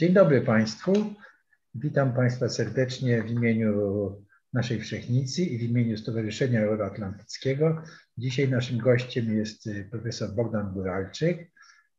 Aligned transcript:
Dzień 0.00 0.12
dobry 0.12 0.40
Państwu. 0.40 0.92
Witam 1.74 2.14
Państwa 2.14 2.48
serdecznie 2.48 3.22
w 3.22 3.30
imieniu 3.30 3.72
naszej 4.52 4.80
Wszechnicy 4.80 5.42
i 5.42 5.58
w 5.58 5.62
imieniu 5.62 5.96
Stowarzyszenia 5.96 6.60
Euroatlantyckiego. 6.60 7.82
Dzisiaj 8.18 8.48
naszym 8.48 8.78
gościem 8.78 9.36
jest 9.36 9.68
profesor 9.90 10.34
Bogdan 10.34 10.72
Guralczyk. 10.72 11.52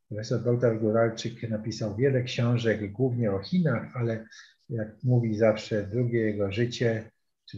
Profesor 0.09 0.43
Bogdan 0.43 0.79
Guralczyk 0.79 1.49
napisał 1.49 1.95
wiele 1.95 2.23
książek, 2.23 2.91
głównie 2.91 3.31
o 3.31 3.39
Chinach, 3.39 3.95
ale 3.95 4.25
jak 4.69 5.03
mówi 5.03 5.37
zawsze, 5.37 5.87
drugie 5.87 6.19
jego 6.19 6.51
życie, 6.51 7.11
czy 7.45 7.57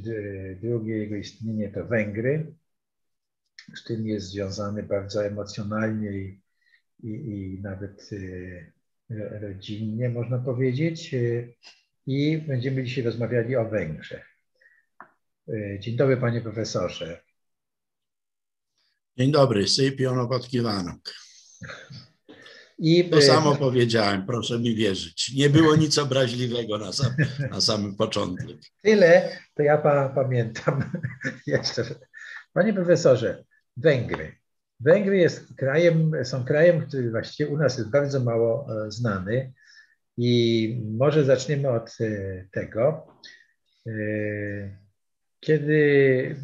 drugie 0.62 0.98
jego 0.98 1.16
istnienie 1.16 1.72
to 1.72 1.86
Węgry, 1.86 2.54
z 3.76 3.84
tym 3.84 4.08
jest 4.08 4.28
związany 4.28 4.84
bardzo 4.84 5.26
emocjonalnie 5.26 6.12
i, 6.12 6.42
i, 7.04 7.10
i 7.10 7.62
nawet 7.62 8.10
e, 8.14 8.73
rodzinnie, 9.42 10.10
można 10.10 10.38
powiedzieć. 10.38 11.14
E, 11.14 11.48
I 12.08 12.38
będziemy 12.38 12.84
dzisiaj 12.84 13.04
rozmawiali 13.04 13.56
o 13.56 13.70
Węgrzech. 13.70 14.26
E, 15.50 15.80
dzień 15.80 15.96
dobry, 15.96 16.18
panie 16.18 16.42
profesorze. 16.42 17.22
Dzień 19.18 19.32
dobry, 19.32 19.68
sypiono 19.68 20.28
pod 20.28 20.48
kiwanok. 20.48 21.14
I, 22.80 23.10
to 23.10 23.22
samo 23.22 23.56
powiedziałem, 23.56 24.26
proszę 24.26 24.60
mi 24.60 24.76
wierzyć. 24.76 25.32
Nie 25.36 25.50
było 25.50 25.76
nic 25.76 25.98
obraźliwego 25.98 26.78
na, 26.78 26.94
sam, 26.94 27.12
na 27.52 27.62
samym 27.62 27.96
początku. 27.96 28.48
Tyle, 28.82 29.40
to 29.56 29.64
ja 29.64 29.78
pa, 29.78 30.10
pamiętam 30.10 30.84
jeszcze. 31.48 31.84
Panie 32.54 32.74
profesorze, 32.74 33.44
Węgry. 33.78 34.43
Węgry 34.84 35.18
jest 35.18 35.56
krajem, 35.56 36.12
są 36.24 36.46
krajem, 36.46 36.82
który 36.82 37.12
właściwie 37.12 37.50
u 37.50 37.58
nas 37.58 37.78
jest 37.78 37.90
bardzo 37.90 38.20
mało 38.20 38.68
e, 38.86 38.92
znany. 38.92 39.54
I 40.18 40.82
może 40.98 41.24
zaczniemy 41.24 41.70
od 41.70 41.98
e, 42.02 42.46
tego, 42.52 43.08
e, 43.88 43.92
kiedy 45.40 46.36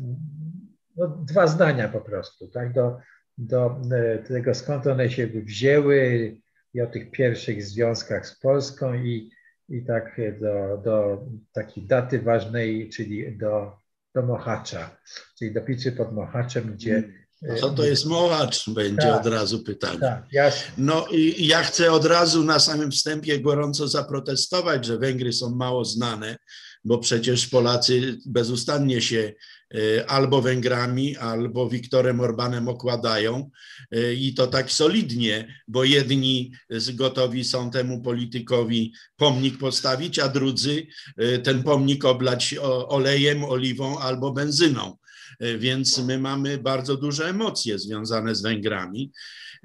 no, 0.95 1.07
dwa 1.07 1.47
zdania 1.47 1.89
po 1.89 2.01
prostu, 2.01 2.47
tak, 2.47 2.73
do, 2.73 2.99
do 3.37 3.81
tego 4.27 4.53
skąd 4.53 4.87
one 4.87 5.09
się 5.09 5.27
wzięły 5.27 6.37
i 6.73 6.81
o 6.81 6.87
tych 6.87 7.11
pierwszych 7.11 7.63
związkach 7.63 8.27
z 8.27 8.39
Polską 8.39 8.93
i, 8.93 9.31
i 9.69 9.85
tak 9.85 10.21
do, 10.39 10.81
do 10.83 11.25
takiej 11.51 11.87
daty 11.87 12.19
ważnej, 12.19 12.89
czyli 12.89 13.37
do, 13.37 13.77
do 14.15 14.21
Mochacza, 14.21 14.97
czyli 15.37 15.53
do 15.53 15.61
Piczy 15.61 15.91
pod 15.91 16.13
Mochaczem, 16.13 16.63
gdzie 16.73 17.03
mm. 17.43 17.57
Co 17.57 17.69
to 17.69 17.85
jest 17.85 18.05
mołacz? 18.05 18.69
Będzie 18.69 19.07
tak, 19.07 19.21
od 19.21 19.33
razu 19.33 19.63
pytanie. 19.63 19.99
Tak, 19.99 20.23
jasne. 20.31 20.71
No 20.77 21.07
i 21.11 21.47
ja 21.47 21.63
chcę 21.63 21.91
od 21.91 22.05
razu 22.05 22.43
na 22.43 22.59
samym 22.59 22.91
wstępie 22.91 23.39
gorąco 23.39 23.87
zaprotestować, 23.87 24.85
że 24.85 24.97
Węgry 24.97 25.33
są 25.33 25.55
mało 25.55 25.85
znane, 25.85 26.37
bo 26.83 26.97
przecież 26.97 27.47
Polacy 27.47 28.17
bezustannie 28.25 29.01
się 29.01 29.33
e, 29.73 30.09
albo 30.09 30.41
Węgrami, 30.41 31.17
albo 31.17 31.69
Wiktorem 31.69 32.19
Orbanem 32.19 32.67
okładają 32.67 33.49
e, 33.91 34.13
i 34.13 34.33
to 34.33 34.47
tak 34.47 34.71
solidnie, 34.71 35.55
bo 35.67 35.83
jedni 35.83 36.51
gotowi 36.93 37.43
są 37.43 37.71
temu 37.71 38.01
politykowi 38.01 38.93
pomnik 39.17 39.57
postawić, 39.57 40.19
a 40.19 40.27
drudzy 40.27 40.87
e, 41.17 41.39
ten 41.39 41.63
pomnik 41.63 42.05
oblać 42.05 42.55
olejem, 42.87 43.43
oliwą 43.43 43.99
albo 43.99 44.31
benzyną. 44.31 44.97
E, 45.39 45.57
więc 45.57 45.97
my 45.97 46.19
mamy 46.19 46.57
bardzo 46.57 46.97
duże 46.97 47.29
emocje 47.29 47.79
związane 47.79 48.35
z 48.35 48.41
Węgrami. 48.41 49.11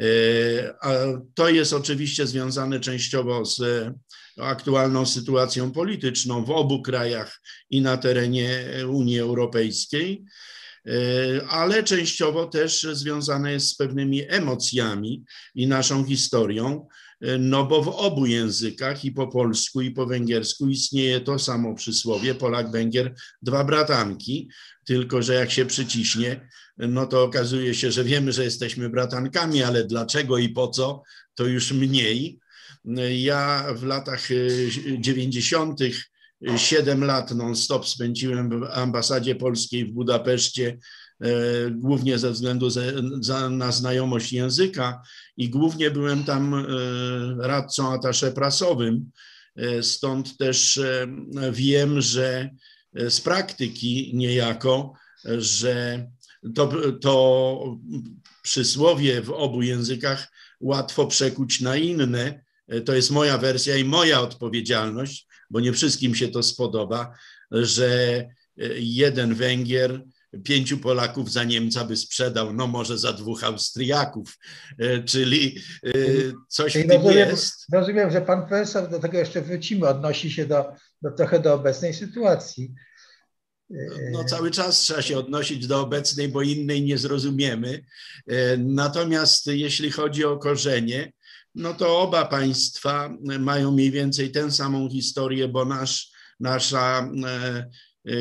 E, 0.01 0.05
a 0.81 0.93
to 1.35 1.49
jest 1.49 1.73
oczywiście 1.73 2.27
związane 2.27 2.81
częściowo 2.81 3.45
z 3.45 3.61
e, 3.61 3.95
aktualną 4.39 5.07
sytuacją 5.07 5.73
polityczną 5.73 6.45
w 6.45 6.51
obu 6.51 6.83
krajach 6.83 7.41
i 7.71 7.81
na 7.81 7.97
terenie 7.97 8.65
Unii 8.89 9.21
Europejskiej, 9.21 10.25
ale 11.49 11.83
częściowo 11.83 12.47
też 12.47 12.87
związane 12.93 13.53
jest 13.53 13.69
z 13.69 13.77
pewnymi 13.77 14.23
emocjami 14.29 15.25
i 15.55 15.67
naszą 15.67 16.05
historią, 16.05 16.87
no 17.39 17.65
bo 17.65 17.83
w 17.83 17.89
obu 17.89 18.27
językach, 18.27 19.05
i 19.05 19.12
po 19.12 19.27
polsku, 19.27 19.81
i 19.81 19.91
po 19.91 20.07
węgiersku, 20.07 20.69
istnieje 20.69 21.21
to 21.21 21.39
samo 21.39 21.75
przysłowie 21.75 22.35
Polak-Węgier, 22.35 23.15
dwa 23.43 23.65
bratanki, 23.65 24.49
tylko 24.85 25.23
że 25.23 25.35
jak 25.35 25.51
się 25.51 25.67
przyciśnie, 25.67 26.49
no 26.79 27.07
to 27.07 27.23
okazuje 27.23 27.75
się, 27.75 27.93
że 27.93 28.05
wiemy, 28.05 28.33
że 28.33 28.45
jesteśmy 28.45 28.91
bratankami, 28.91 29.62
ale 29.62 29.85
dlaczego 29.85 30.39
i 30.39 30.49
po 30.49 30.69
co, 30.69 31.03
to 31.35 31.47
już 31.47 31.73
mniej. 31.73 32.39
Ja 33.17 33.67
w 33.77 33.83
latach 33.83 34.29
90. 34.99 35.81
Y, 35.81 35.93
7 36.56 37.05
lat 37.05 37.35
non-stop 37.35 37.89
spędziłem 37.89 38.61
w 38.61 38.65
ambasadzie 38.73 39.35
polskiej 39.35 39.85
w 39.85 39.93
Budapeszcie, 39.93 40.69
e, 40.69 40.79
głównie 41.71 42.19
ze 42.19 42.31
względu 42.31 42.69
na 43.51 43.73
znajomość 43.73 44.33
języka 44.33 45.03
i 45.37 45.51
głównie 45.51 45.91
byłem 45.91 46.25
tam 46.25 46.55
e, 46.55 46.67
radcą 47.39 47.93
atasze 47.93 48.33
prasowym. 48.33 49.11
E, 49.57 49.83
stąd 49.83 50.37
też 50.37 50.81
wiem, 51.53 52.01
że 52.01 52.51
z 52.95 53.21
praktyki 53.21 54.11
niejako, 54.15 54.93
że 55.39 56.07
to, 56.55 56.73
to 57.01 57.79
przysłowie 58.43 59.23
w 59.23 59.31
obu 59.31 59.63
językach 59.63 60.33
łatwo 60.61 61.07
przekuć 61.07 61.61
na 61.61 61.77
inne. 61.77 62.45
To 62.85 62.95
jest 62.95 63.11
moja 63.11 63.39
wersja 63.39 63.77
i 63.77 63.85
moja 63.85 64.21
odpowiedzialność, 64.21 65.27
bo 65.51 65.61
nie 65.61 65.73
wszystkim 65.73 66.15
się 66.15 66.29
to 66.29 66.43
spodoba, 66.43 67.15
że 67.51 68.25
jeden 68.77 69.35
Węgier 69.35 70.05
pięciu 70.45 70.78
Polaków 70.78 71.33
za 71.33 71.45
Niemca 71.45 71.84
by 71.84 71.97
sprzedał, 71.97 72.53
no 72.53 72.67
może 72.67 72.99
za 72.99 73.12
dwóch 73.12 73.45
Austriaków, 73.45 74.39
czyli 75.05 75.59
coś 76.49 76.72
czyli 76.72 76.84
w 76.84 76.89
tym 76.89 77.03
rozumiem, 77.03 77.28
jest. 77.28 77.67
Rozumiem, 77.72 78.11
że 78.11 78.21
pan 78.21 78.47
profesor, 78.47 78.91
do 78.91 78.99
tego 78.99 79.19
jeszcze 79.19 79.43
wrócimy, 79.43 79.89
odnosi 79.89 80.31
się 80.31 80.47
do, 80.47 80.65
do 81.03 81.11
trochę 81.11 81.41
do 81.41 81.55
obecnej 81.55 81.94
sytuacji. 81.94 82.75
No, 84.12 84.25
cały 84.25 84.50
czas 84.50 84.81
trzeba 84.81 85.03
się 85.03 85.19
odnosić 85.19 85.67
do 85.67 85.81
obecnej, 85.81 86.28
bo 86.28 86.43
innej 86.43 86.83
nie 86.83 86.99
zrozumiemy. 86.99 87.84
Natomiast 88.59 89.47
jeśli 89.47 89.91
chodzi 89.91 90.25
o 90.25 90.39
korzenie, 90.39 91.12
no 91.55 91.75
to 91.75 92.00
oba 92.00 92.25
państwa 92.25 93.11
mają 93.39 93.71
mniej 93.71 93.91
więcej 93.91 94.31
tę 94.31 94.50
samą 94.50 94.91
historię, 94.91 95.49
bo 95.49 95.65
nasz, 95.65 96.12
nasza 96.41 97.11
e, 97.25 97.28
e, 97.28 97.71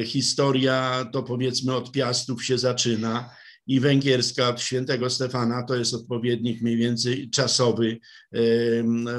historia 0.05 1.09
to 1.13 1.23
powiedzmy 1.23 1.75
od 1.75 1.91
Piastów 1.91 2.45
się 2.45 2.57
zaczyna 2.57 3.29
i 3.67 3.79
węgierska 3.79 4.49
od 4.49 4.61
świętego 4.61 5.09
Stefana 5.09 5.63
to 5.63 5.75
jest 5.75 5.93
odpowiednik 5.93 6.61
mniej 6.61 6.77
więcej 6.77 7.29
czasowy 7.29 7.99
e, 8.33 8.39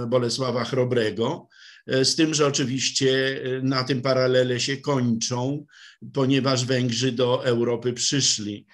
Bolesława 0.07 0.65
Chrobrego. 0.65 1.49
Z 1.87 2.15
tym, 2.15 2.35
że 2.35 2.47
oczywiście 2.47 3.41
na 3.63 3.85
tym 3.85 4.03
paralele 4.03 4.61
się 4.61 4.77
kończą, 4.77 5.67
ponieważ 6.13 6.65
Węgrzy 6.65 7.13
do 7.13 7.45
Europy 7.45 7.93
przyszli. 7.93 8.67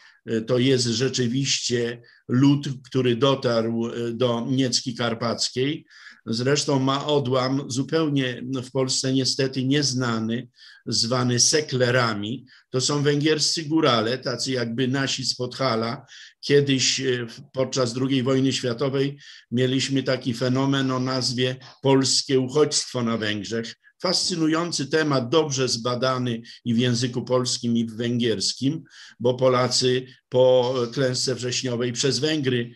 To 0.46 0.58
jest 0.58 0.86
rzeczywiście 0.86 2.02
lud, 2.28 2.68
który 2.84 3.16
dotarł 3.16 3.86
e, 3.86 4.12
do 4.12 4.46
Niecki 4.50 4.94
Karpackiej. 4.94 5.86
Zresztą 6.26 6.78
ma 6.78 7.06
odłam 7.06 7.70
zupełnie 7.70 8.42
w 8.64 8.70
Polsce 8.70 9.12
niestety 9.12 9.64
nieznany, 9.64 10.48
zwany 10.92 11.40
seklerami. 11.40 12.46
To 12.70 12.80
są 12.80 13.02
węgierscy 13.02 13.64
górale, 13.64 14.18
tacy 14.18 14.52
jakby 14.52 14.88
nasi 14.88 15.24
z 15.24 15.34
Podhala. 15.36 16.06
Kiedyś 16.40 17.00
e, 17.00 17.26
podczas 17.52 17.94
II 18.10 18.22
wojny 18.22 18.52
światowej 18.52 19.18
mieliśmy 19.50 20.02
taki 20.02 20.34
fenomen 20.34 20.90
o 20.90 21.00
nazwie 21.00 21.56
polskie 21.82 22.40
uchodźstwo 22.40 23.02
na 23.02 23.16
Węgrzech 23.16 23.74
fascynujący 24.02 24.86
temat, 24.86 25.28
dobrze 25.28 25.68
zbadany 25.68 26.42
i 26.64 26.74
w 26.74 26.78
języku 26.78 27.24
polskim, 27.24 27.76
i 27.76 27.84
w 27.84 27.96
węgierskim, 27.96 28.84
bo 29.20 29.34
Polacy 29.34 30.06
po 30.28 30.74
klęsce 30.92 31.34
wrześniowej 31.34 31.92
przez 31.92 32.18
Węgry 32.18 32.74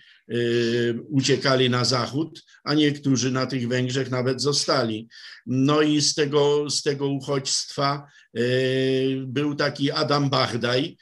uciekali 1.09 1.71
na 1.71 1.85
zachód, 1.85 2.43
a 2.65 2.75
niektórzy 2.75 3.31
na 3.31 3.47
tych 3.47 3.69
Węgrzech 3.69 4.11
nawet 4.11 4.43
zostali. 4.43 5.09
No 5.47 5.83
i 5.83 6.01
z 6.01 6.15
tego, 6.15 6.71
z 6.71 6.83
tego 6.83 7.09
uchodźstwa 7.09 8.07
y, 8.39 9.25
był 9.27 9.55
taki 9.55 9.91
Adam 9.91 10.31
Bachdaj, 10.31 10.97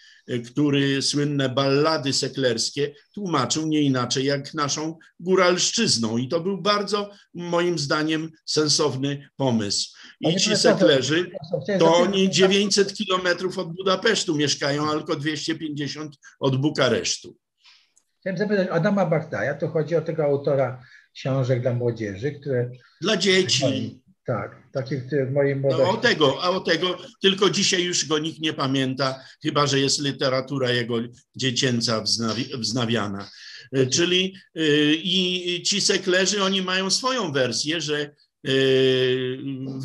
który 0.46 1.02
słynne 1.02 1.48
ballady 1.48 2.12
seklerskie 2.12 2.94
tłumaczył 3.14 3.66
nie 3.66 3.80
inaczej 3.80 4.24
jak 4.24 4.54
naszą 4.54 4.98
góralszczyzną. 5.20 6.16
I 6.16 6.28
to 6.28 6.40
był 6.40 6.62
bardzo, 6.62 7.10
moim 7.34 7.78
zdaniem, 7.78 8.30
sensowny 8.46 9.28
pomysł. 9.36 9.90
I 10.20 10.36
ci 10.36 10.56
seklerzy, 10.56 11.30
to 11.78 11.96
oni 11.96 12.30
900 12.30 12.94
kilometrów 12.94 13.58
od 13.58 13.72
Budapesztu 13.72 14.36
mieszkają, 14.36 14.90
tylko 14.90 15.16
250 15.16 16.16
od 16.40 16.56
Bukaresztu. 16.56 17.36
Chciałem 18.22 18.38
zapytać 18.38 18.68
Adama 18.70 19.06
Bachtaja, 19.06 19.54
to 19.54 19.68
chodzi 19.68 19.96
o 19.96 20.00
tego 20.00 20.24
autora 20.24 20.82
książek 21.14 21.62
dla 21.62 21.74
młodzieży, 21.74 22.32
które... 22.32 22.70
Dla 23.00 23.16
dzieci. 23.16 24.00
Tak, 24.26 24.62
taki 24.72 24.96
w 24.96 25.32
mojej 25.32 25.56
młodości. 25.56 25.86
No, 25.86 25.90
o 25.90 25.96
tego, 25.96 26.42
a 26.42 26.50
o 26.50 26.60
tego, 26.60 26.98
tylko 27.22 27.50
dzisiaj 27.50 27.82
już 27.84 28.08
go 28.08 28.18
nikt 28.18 28.40
nie 28.40 28.52
pamięta, 28.52 29.20
chyba 29.42 29.66
że 29.66 29.80
jest 29.80 30.02
literatura 30.02 30.70
jego 30.70 30.94
dziecięca 31.36 32.04
wznawiana. 32.58 33.30
E, 33.72 33.86
czyli 33.86 34.34
e, 34.54 34.62
i 34.94 35.62
ci 35.62 35.80
seklerzy, 35.80 36.42
oni 36.42 36.62
mają 36.62 36.90
swoją 36.90 37.32
wersję, 37.32 37.80
że 37.80 38.00
e, 38.00 38.50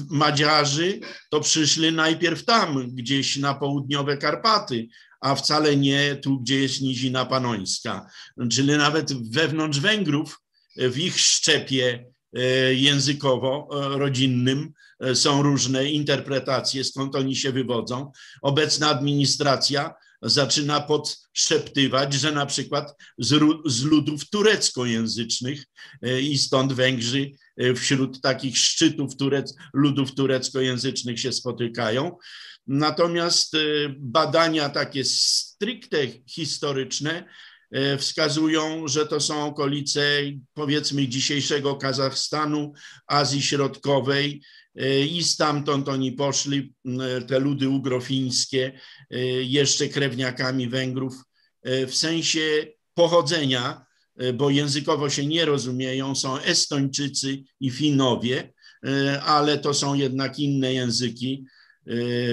Madziarzy 0.10 1.00
to 1.30 1.42
przyszli 1.42 1.92
najpierw 1.92 2.46
tam, 2.46 2.96
gdzieś 2.96 3.38
na 3.38 3.54
południowe 3.54 4.18
Karpaty, 4.18 4.88
a 5.22 5.36
wcale 5.36 5.78
nie 5.78 6.16
tu, 6.16 6.40
gdzie 6.40 6.62
jest 6.62 6.82
Nizina 6.82 7.26
Panońska. 7.26 8.10
Czyli 8.52 8.78
nawet 8.78 9.32
wewnątrz 9.32 9.80
Węgrów, 9.80 10.40
w 10.76 10.98
ich 10.98 11.20
szczepie 11.20 12.06
językowo-rodzinnym 12.72 14.72
są 15.14 15.42
różne 15.42 15.86
interpretacje, 15.86 16.84
skąd 16.84 17.16
oni 17.16 17.36
się 17.36 17.52
wywodzą. 17.52 18.12
Obecna 18.42 18.90
administracja 18.90 19.94
zaczyna 20.22 20.82
podszeptywać, 20.82 22.14
że 22.14 22.32
na 22.32 22.46
przykład 22.46 22.96
z, 23.18 23.44
z 23.66 23.84
ludów 23.84 24.30
tureckojęzycznych 24.30 25.66
e, 26.02 26.22
i 26.22 26.38
stąd 26.38 26.74
Węgrzy 26.74 27.32
e, 27.58 27.74
wśród 27.74 28.22
takich 28.22 28.58
szczytów 28.58 29.18
turec, 29.18 29.56
ludów 29.74 30.16
tureckojęzycznych 30.16 31.20
się 31.20 31.32
spotykają. 31.32 32.18
Natomiast 32.68 33.54
e, 33.54 33.58
badania 33.98 34.70
takie 34.70 35.04
stricte 35.04 35.98
historyczne 36.28 37.24
wskazują, 37.98 38.88
że 38.88 39.06
to 39.06 39.20
są 39.20 39.46
okolice 39.46 40.02
powiedzmy 40.54 41.08
dzisiejszego 41.08 41.76
Kazachstanu, 41.76 42.74
Azji 43.08 43.42
Środkowej, 43.42 44.42
E, 44.78 45.06
i 45.06 45.24
stamtąd 45.24 45.90
oni 45.90 46.12
poszli, 46.12 46.74
te 47.28 47.40
ludy 47.40 47.70
ugrofińskie, 47.70 48.80
jeszcze 49.42 49.88
krewniakami 49.88 50.70
Węgrów 50.70 51.14
w 51.64 51.92
sensie 51.96 52.68
pochodzenia, 52.94 53.86
bo 54.34 54.50
językowo 54.50 55.10
się 55.10 55.26
nie 55.26 55.46
rozumieją, 55.46 56.16
są 56.16 56.38
Estończycy 56.38 57.44
i 57.60 57.72
Finowie, 57.72 58.54
ale 59.26 59.58
to 59.58 59.74
są 59.74 59.94
jednak 59.94 60.40
inne 60.40 60.74
języki, 60.74 61.46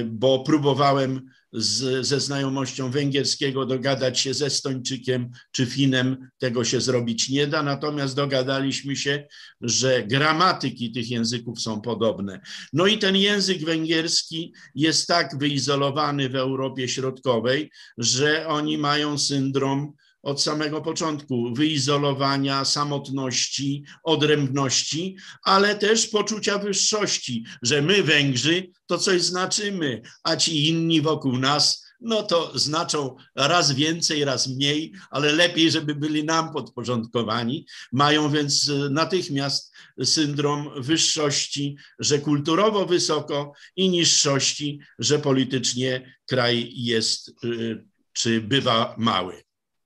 bo 0.04 0.44
próbowałem 0.44 1.20
z, 1.54 2.06
ze 2.06 2.20
znajomością 2.20 2.90
węgierskiego 2.90 3.66
dogadać 3.66 4.20
się 4.20 4.34
ze 4.34 4.50
Stończykiem 4.50 5.30
czy 5.52 5.66
Finem, 5.66 6.28
tego 6.38 6.64
się 6.64 6.80
zrobić 6.80 7.28
nie 7.28 7.46
da, 7.46 7.62
natomiast 7.62 8.16
dogadaliśmy 8.16 8.96
się, 8.96 9.26
że 9.60 10.04
gramatyki 10.06 10.92
tych 10.92 11.10
języków 11.10 11.60
są 11.60 11.80
podobne. 11.80 12.40
No 12.72 12.86
i 12.86 12.98
ten 12.98 13.16
język 13.16 13.64
węgierski 13.64 14.52
jest 14.74 15.06
tak 15.06 15.38
wyizolowany 15.38 16.28
w 16.28 16.36
Europie 16.36 16.88
Środkowej, 16.88 17.70
że 17.98 18.46
oni 18.46 18.78
mają 18.78 19.18
syndrom 19.18 19.92
od 20.24 20.42
samego 20.42 20.80
początku 20.80 21.54
wyizolowania, 21.54 22.64
samotności, 22.64 23.84
odrębności, 24.02 25.16
ale 25.42 25.74
też 25.74 26.06
poczucia 26.06 26.58
wyższości, 26.58 27.44
że 27.62 27.82
my, 27.82 28.02
Węgrzy, 28.02 28.70
to 28.86 28.98
coś 28.98 29.22
znaczymy, 29.22 30.02
a 30.22 30.36
ci 30.36 30.68
inni 30.68 31.00
wokół 31.00 31.38
nas, 31.38 31.84
no 32.00 32.22
to 32.22 32.58
znaczą 32.58 33.16
raz 33.36 33.72
więcej, 33.72 34.24
raz 34.24 34.46
mniej, 34.46 34.92
ale 35.10 35.32
lepiej, 35.32 35.70
żeby 35.70 35.94
byli 35.94 36.24
nam 36.24 36.52
podporządkowani. 36.52 37.66
Mają 37.92 38.30
więc 38.30 38.70
natychmiast 38.90 39.72
syndrom 40.04 40.70
wyższości, 40.76 41.76
że 41.98 42.18
kulturowo 42.18 42.86
wysoko 42.86 43.52
i 43.76 43.88
niższości, 43.88 44.80
że 44.98 45.18
politycznie 45.18 46.16
kraj 46.26 46.72
jest 46.74 47.44
y, 47.44 47.84
czy 48.12 48.40
bywa 48.40 48.94
mały. 48.98 49.44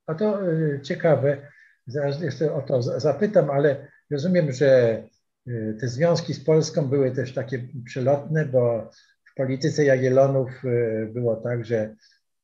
A 0.09 0.15
to 0.15 0.49
y, 0.49 0.81
ciekawe, 0.83 1.53
zaraz 1.87 2.23
jeszcze 2.23 2.55
o 2.55 2.63
to 2.63 2.83
zapytam, 2.83 3.51
ale 3.51 3.89
rozumiem, 4.11 4.53
że 4.53 5.03
y, 5.49 5.77
te 5.81 5.89
związki 5.89 6.35
z 6.35 6.45
Polską 6.45 6.89
były 6.89 7.11
też 7.11 7.35
takie 7.35 7.69
przelotne, 7.87 8.47
bo 8.47 8.91
w 9.33 9.35
polityce 9.37 9.85
Jagiellonów 9.85 10.51
y, 10.65 11.11
było 11.15 11.37
tak, 11.37 11.65
że 11.65 11.95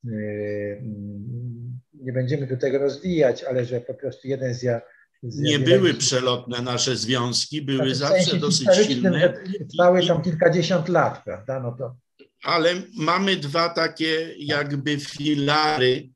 mm, 0.04 1.80
nie 1.94 2.12
będziemy 2.12 2.46
do 2.46 2.56
tego 2.56 2.78
rozwijać, 2.78 3.44
ale 3.44 3.64
że 3.64 3.80
po 3.80 3.94
prostu 3.94 4.28
jeden 4.28 4.54
z 4.54 4.62
ja, 4.62 4.80
nie 5.22 5.58
były 5.58 5.94
przelotne 5.94 6.62
nasze 6.62 6.96
związki, 6.96 7.62
były 7.62 7.88
tak, 7.88 7.94
zawsze 7.94 8.36
dosyć 8.36 8.68
silne. 8.86 9.34
Trwały 9.70 10.06
tam 10.06 10.22
kilkadziesiąt 10.22 10.88
lat, 10.88 11.24
prawda? 11.24 11.60
No 11.60 11.72
to... 11.78 11.96
Ale 12.42 12.74
mamy 12.98 13.36
dwa 13.36 13.68
takie 13.68 14.34
jakby 14.38 14.98
filary 14.98 16.14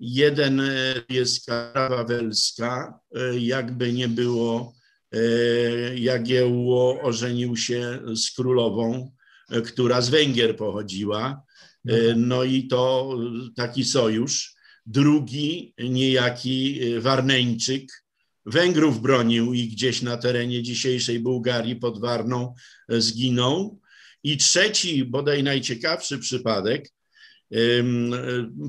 Jeden 0.00 0.60
e, 0.60 0.94
jest 1.08 1.46
kara 1.46 1.88
wawelska, 1.88 3.00
e, 3.14 3.38
jakby 3.38 3.92
nie 3.92 4.08
było, 4.08 4.74
e, 5.12 5.18
Jagiełło 5.98 7.00
ożenił 7.00 7.56
się 7.56 8.00
z 8.14 8.30
królową, 8.30 9.12
która 9.66 10.00
z 10.00 10.08
Węgier 10.08 10.56
pochodziła. 10.56 11.42
No 12.16 12.44
i 12.44 12.66
to 12.66 13.14
taki 13.56 13.84
sojusz. 13.84 14.54
Drugi, 14.86 15.74
niejaki 15.78 16.80
Warneńczyk, 17.00 18.04
Węgrów 18.46 19.02
bronił 19.02 19.54
i 19.54 19.68
gdzieś 19.68 20.02
na 20.02 20.16
terenie 20.16 20.62
dzisiejszej 20.62 21.20
Bułgarii 21.20 21.76
pod 21.76 22.00
Warną 22.00 22.54
zginął. 22.88 23.80
I 24.22 24.36
trzeci, 24.36 25.04
bodaj 25.04 25.42
najciekawszy 25.42 26.18
przypadek, 26.18 26.92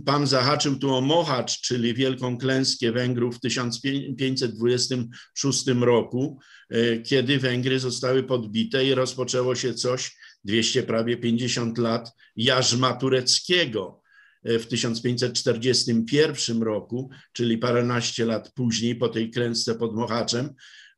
Pan 0.05 0.27
zahaczył 0.27 0.79
tu 0.79 0.95
o 0.95 1.01
Mohacz, 1.01 1.61
czyli 1.61 1.93
wielką 1.93 2.37
klęskę 2.37 2.91
Węgrów 2.91 3.35
w 3.35 3.39
1526 3.39 5.67
roku, 5.81 6.39
e, 6.69 7.01
kiedy 7.01 7.39
Węgry 7.39 7.79
zostały 7.79 8.23
podbite 8.23 8.85
i 8.85 8.93
rozpoczęło 8.93 9.55
się 9.55 9.73
coś, 9.73 10.17
200 10.43 10.83
prawie 10.83 11.17
50 11.17 11.77
lat, 11.77 12.11
jarzma 12.35 12.93
tureckiego 12.93 14.01
e, 14.43 14.59
w 14.59 14.67
1541 14.67 16.63
roku, 16.63 17.09
czyli 17.33 17.57
paręnaście 17.57 18.25
lat 18.25 18.51
później, 18.55 18.95
po 18.95 19.09
tej 19.09 19.31
klęsce 19.31 19.75
pod 19.75 19.95
Mohaczem, 19.95 20.49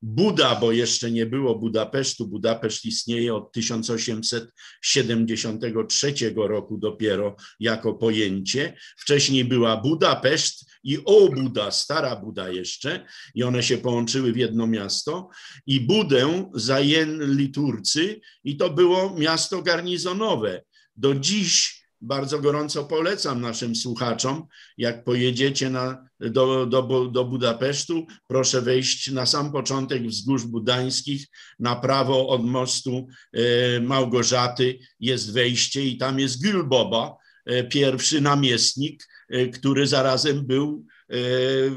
Buda, 0.01 0.55
bo 0.55 0.71
jeszcze 0.71 1.11
nie 1.11 1.25
było 1.25 1.55
Budapesztu. 1.55 2.27
Budapeszt 2.27 2.85
istnieje 2.85 3.35
od 3.35 3.51
1873 3.51 6.13
roku 6.35 6.77
dopiero 6.77 7.35
jako 7.59 7.93
pojęcie. 7.93 8.77
Wcześniej 8.97 9.45
była 9.45 9.77
Budapeszt 9.77 10.69
i 10.83 10.97
O 11.05 11.29
Buda, 11.29 11.71
stara 11.71 12.15
Buda 12.15 12.49
jeszcze, 12.49 13.05
i 13.35 13.43
one 13.43 13.63
się 13.63 13.77
połączyły 13.77 14.33
w 14.33 14.37
jedno 14.37 14.67
miasto. 14.67 15.29
I 15.65 15.81
Budę 15.81 16.49
zajęli 16.53 17.51
Turcy, 17.51 18.19
i 18.43 18.57
to 18.57 18.69
było 18.69 19.15
miasto 19.17 19.61
garnizonowe. 19.61 20.63
Do 20.95 21.15
dziś 21.15 21.78
bardzo 22.01 22.39
gorąco 22.39 22.83
polecam 22.83 23.41
naszym 23.41 23.75
słuchaczom, 23.75 24.47
jak 24.77 25.03
pojedziecie 25.03 25.69
na, 25.69 26.05
do, 26.19 26.65
do, 26.65 27.05
do 27.11 27.25
Budapesztu, 27.25 28.07
proszę 28.27 28.61
wejść 28.61 29.11
na 29.11 29.25
sam 29.25 29.51
początek 29.51 30.07
wzgórz 30.07 30.43
budańskich, 30.43 31.27
na 31.59 31.75
prawo 31.75 32.27
od 32.27 32.45
mostu 32.45 33.07
e, 33.33 33.79
Małgorzaty 33.79 34.79
jest 34.99 35.33
wejście 35.33 35.85
i 35.85 35.97
tam 35.97 36.19
jest 36.19 36.43
Gülboba, 36.43 37.15
e, 37.45 37.63
pierwszy 37.63 38.21
namiestnik, 38.21 39.07
e, 39.29 39.47
który 39.47 39.87
zarazem 39.87 40.45
był 40.45 40.85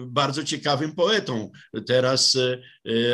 bardzo 0.07 0.45
ciekawym 0.45 0.95
poetą. 0.95 1.51
Teraz 1.87 2.37
e, 2.37 2.59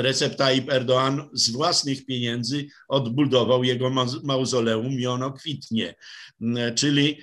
Recep 0.02 0.36
Tayyip 0.36 0.70
Erdoğan 0.70 1.28
z 1.32 1.50
własnych 1.50 2.06
pieniędzy 2.06 2.66
odbudował 2.88 3.64
jego 3.64 3.90
mauzoleum 4.24 4.92
i 4.92 5.06
ono 5.06 5.32
kwitnie. 5.32 5.94
E, 6.56 6.74
czyli 6.74 7.18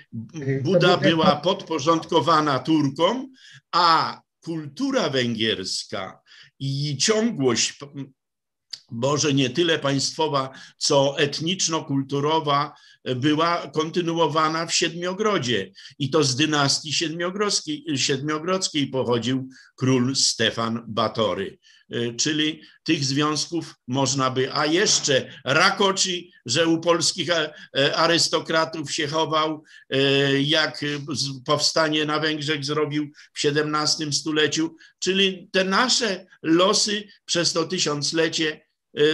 Buda 0.63 0.97
była 0.97 1.35
podporządkowana 1.35 2.59
Turkom, 2.59 3.31
a 3.71 4.21
kultura 4.41 5.09
węgierska 5.09 6.19
i 6.59 6.97
ciągłość 6.97 7.79
może 8.91 9.33
nie 9.33 9.49
tyle 9.49 9.79
państwowa, 9.79 10.49
co 10.77 11.15
etniczno-kulturowa 11.19 12.73
była 13.15 13.71
kontynuowana 13.73 14.65
w 14.65 14.73
Siedmiogrodzie 14.73 15.71
i 15.99 16.09
to 16.09 16.23
z 16.23 16.35
dynastii 16.35 16.93
siedmiogrodzkiej, 17.95 18.87
pochodził 18.87 19.49
król 19.75 20.15
Stefan 20.15 20.83
Batory. 20.87 21.57
E, 21.91 22.13
czyli 22.13 22.61
tych 22.83 23.03
związków 23.03 23.75
można 23.87 24.29
by, 24.29 24.53
a 24.53 24.65
jeszcze 24.65 25.29
Rakoczy, 25.45 26.23
że 26.45 26.67
u 26.67 26.79
polskich 26.79 27.29
e, 27.29 27.53
e, 27.77 27.95
arystokratów 27.95 28.91
się 28.91 29.07
chował, 29.07 29.63
jak 30.43 30.85
powstanie 31.45 32.05
na 32.05 32.19
Węgrzech 32.19 32.65
zrobił 32.65 33.11
w 33.33 33.45
XVII 33.45 34.13
stuleciu, 34.13 34.75
czyli 34.99 35.49
te 35.51 35.63
nasze 35.63 36.25
losy 36.43 37.03
przez 37.25 37.53
to 37.53 37.63
tysiąclecie 37.63 38.65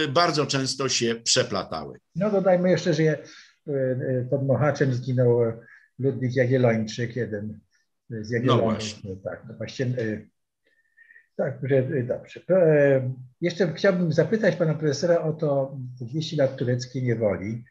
bardzo 0.08 0.46
często 0.46 0.88
się 0.88 1.14
przeplatały. 1.14 1.98
No 2.14 2.30
dodajmy 2.30 2.70
jeszcze, 2.70 2.94
że 2.94 3.02
pod 4.30 4.46
Mohaczem 4.46 4.94
zginął 4.94 5.40
Ludwik 5.98 6.36
Jagiellończyk, 6.36 7.16
jeden 7.16 7.60
z 8.10 8.30
Jagiellonów. 8.30 8.64
No 8.64 8.70
właśnie. 8.70 9.16
Tak, 9.16 9.44
no 9.48 9.54
właśnie 9.54 9.86
tak, 11.36 11.60
dobrze. 12.06 12.40
Jeszcze 13.40 13.72
chciałbym 13.72 14.12
zapytać 14.12 14.56
pana 14.56 14.74
profesora 14.74 15.22
o 15.22 15.32
to 15.32 15.78
200 16.00 16.36
lat 16.36 16.56
tureckiej 16.56 17.02
niewoli. 17.02 17.64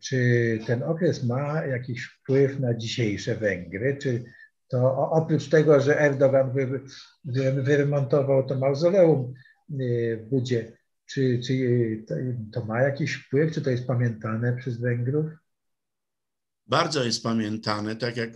Czy 0.00 0.58
ten 0.66 0.82
okres 0.82 1.24
ma 1.24 1.66
jakiś 1.66 2.04
wpływ 2.04 2.60
na 2.60 2.74
dzisiejsze 2.74 3.34
Węgry? 3.34 3.96
Czy 3.96 4.24
to 4.68 5.10
oprócz 5.10 5.48
tego, 5.48 5.80
że 5.80 6.00
Erdogan 6.00 6.52
wy, 6.52 6.66
wy, 7.24 7.62
wyremontował 7.62 8.46
to 8.46 8.58
mauzoleum 8.58 9.34
w 9.68 10.26
Budzie, 10.30 10.72
czy, 11.12 11.40
czy 11.46 12.04
to, 12.52 12.64
ma 12.64 12.82
jakiś 12.82 13.14
wpływ? 13.14 13.54
Czy 13.54 13.62
to 13.62 13.70
jest 13.70 13.86
pamiętane 13.86 14.56
przez 14.56 14.80
Węgrów? 14.80 15.26
Bardzo 16.66 17.04
jest 17.04 17.22
pamiętane, 17.22 17.96
tak 17.96 18.16
jak, 18.16 18.30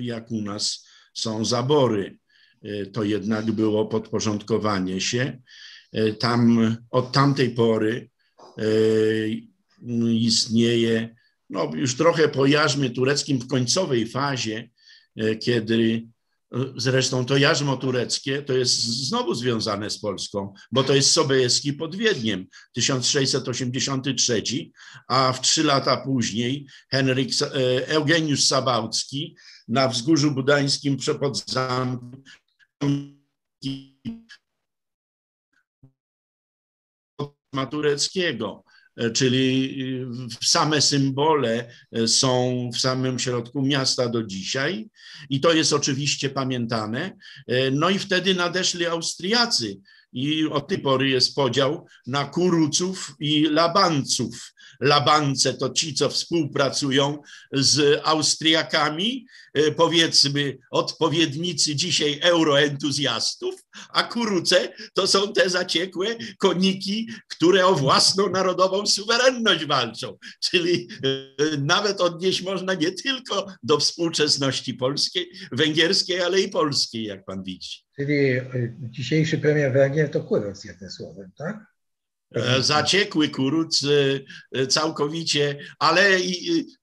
jak 0.00 0.30
u 0.30 0.42
nas 0.42 0.86
są 1.14 1.44
zabory. 1.44 2.18
To 2.92 3.04
jednak 3.04 3.52
było 3.52 3.86
podporządkowanie 3.86 5.00
się. 5.00 5.42
Tam, 6.18 6.76
od 6.90 7.12
tamtej 7.12 7.50
pory 7.50 8.10
istnieje, 10.20 11.16
no 11.50 11.70
już 11.74 11.96
trochę 11.96 12.28
po 12.28 12.46
jarzmie 12.46 12.90
tureckim 12.90 13.38
w 13.38 13.48
końcowej 13.48 14.06
fazie, 14.06 14.70
kiedy 15.40 16.06
Zresztą 16.76 17.26
to 17.26 17.36
jarzmo 17.36 17.76
tureckie 17.76 18.42
to 18.42 18.52
jest 18.52 18.80
znowu 18.82 19.34
związane 19.34 19.90
z 19.90 19.98
Polską, 19.98 20.54
bo 20.72 20.84
to 20.84 20.94
jest 20.94 21.10
Sobieski 21.10 21.72
pod 21.72 21.96
Wiedniem, 21.96 22.46
1683, 22.72 24.42
a 25.08 25.32
w 25.32 25.40
trzy 25.40 25.64
lata 25.64 25.96
później 25.96 26.66
Henryk 26.90 27.28
Eugeniusz 27.86 28.44
Sabałcki 28.44 29.36
na 29.68 29.88
wzgórzu 29.88 30.30
budańskim 30.30 30.96
pod 31.20 31.44
zamkiem 31.50 33.16
tureckiego. 37.70 38.64
E, 38.96 39.10
czyli 39.10 39.74
y, 40.42 40.46
same 40.46 40.80
symbole 40.80 41.70
e, 41.92 42.08
są 42.08 42.70
w 42.74 42.78
samym 42.78 43.18
środku 43.18 43.62
miasta 43.62 44.08
do 44.08 44.22
dzisiaj 44.22 44.88
i 45.30 45.40
to 45.40 45.52
jest 45.52 45.72
oczywiście 45.72 46.30
pamiętane. 46.30 47.16
E, 47.46 47.70
no 47.70 47.90
i 47.90 47.98
wtedy 47.98 48.34
nadeszli 48.34 48.86
Austriacy 48.86 49.80
i 50.12 50.44
od 50.44 50.68
tej 50.68 50.78
pory 50.78 51.08
jest 51.08 51.34
podział 51.34 51.86
na 52.06 52.24
Kuruców 52.24 53.14
i 53.20 53.42
Labanców. 53.42 54.54
Labance 54.80 55.54
to 55.54 55.70
ci, 55.70 55.94
co 55.94 56.08
współpracują 56.08 57.18
z 57.52 58.00
Austriakami, 58.04 59.26
e, 59.54 59.72
powiedzmy 59.72 60.58
odpowiednicy 60.70 61.74
dzisiaj 61.74 62.20
euroentuzjastów, 62.22 63.54
a 63.90 64.02
kuruce 64.02 64.72
to 64.94 65.06
są 65.06 65.32
te 65.32 65.50
zaciekłe 65.50 66.06
koniki, 66.38 67.08
które 67.28 67.66
o 67.66 67.74
własną 67.74 68.30
narodową 68.30 68.86
suwerenność 68.86 69.64
walczą. 69.64 70.16
Czyli 70.40 70.88
e, 71.04 71.56
nawet 71.56 72.00
odnieść 72.00 72.42
można 72.42 72.74
nie 72.74 72.92
tylko 72.92 73.46
do 73.62 73.78
współczesności 73.78 74.74
polskiej, 74.74 75.30
węgierskiej, 75.52 76.20
ale 76.20 76.40
i 76.40 76.48
polskiej, 76.48 77.04
jak 77.04 77.24
pan 77.24 77.42
widzi. 77.42 77.86
Czyli 77.96 78.14
e, 78.30 78.44
dzisiejszy 78.78 79.38
premier 79.38 79.72
Węgier 79.72 80.10
to 80.10 80.20
Kuruc 80.20 80.64
jednym 80.64 80.90
słowem, 80.90 81.30
tak? 81.38 81.75
E, 82.34 82.62
zaciekły 82.62 83.28
kuruc 83.28 83.84
e, 84.52 84.66
całkowicie, 84.66 85.58
ale 85.78 86.02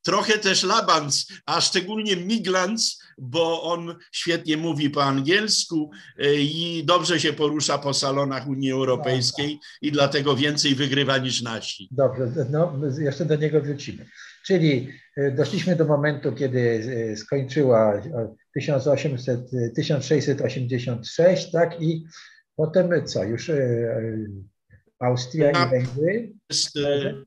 trochę 0.03 0.38
też 0.38 0.63
Labans, 0.63 1.27
a 1.45 1.62
szczególnie 1.62 2.15
Miglans, 2.15 3.03
bo 3.17 3.63
on 3.63 3.95
świetnie 4.12 4.57
mówi 4.57 4.89
po 4.89 5.03
angielsku 5.03 5.91
i 6.38 6.83
dobrze 6.85 7.19
się 7.19 7.33
porusza 7.33 7.77
po 7.77 7.93
salonach 7.93 8.47
Unii 8.47 8.71
Europejskiej 8.71 9.59
i 9.81 9.91
dlatego 9.91 10.35
więcej 10.35 10.75
wygrywa 10.75 11.17
niż 11.17 11.41
nasi. 11.41 11.88
Dobrze, 11.91 12.31
no 12.50 12.79
jeszcze 13.00 13.25
do 13.25 13.35
niego 13.35 13.62
wrócimy. 13.62 14.05
Czyli 14.45 14.89
doszliśmy 15.35 15.75
do 15.75 15.85
momentu, 15.85 16.31
kiedy 16.31 16.83
skończyła 17.17 18.01
1800, 18.55 19.39
1686, 19.75 21.51
tak? 21.51 21.81
I 21.81 22.05
potem 22.55 23.05
co? 23.05 23.23
Już 23.23 23.50
e, 23.50 23.55
Austria 25.03 25.51
i 25.51 25.69
Węgry? 25.69 26.33
Jest, 26.50 26.77
e, 26.77 27.24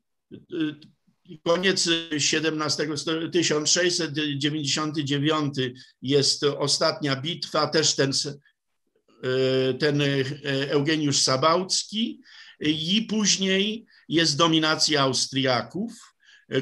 koniec 1.43 1.89
XVII, 2.13 3.31
1699 3.33 5.55
jest 6.03 6.45
ostatnia 6.45 7.17
bitwa, 7.17 7.67
też 7.67 7.95
ten, 7.95 8.11
e, 8.11 8.15
ten 9.75 10.03
Eugeniusz 10.69 11.19
Sabałcki 11.19 12.21
i 12.61 13.07
później 13.11 13.87
jest 14.09 14.37
dominacja 14.37 15.03
Austriaków 15.03 16.17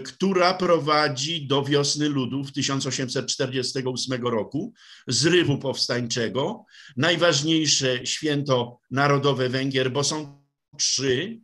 która 0.05 0.55
prowadzi 0.55 1.47
do 1.47 1.63
wiosny 1.63 2.09
ludów 2.09 2.53
1848 2.53 4.27
roku, 4.27 4.73
zrywu 5.07 5.59
powstańczego. 5.59 6.65
Najważniejsze 6.97 8.07
święto 8.07 8.81
narodowe 8.91 9.49
Węgier, 9.49 9.93
bo 9.93 10.05
są 10.05 10.44
trzy. 10.79 11.41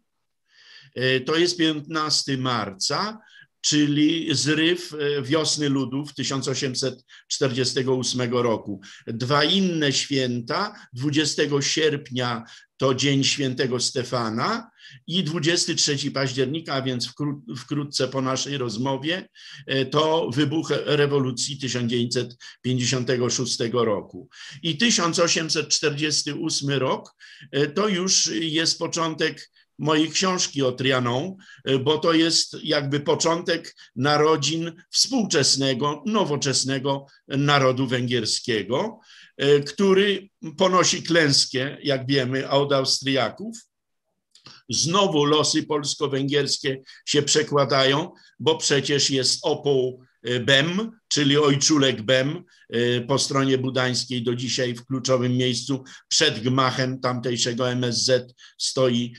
E, 0.95 1.21
to 1.21 1.37
jest 1.37 1.59
15 1.59 2.39
marca, 2.39 3.19
czyli 3.61 4.35
zryw 4.35 4.95
e, 4.95 5.23
wiosny 5.23 5.69
ludów 5.69 6.15
1848 6.15 8.33
roku. 8.33 8.81
Dwa 9.07 9.45
inne 9.45 9.93
święta, 9.93 10.89
20 10.93 11.43
sierpnia 11.61 12.45
to 12.77 12.95
Dzień 12.95 13.25
Świętego 13.25 13.81
Stefana 13.81 14.70
i 15.07 15.25
23 15.25 16.11
października, 16.11 16.75
a 16.75 16.83
więc 16.83 17.13
wkrótce 17.59 18.09
po 18.09 18.21
naszej 18.21 18.59
rozmowie, 18.59 19.29
e, 19.67 19.87
to 19.87 20.31
wybuch 20.35 20.73
rewolucji 20.87 21.59
1956 21.59 23.59
roku. 23.73 24.29
I 24.63 24.79
1848 24.79 26.71
rok 26.71 27.15
e, 27.53 27.67
to 27.67 27.89
już 27.89 28.27
jest 28.33 28.79
początek 28.79 29.51
mojej 29.79 30.11
książki 30.11 30.63
o 30.63 30.73
Trianon, 30.73 31.35
e, 31.65 31.79
bo 31.79 31.99
to 31.99 32.13
jest 32.13 32.57
jakby 32.63 33.01
początek 33.01 33.77
narodzin 33.97 34.73
współczesnego, 34.91 36.03
nowoczesnego 36.07 37.07
narodu 37.29 37.87
węgierskiego, 37.87 39.01
który 39.67 40.29
ponosi 40.57 41.03
klęskę, 41.03 41.77
jak 41.83 42.07
wiemy, 42.07 42.51
od 42.51 42.73
Austriaków 42.73 43.70
Znowu 44.69 45.25
losy 45.25 45.63
polsko-węgierskie 45.63 46.81
się 47.05 47.23
przekładają, 47.23 48.13
bo 48.39 48.57
przecież 48.57 49.11
jest 49.11 49.39
opół 49.43 50.05
e, 50.23 50.41
BEM, 50.41 50.91
czyli 51.09 51.39
ojczulek 51.39 52.03
BEM 52.03 52.45
e, 52.71 53.01
po 53.01 53.19
stronie 53.19 53.59
budańskiej 53.59 54.23
do 54.23 54.35
dzisiaj 54.35 54.75
w 54.75 54.87
kluczowym 54.87 55.37
miejscu 55.37 55.85
przed 56.09 56.43
gmachem 56.43 57.01
tamtejszego 57.01 57.71
MSZ 57.71 58.35
stoi 58.59 59.15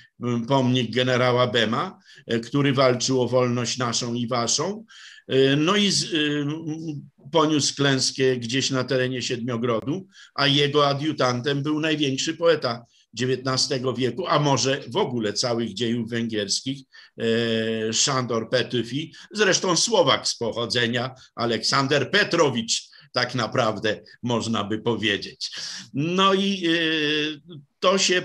pomnik 0.48 0.96
generała 0.96 1.48
Bema, 1.48 2.00
który 2.44 2.74
walczył 2.74 3.22
o 3.22 3.28
wolność 3.28 3.78
naszą 3.78 4.14
i 4.14 4.28
waszą. 4.28 4.86
No 5.58 5.78
i 5.78 5.92
poniósł 7.32 7.76
klęskę 7.76 8.38
gdzieś 8.38 8.70
na 8.70 8.84
terenie 8.84 9.22
Siedmiogrodu, 9.22 10.08
a 10.36 10.48
jego 10.48 10.88
adiutantem 10.88 11.64
był 11.64 11.80
największy 11.80 12.34
poeta 12.34 12.86
XIX 13.20 13.82
wieku, 13.98 14.28
a 14.28 14.40
może 14.40 14.84
w 14.88 14.98
ogóle 14.98 15.34
całych 15.34 15.74
dziejów 15.74 16.10
węgierskich, 16.10 16.84
e, 17.18 17.94
Szandor 17.94 18.50
Petyfi, 18.50 19.14
zresztą 19.32 19.78
Słowak 19.78 20.28
z 20.28 20.38
pochodzenia, 20.38 21.16
Aleksander 21.36 22.12
Petrowicz, 22.12 22.92
tak 23.12 23.36
naprawdę 23.36 24.02
można 24.24 24.64
by 24.64 24.80
powiedzieć. 24.80 25.52
No 25.94 26.34
i 26.34 26.68
e, 26.68 26.72
to 27.80 27.98
się 27.98 28.22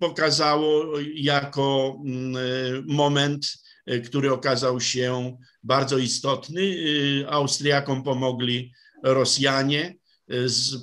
pokazało 0.00 0.84
jako 1.14 1.96
mm, 2.04 2.36
e, 2.36 2.40
moment, 2.86 3.46
który 4.04 4.32
okazał 4.32 4.80
się 4.80 5.36
bardzo 5.62 5.98
istotny. 5.98 6.76
Austriakom 7.28 8.02
pomogli 8.02 8.72
Rosjanie, 9.02 9.96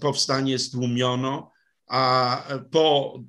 powstanie 0.02 0.60
stłumiono, 0.60 1.52
a 1.88 2.44
po 2.72 3.20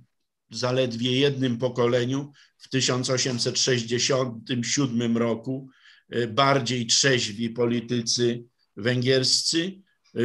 zaledwie 0.54 1.20
jednym 1.20 1.58
pokoleniu 1.58 2.32
w 2.58 2.68
1867 2.68 5.16
roku 5.16 5.68
e, 6.10 6.26
bardziej 6.26 6.86
trzeźwi 6.86 7.50
politycy 7.50 8.44
węgierscy, 8.76 9.80
e, 10.16 10.20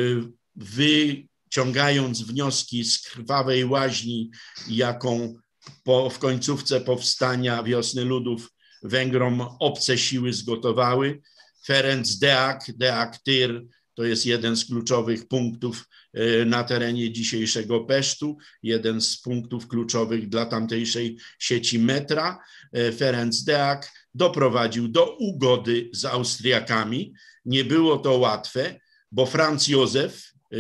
wyciągając 0.56 2.22
wnioski 2.22 2.86
z 2.86 3.02
krwawej 3.02 3.66
łaźni, 3.66 4.32
jaką 4.68 5.36
po, 5.84 6.10
w 6.10 6.20
końcówce 6.20 6.82
powstania 6.82 7.64
wiosny 7.64 8.06
ludów 8.06 8.52
Węgrom 8.84 9.42
obce 9.60 9.98
siły 9.98 10.34
zgotowały. 10.34 11.22
Ferenc 11.66 12.20
Deak, 12.20 12.72
Deak 12.78 13.18
Tyr, 13.18 13.66
to 14.00 14.06
jest 14.06 14.26
jeden 14.26 14.58
z 14.58 14.66
kluczowych 14.66 15.28
punktów 15.28 15.90
e, 16.14 16.46
na 16.46 16.64
terenie 16.64 17.12
dzisiejszego 17.12 17.80
Pesztu, 17.80 18.38
jeden 18.64 19.02
z 19.02 19.18
punktów 19.18 19.68
kluczowych 19.68 20.30
dla 20.30 20.46
tamtejszej 20.46 21.18
sieci 21.40 21.80
metra. 21.80 22.40
E, 22.74 22.92
Ferenc 22.92 23.44
Deak 23.44 23.92
doprowadził 24.14 24.88
do 24.88 25.18
ugody 25.18 25.90
z 25.94 26.06
Austriakami. 26.06 27.14
Nie 27.46 27.64
było 27.66 27.98
to 27.98 28.18
łatwe, 28.18 28.80
bo 29.12 29.26
Franz 29.26 29.68
Józef 29.68 30.34
e, 30.54 30.58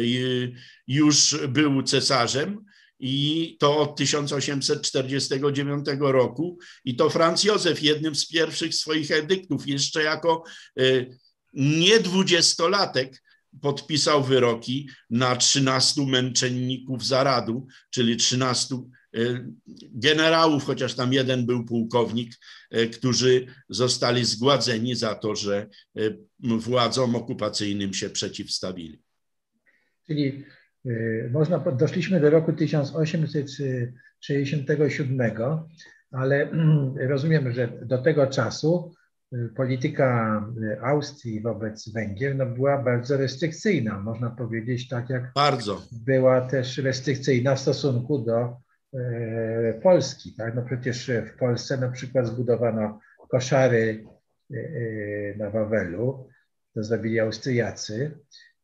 już 0.87 1.37
był 1.47 1.83
cesarzem, 1.83 2.65
i 3.01 3.57
to 3.59 3.77
od 3.77 3.95
1849 3.95 5.85
roku. 5.99 6.57
I 6.85 6.95
to 6.95 7.09
Franz 7.09 7.43
Józef 7.43 7.83
jednym 7.83 8.15
z 8.15 8.27
pierwszych 8.27 8.75
swoich 8.75 9.11
edyktów, 9.11 9.67
jeszcze 9.67 10.03
jako 10.03 10.43
nie 11.53 11.99
dwudziestolatek, 11.99 13.21
podpisał 13.61 14.23
wyroki 14.23 14.89
na 15.09 15.35
13 15.35 16.05
męczenników 16.05 17.05
zaradu, 17.05 17.67
czyli 17.89 18.17
13 18.17 18.75
e, 18.75 18.79
generałów, 19.91 20.63
chociaż 20.63 20.95
tam 20.95 21.13
jeden 21.13 21.45
był 21.45 21.65
pułkownik, 21.65 22.31
e, 22.71 22.87
którzy 22.87 23.45
zostali 23.69 24.25
zgładzeni 24.25 24.95
za 24.95 25.15
to, 25.15 25.35
że 25.35 25.67
e, 25.97 26.01
władzom 26.39 27.15
okupacyjnym 27.15 27.93
się 27.93 28.09
przeciwstawili. 28.09 29.01
Czyli 30.07 30.45
można, 31.31 31.59
doszliśmy 31.59 32.19
do 32.19 32.29
roku 32.29 32.53
1867, 32.53 35.19
ale 36.11 36.51
rozumiem, 37.07 37.51
że 37.51 37.67
do 37.85 37.97
tego 37.97 38.27
czasu 38.27 38.93
polityka 39.55 40.41
Austrii 40.81 41.41
wobec 41.41 41.89
Węgier 41.89 42.35
no, 42.35 42.45
była 42.45 42.77
bardzo 42.83 43.17
restrykcyjna, 43.17 43.99
można 43.99 44.29
powiedzieć, 44.29 44.87
tak 44.87 45.09
jak 45.09 45.31
bardzo. 45.35 45.81
była 45.91 46.41
też 46.41 46.77
restrykcyjna 46.77 47.55
w 47.55 47.59
stosunku 47.59 48.19
do 48.19 48.57
e, 48.93 49.73
Polski. 49.83 50.33
Tak? 50.37 50.55
No 50.55 50.61
przecież 50.61 51.11
w 51.25 51.37
Polsce 51.37 51.77
na 51.77 51.89
przykład 51.89 52.27
zbudowano 52.27 52.99
koszary 53.29 54.05
e, 54.53 54.57
e 54.57 55.37
na 55.37 55.49
Wawelu, 55.49 56.29
to 56.73 56.83
zrobili 56.83 57.19
Austriacy, 57.19 58.11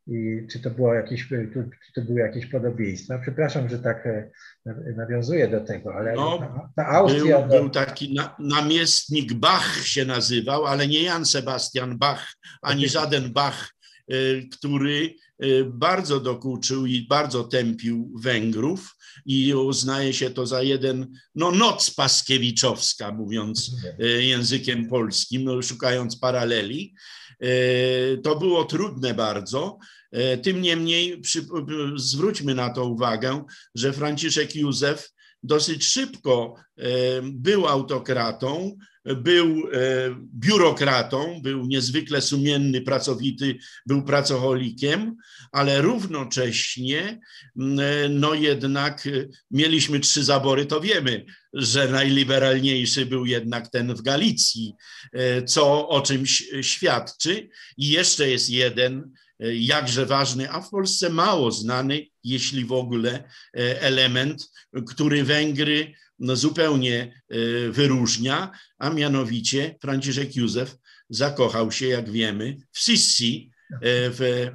i 0.07 0.47
czy 0.51 0.59
to 0.59 0.69
było 0.69 0.93
jakieś, 0.93 1.27
czy 1.27 1.93
to 1.95 2.01
były 2.01 2.19
jakieś 2.19 2.45
podobieństwa? 2.45 3.19
Przepraszam, 3.19 3.69
że 3.69 3.79
tak 3.79 4.05
e, 4.05 4.31
nawiązuję 4.97 5.47
do 5.47 5.61
tego, 5.61 5.95
ale 5.95 6.13
no, 6.13 6.37
ta, 6.37 6.69
ta 6.75 6.87
Austria... 6.87 7.41
Był, 7.41 7.59
był 7.59 7.69
taki 7.69 8.13
na, 8.13 8.35
namiestnik 8.39 9.33
Bach 9.33 9.81
się 9.85 10.05
nazywał, 10.05 10.65
ale 10.65 10.87
nie 10.87 11.03
Jan 11.03 11.25
Sebastian 11.25 11.97
Bach, 11.97 12.33
ani 12.61 12.89
żaden 12.89 13.33
Bach, 13.33 13.73
e, 14.07 14.13
który 14.51 15.15
e, 15.39 15.63
bardzo 15.63 16.19
dokuczył 16.19 16.85
i 16.85 17.07
bardzo 17.07 17.43
tępił 17.43 18.13
Węgrów 18.21 18.95
i 19.25 19.53
uznaje 19.53 20.13
się 20.13 20.29
to 20.29 20.45
za 20.45 20.61
jeden, 20.61 21.07
no 21.35 21.51
noc 21.51 21.91
paskiewiczowska, 21.91 23.11
mówiąc 23.11 23.71
językiem 24.19 24.87
polskim, 24.87 25.43
no, 25.43 25.61
szukając 25.61 26.19
paraleli. 26.19 26.93
To 28.23 28.35
było 28.35 28.65
trudne 28.65 29.13
bardzo, 29.13 29.77
tym 30.43 30.61
niemniej 30.61 31.21
przy, 31.21 31.45
zwróćmy 31.95 32.55
na 32.55 32.69
to 32.69 32.85
uwagę, 32.85 33.45
że 33.75 33.93
Franciszek 33.93 34.55
Józef 34.55 35.09
dosyć 35.45 35.85
szybko 35.85 36.55
e, 36.77 36.83
był 37.21 37.67
autokratą, 37.67 38.77
był 39.05 39.45
e, 39.47 39.79
biurokratą, 40.35 41.41
był 41.41 41.65
niezwykle 41.65 42.21
sumienny, 42.21 42.81
pracowity, 42.81 43.57
był 43.85 44.03
pracocholikiem, 44.03 45.15
ale 45.51 45.81
równocześnie, 45.81 47.19
no 48.09 48.33
jednak 48.33 49.07
mieliśmy 49.51 49.99
trzy 49.99 50.23
zabory, 50.23 50.65
to 50.65 50.81
wiemy, 50.81 51.25
że 51.53 51.87
najliberalniejszy 51.87 53.05
był 53.05 53.25
jednak 53.25 53.69
ten 53.69 53.95
w 53.95 54.01
Galicji, 54.01 54.73
co 55.45 55.89
o 55.89 56.01
czymś 56.01 56.43
świadczy. 56.61 57.49
I 57.77 57.89
jeszcze 57.89 58.29
jest 58.29 58.49
jeden, 58.49 59.11
E, 59.13 59.24
jakże 59.39 60.05
ważny, 60.05 60.51
a 60.51 60.61
w 60.61 60.69
Polsce 60.69 61.09
mało 61.09 61.51
znany, 61.51 62.07
jeśli 62.23 62.65
w 62.65 62.71
ogóle, 62.71 63.11
e, 63.57 63.81
element, 63.81 64.51
który 64.87 65.23
Węgry 65.23 65.93
no, 66.19 66.35
zupełnie 66.35 67.23
e, 67.29 67.35
wyróżnia, 67.69 68.51
a 68.77 68.89
mianowicie 68.89 69.75
Franciszek 69.81 70.35
Józef 70.35 70.75
zakochał 71.09 71.71
się, 71.71 71.87
jak 71.87 72.11
wiemy, 72.11 72.57
w 72.71 72.79
Sissi, 72.79 73.51
w 73.81 74.51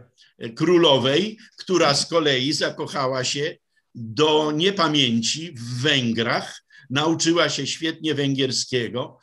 królowej, 0.56 1.38
która 1.56 1.94
z 1.94 2.06
kolei 2.06 2.52
zakochała 2.52 3.24
się 3.24 3.56
do 3.94 4.52
niepamięci 4.52 5.52
w 5.52 5.82
Węgrach, 5.82 6.64
nauczyła 6.90 7.48
się 7.48 7.66
świetnie 7.66 8.14
węgierskiego. 8.14 9.18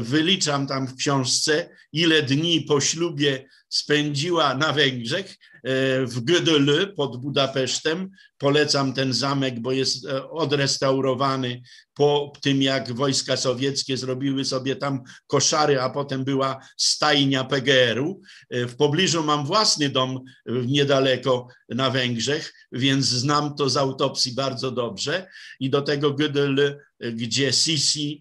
Wyliczam 0.00 0.66
tam 0.66 0.86
w 0.86 0.96
książce, 0.96 1.68
ile 1.92 2.22
dni 2.22 2.60
po 2.60 2.80
ślubie 2.80 3.44
spędziła 3.72 4.54
na 4.54 4.72
Węgrzech, 4.72 5.36
e, 5.64 6.06
w 6.06 6.24
Gödöllő 6.24 6.94
pod 6.94 7.16
Budapesztem. 7.16 8.10
Polecam 8.38 8.92
ten 8.92 9.12
zamek, 9.12 9.60
bo 9.60 9.72
jest 9.72 10.06
e, 10.06 10.30
odrestaurowany 10.30 11.62
po 11.94 12.32
tym, 12.42 12.62
jak 12.62 12.92
wojska 12.92 13.36
sowieckie 13.36 13.96
zrobiły 13.96 14.44
sobie 14.44 14.76
tam 14.76 15.02
koszary, 15.26 15.80
a 15.80 15.90
potem 15.90 16.24
była 16.24 16.58
stajnia 16.76 17.44
PGR-u. 17.44 18.20
E, 18.50 18.66
w 18.66 18.76
pobliżu 18.76 19.22
mam 19.22 19.46
własny 19.46 19.88
dom 19.88 20.20
niedaleko 20.46 21.48
na 21.68 21.90
Węgrzech, 21.90 22.52
więc 22.72 23.04
znam 23.06 23.54
to 23.54 23.70
z 23.70 23.76
autopsji 23.76 24.34
bardzo 24.34 24.70
dobrze. 24.70 25.26
I 25.60 25.70
do 25.70 25.82
tego 25.82 26.10
Gödöllő, 26.10 26.76
gdzie 27.12 27.52
Sisi, 27.52 28.20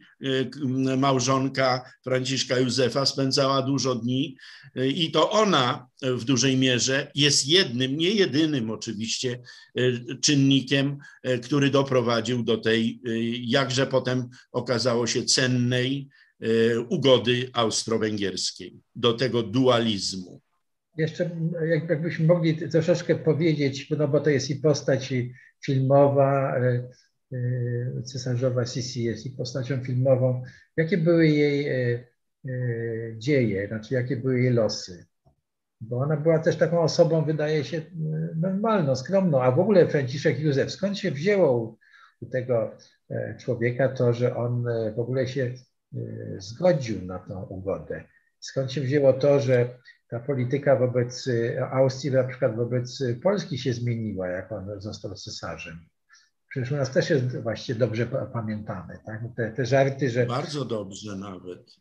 małżonka 0.98 1.92
Franciszka 2.04 2.60
Józefa, 2.60 3.06
spędzała 3.06 3.62
dużo 3.62 3.96
dni 3.96 4.38
i 4.96 5.12
to 5.12 5.32
ona 5.32 5.88
w 6.02 6.24
dużej 6.24 6.58
mierze 6.58 7.12
jest 7.16 7.48
jednym, 7.48 7.98
nie 7.98 8.10
jedynym 8.10 8.70
oczywiście 8.70 9.40
czynnikiem, 10.22 10.98
który 11.44 11.70
doprowadził 11.70 12.44
do 12.44 12.58
tej, 12.58 13.02
jakże 13.42 13.88
potem 13.88 14.30
okazało 14.52 15.08
się, 15.08 15.24
cennej 15.24 16.10
ugody 16.90 17.50
austro-węgierskiej, 17.54 18.80
do 18.96 19.14
tego 19.14 19.44
dualizmu. 19.44 20.42
Jeszcze 20.98 21.30
jakbyśmy 21.90 22.26
mogli 22.26 22.70
troszeczkę 22.70 23.16
powiedzieć, 23.16 23.90
no 23.90 24.08
bo 24.08 24.20
to 24.20 24.30
jest 24.30 24.50
i 24.50 24.56
postać 24.56 25.14
filmowa, 25.66 26.56
cesarzowa 28.06 28.66
Sisi 28.66 29.04
jest 29.04 29.26
i 29.26 29.30
postacią 29.30 29.84
filmową. 29.84 30.44
Jakie 30.78 30.98
były 30.98 31.28
jej 31.28 31.68
dzieje, 33.18 33.68
znaczy 33.68 33.94
jakie 33.94 34.18
były 34.18 34.40
jej 34.42 34.54
losy? 34.54 35.06
bo 35.82 35.98
ona 35.98 36.18
była 36.18 36.40
też 36.40 36.56
taką 36.58 36.82
osobą, 36.82 37.26
wydaje 37.26 37.64
się, 37.64 37.82
normalną, 38.36 38.96
skromną, 38.96 39.42
a 39.42 39.52
w 39.52 39.60
ogóle 39.60 39.88
Franciszek 39.88 40.40
Józef, 40.40 40.72
skąd 40.72 40.98
się 40.98 41.12
wzięło 41.12 41.78
u 42.22 42.26
tego 42.26 42.72
e, 43.10 43.36
człowieka 43.40 43.90
to, 43.90 44.14
że 44.14 44.36
on 44.36 44.68
e, 44.68 44.92
w 44.92 45.00
ogóle 45.00 45.28
się 45.28 45.44
e, 45.44 46.00
zgodził 46.38 47.06
na 47.06 47.20
tą 47.20 47.44
ugodę? 47.44 48.04
Skąd 48.40 48.72
się 48.72 48.82
wzięło 48.82 49.14
to, 49.14 49.40
że 49.40 49.78
ta 50.10 50.20
polityka 50.20 50.76
wobec 50.76 51.30
Austrii, 51.72 52.12
na 52.12 52.24
przykład 52.24 52.56
wobec 52.56 53.04
Polski 53.24 53.58
się 53.58 53.74
zmieniła, 53.74 54.28
jak 54.28 54.52
on 54.52 54.82
został 54.82 55.16
cesarzem? 55.16 55.80
Przecież 56.52 56.72
u 56.72 56.76
nas 56.76 56.92
też 56.92 57.10
jest 57.10 57.42
właśnie 57.44 57.76
dobrze 57.76 58.08
pamiętane, 58.34 59.00
tak? 59.06 59.22
Te, 59.36 59.52
te 59.52 59.66
żarty, 59.66 60.10
że... 60.10 60.26
Bardzo 60.26 60.66
dobrze 60.66 61.16
nawet. 61.16 61.76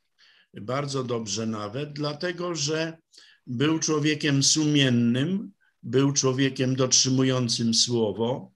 Bardzo 0.55 1.05
dobrze 1.05 1.47
nawet, 1.47 1.93
dlatego 1.93 2.55
że 2.55 2.99
był 3.47 3.79
człowiekiem 3.79 4.43
sumiennym, 4.43 5.53
był 5.83 6.13
człowiekiem 6.13 6.77
dotrzymującym 6.77 7.75
słowo, 7.75 8.53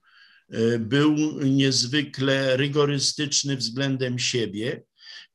e, 0.49 0.79
był 0.79 1.15
niezwykle 1.43 2.57
rygorystyczny 2.57 3.57
względem 3.57 4.19
siebie, 4.19 4.83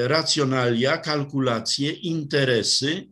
racjonalia, 0.06 0.98
kalkulacje, 0.98 1.92
interesy. 1.92 3.08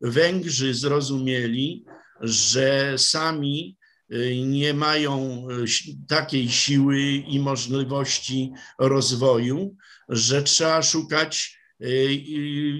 Węgrzy 0.00 0.74
zrozumieli, 0.74 1.84
że 2.20 2.94
sami 2.98 3.76
e, 4.10 4.36
nie 4.36 4.74
mają 4.74 5.46
e, 5.50 5.64
takiej 6.08 6.48
siły 6.48 7.00
i 7.02 7.40
możliwości 7.40 8.52
rozwoju, 8.78 9.76
że 10.08 10.42
trzeba 10.42 10.82
szukać 10.82 11.56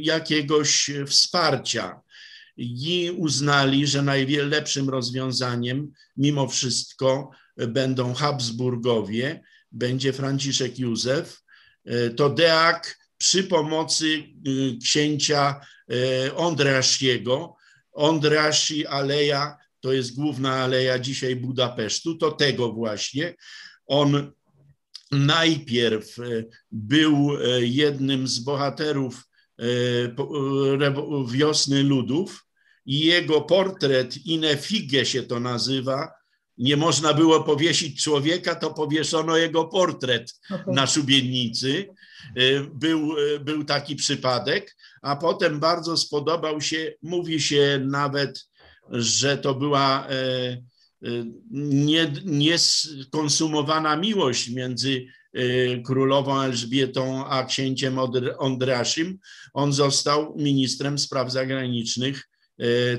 jakiegoś 0.00 0.90
wsparcia. 1.06 2.00
I 2.56 3.10
uznali, 3.16 3.86
że 3.86 4.02
najlepszym 4.02 4.88
rozwiązaniem 4.88 5.92
mimo 6.16 6.48
wszystko 6.48 7.30
będą 7.56 8.14
Habsburgowie, 8.14 9.42
będzie 9.72 10.12
Franciszek 10.12 10.78
Józef. 10.78 11.42
To 12.16 12.30
Deak 12.30 12.96
przy 13.18 13.44
pomocy 13.44 14.06
y, 14.46 14.78
księcia 14.82 15.60
y, 15.92 16.34
Ondrasiego. 16.34 17.56
Ondrasi 17.92 18.86
Aleja 18.86 19.56
to 19.80 19.92
jest 19.92 20.14
główna 20.14 20.54
aleja 20.54 20.98
dzisiaj 20.98 21.36
Budapesztu, 21.36 22.14
to 22.14 22.32
tego 22.32 22.72
właśnie. 22.72 23.34
On 23.86 24.32
najpierw 25.10 26.18
y, 26.18 26.48
był 26.70 27.30
jednym 27.60 28.28
z 28.28 28.38
bohaterów 28.38 29.22
wiosny 31.28 31.82
ludów 31.82 32.46
i 32.86 33.00
jego 33.00 33.40
portret 33.40 34.26
Inefige 34.26 35.06
się 35.06 35.22
to 35.22 35.40
nazywa. 35.40 36.12
Nie 36.58 36.76
można 36.76 37.14
było 37.14 37.42
powiesić 37.42 38.02
człowieka, 38.02 38.54
to 38.54 38.70
powieszono 38.70 39.36
jego 39.36 39.64
portret 39.64 40.40
na 40.66 40.86
szubienicy. 40.86 41.88
Y, 42.38 42.70
był, 42.74 43.18
y, 43.18 43.40
był 43.40 43.64
taki 43.64 43.96
przypadek, 43.96 44.76
a 45.02 45.16
potem 45.16 45.60
bardzo 45.60 45.96
spodobał 45.96 46.60
się, 46.60 46.92
mówi 47.02 47.40
się 47.40 47.80
nawet, 47.86 48.46
że 48.90 49.38
to 49.38 49.54
była 49.54 50.06
e, 50.08 50.12
e, 50.12 50.60
nieskonsumowana 52.24 53.96
miłość 53.96 54.48
między 54.48 55.06
e, 55.32 55.80
królową 55.80 56.40
Elżbietą 56.40 57.26
a 57.26 57.44
księciem 57.44 57.98
Ondraszym. 58.38 59.18
On 59.54 59.72
został 59.72 60.34
ministrem 60.36 60.98
spraw 60.98 61.32
zagranicznych 61.32 62.28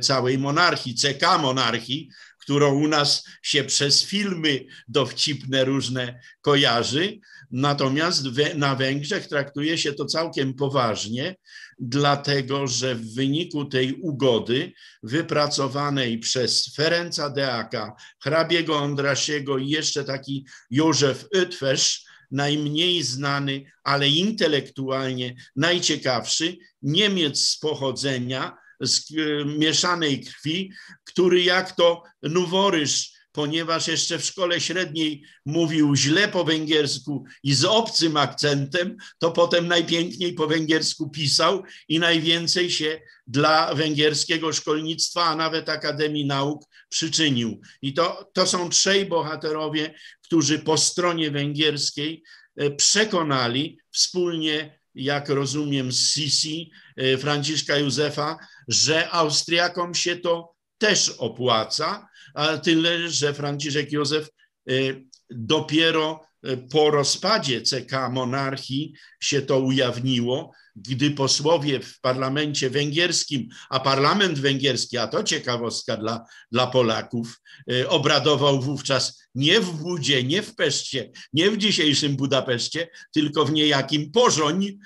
całej 0.02 0.38
monarchii, 0.38 0.96
CK 0.96 1.42
monarchii, 1.42 2.10
którą 2.48 2.76
u 2.76 2.88
nas 2.88 3.24
się 3.42 3.64
przez 3.64 4.04
filmy 4.04 4.66
dowcipne 4.88 5.66
różne 5.66 6.20
kojarzy. 6.42 7.20
Natomiast 7.52 8.26
na 8.56 8.76
Węgrzech 8.76 9.28
traktuje 9.28 9.78
się 9.78 9.94
to 9.94 10.06
całkiem 10.06 10.54
poważnie, 10.54 11.36
dlatego 11.80 12.68
że 12.68 12.96
w 12.96 13.14
wyniku 13.14 13.66
tej 13.66 13.94
ugody 13.94 14.72
wypracowanej 15.04 16.20
przez 16.20 16.76
Ferenca 16.76 17.30
Deaka, 17.30 17.96
hrabiego 18.24 18.78
Ondrasiego 18.78 19.58
i 19.58 19.70
jeszcze 19.70 20.04
taki 20.04 20.46
Józef 20.72 21.26
Ötwesz, 21.36 22.00
najmniej 22.32 23.04
znany, 23.04 23.66
ale 23.84 24.10
intelektualnie 24.10 25.36
najciekawszy, 25.56 26.58
Niemiec 26.82 27.40
z 27.40 27.60
pochodzenia, 27.60 28.58
z 28.82 29.12
e, 29.12 29.46
mieszanej 29.46 30.22
krwi, 30.22 30.72
który 31.04 31.44
jak 31.44 31.76
to 31.76 32.04
Nuworysz 32.24 33.18
ponieważ 33.38 33.88
jeszcze 33.88 34.20
w 34.20 34.26
szkole 34.26 34.62
średniej 34.62 35.24
mówił 35.46 35.96
źle 35.96 36.28
po 36.28 36.44
węgiersku 36.44 37.26
i 37.44 37.54
z 37.54 37.66
obcym 37.66 38.18
akcentem, 38.18 38.98
to 39.20 39.32
potem 39.32 39.68
najpiękniej 39.68 40.34
po 40.34 40.48
węgiersku 40.48 41.10
pisał 41.10 41.64
i 41.88 42.00
najwięcej 42.00 42.72
się 42.72 43.02
dla 43.28 43.76
węgierskiego 43.76 44.54
szkolnictwa, 44.54 45.26
a 45.26 45.36
nawet 45.36 45.70
Akademii 45.70 46.26
Nauk 46.26 46.64
przyczynił. 46.90 47.62
I 47.82 47.94
to, 47.94 48.30
to 48.34 48.48
są 48.48 48.70
trzej 48.70 49.06
bohaterowie, 49.06 49.94
którzy 50.22 50.60
po 50.60 50.78
stronie 50.78 51.32
węgierskiej 51.32 52.24
e, 52.56 52.72
przekonali 52.72 53.80
wspólnie, 53.92 54.80
jak 54.96 55.30
rozumiem, 55.30 55.92
z 55.92 56.10
Sisi, 56.10 56.72
e, 56.96 57.18
Franciszka 57.18 57.78
Józefa, 57.78 58.38
że 58.68 59.10
Austriakom 59.10 59.96
się 59.96 60.16
to 60.16 60.56
też 60.78 61.10
opłaca, 61.10 62.08
a 62.34 62.58
tyle, 62.58 63.10
że 63.10 63.34
Franciszek 63.34 63.92
Józef 63.92 64.30
y, 64.72 65.06
dopiero 65.30 66.28
y, 66.48 66.58
po 66.58 66.92
rozpadzie 66.92 67.62
CK 67.62 67.92
monarchii 68.12 68.94
się 69.20 69.42
to 69.42 69.60
ujawniło, 69.60 70.52
gdy 70.76 71.12
posłowie 71.12 71.80
w 71.80 72.00
parlamencie 72.00 72.70
węgierskim, 72.70 73.50
a 73.70 73.80
parlament 73.80 74.40
węgierski, 74.40 74.98
a 74.98 75.08
to 75.08 75.24
ciekawostka 75.24 75.98
dla, 75.98 76.26
dla 76.52 76.68
Polaków, 76.68 77.42
y, 77.72 77.90
obradował 77.90 78.62
wówczas 78.62 79.22
nie 79.36 79.62
w 79.62 79.72
Budzie, 79.72 80.24
nie 80.24 80.42
w 80.42 80.56
Peszcie, 80.56 81.12
nie 81.34 81.52
w 81.52 81.58
dzisiejszym 81.58 82.16
Budapeszcie, 82.16 82.88
tylko 83.14 83.46
w 83.46 83.52
niejakim 83.52 84.12
Pożoń, 84.12 84.78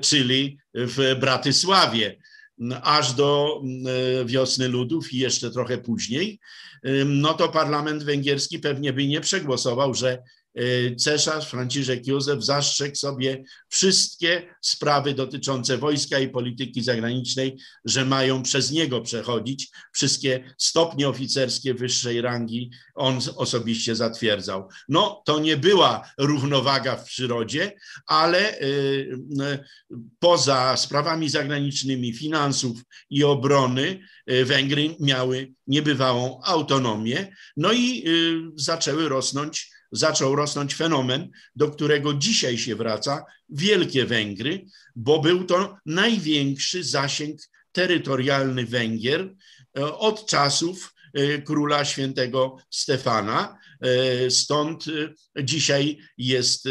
czyli 0.00 0.58
w 0.74 1.16
Bratysławie 1.20 2.16
aż 2.82 3.12
do 3.12 3.62
wiosny 4.24 4.68
ludów 4.68 5.12
i 5.12 5.18
jeszcze 5.18 5.50
trochę 5.50 5.78
później 5.78 6.40
no 7.06 7.34
to 7.34 7.48
parlament 7.48 8.04
węgierski 8.04 8.58
pewnie 8.58 8.92
by 8.92 9.06
nie 9.06 9.20
przegłosował, 9.20 9.94
że 9.94 10.22
cesarz 10.98 11.48
Franciszek 11.48 12.06
Józef 12.06 12.44
zastrzegł 12.44 12.96
sobie 12.96 13.44
wszystkie 13.68 14.54
sprawy 14.60 15.14
dotyczące 15.14 15.78
wojska 15.78 16.18
i 16.18 16.28
polityki 16.28 16.82
zagranicznej, 16.82 17.58
że 17.84 18.04
mają 18.04 18.42
przez 18.42 18.70
niego 18.70 19.00
przechodzić. 19.00 19.68
Wszystkie 19.92 20.54
stopnie 20.58 21.08
oficerskie 21.08 21.74
wyższej 21.74 22.20
rangi 22.20 22.70
on 22.94 23.18
osobiście 23.36 23.96
zatwierdzał. 23.96 24.68
No, 24.88 25.22
to 25.26 25.38
nie 25.38 25.56
była 25.56 26.10
równowaga 26.18 26.96
w 26.96 27.04
przyrodzie, 27.04 27.72
ale 28.06 28.60
y, 28.60 28.64
y, 29.42 29.98
poza 30.18 30.76
sprawami 30.76 31.28
zagranicznymi, 31.28 32.14
finansów 32.14 32.80
i 33.10 33.24
obrony, 33.24 34.00
Węgry 34.44 34.96
miały 35.00 35.52
niebywałą 35.66 36.40
autonomię, 36.44 37.36
no 37.56 37.72
i 37.72 38.04
zaczęły 38.56 39.08
rosnąć 39.08 39.70
zaczął 39.92 40.36
rosnąć 40.36 40.74
fenomen, 40.74 41.30
do 41.56 41.70
którego 41.70 42.14
dzisiaj 42.14 42.58
się 42.58 42.76
wraca, 42.76 43.24
Wielkie 43.48 44.06
Węgry, 44.06 44.66
bo 44.96 45.18
był 45.18 45.44
to 45.44 45.76
największy 45.86 46.84
zasięg 46.84 47.40
terytorialny 47.72 48.66
Węgier 48.66 49.34
e, 49.78 49.94
od 49.94 50.26
czasów 50.26 50.94
e, 51.14 51.42
króla 51.42 51.84
świętego 51.84 52.56
Stefana. 52.70 53.58
E, 53.80 54.30
stąd 54.30 54.84
dzisiaj 55.42 55.98
jest 56.18 56.68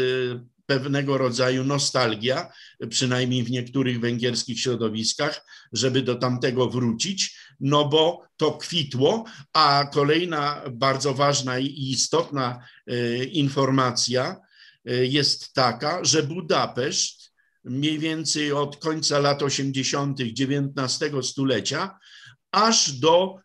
pewnego 0.66 1.18
rodzaju 1.18 1.64
nostalgia, 1.64 2.52
przynajmniej 2.90 3.42
w 3.42 3.50
niektórych 3.50 4.00
węgierskich 4.00 4.60
środowiskach, 4.60 5.46
żeby 5.72 6.02
do 6.02 6.14
tamtego 6.14 6.70
wrócić, 6.70 7.38
no 7.60 7.88
bo 7.88 8.22
to 8.36 8.52
kwitło. 8.52 9.24
A 9.52 9.88
kolejna 9.92 10.62
bardzo 10.72 11.14
ważna 11.14 11.58
i 11.58 11.90
istotna 11.90 12.64
e, 12.86 13.24
informacja 13.24 14.36
e, 14.84 15.06
jest 15.06 15.52
taka, 15.52 16.04
że 16.04 16.22
Budapeszt 16.22 17.32
mniej 17.64 17.98
więcej 17.98 18.52
od 18.52 18.76
końca 18.76 19.18
lat 19.18 19.42
80. 19.42 20.20
XIX 20.20 21.26
stulecia 21.26 21.98
aż 22.52 22.92
do 22.92 23.38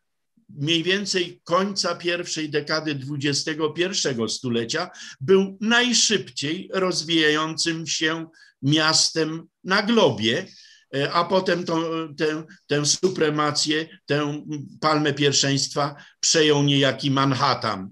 mniej 0.50 0.84
więcej 0.84 1.42
końca 1.44 1.96
pierwszej 1.96 2.50
dekady 2.50 3.00
XXI 3.26 3.90
stulecia 4.28 4.90
był 5.22 5.58
najszybciej 5.62 6.70
rozwijającym 6.74 7.88
się 7.88 8.26
miastem 8.62 9.48
na 9.64 9.84
globie, 9.84 10.46
a 11.14 11.26
potem 11.26 11.64
to, 11.64 12.08
tę, 12.18 12.44
tę 12.68 12.86
supremację, 12.86 13.88
tę 14.06 14.46
palmę 14.80 15.14
pierwszeństwa 15.14 15.96
przejął 16.20 16.64
niejaki 16.64 17.12
Manhattan. 17.12 17.90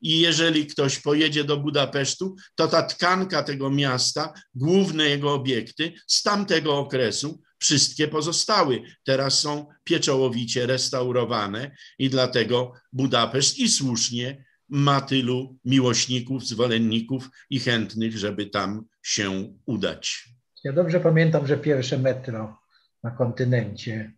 I 0.00 0.20
jeżeli 0.20 0.66
ktoś 0.66 0.98
pojedzie 0.98 1.44
do 1.44 1.56
Budapesztu, 1.56 2.36
to 2.54 2.68
ta 2.68 2.82
tkanka 2.82 3.42
tego 3.42 3.70
miasta, 3.70 4.32
główne 4.54 5.04
jego 5.04 5.34
obiekty 5.34 5.92
z 6.06 6.22
tamtego 6.22 6.78
okresu, 6.78 7.42
wszystkie 7.58 8.08
pozostały. 8.08 8.82
Teraz 9.04 9.40
są 9.40 9.66
pieczołowicie 9.84 10.66
restaurowane 10.66 11.76
i 11.98 12.10
dlatego 12.10 12.72
Budapeszt 12.92 13.58
i 13.58 13.68
słusznie 13.68 14.44
ma 14.68 15.00
tylu 15.00 15.58
miłośników, 15.64 16.46
zwolenników 16.46 17.28
i 17.50 17.60
chętnych, 17.60 18.18
żeby 18.18 18.46
tam 18.46 18.84
się 19.02 19.54
udać. 19.66 20.28
Ja 20.64 20.72
dobrze 20.72 21.00
pamiętam, 21.00 21.46
że 21.46 21.56
pierwsze 21.56 21.98
metro 21.98 22.58
na 23.02 23.10
kontynencie 23.10 24.12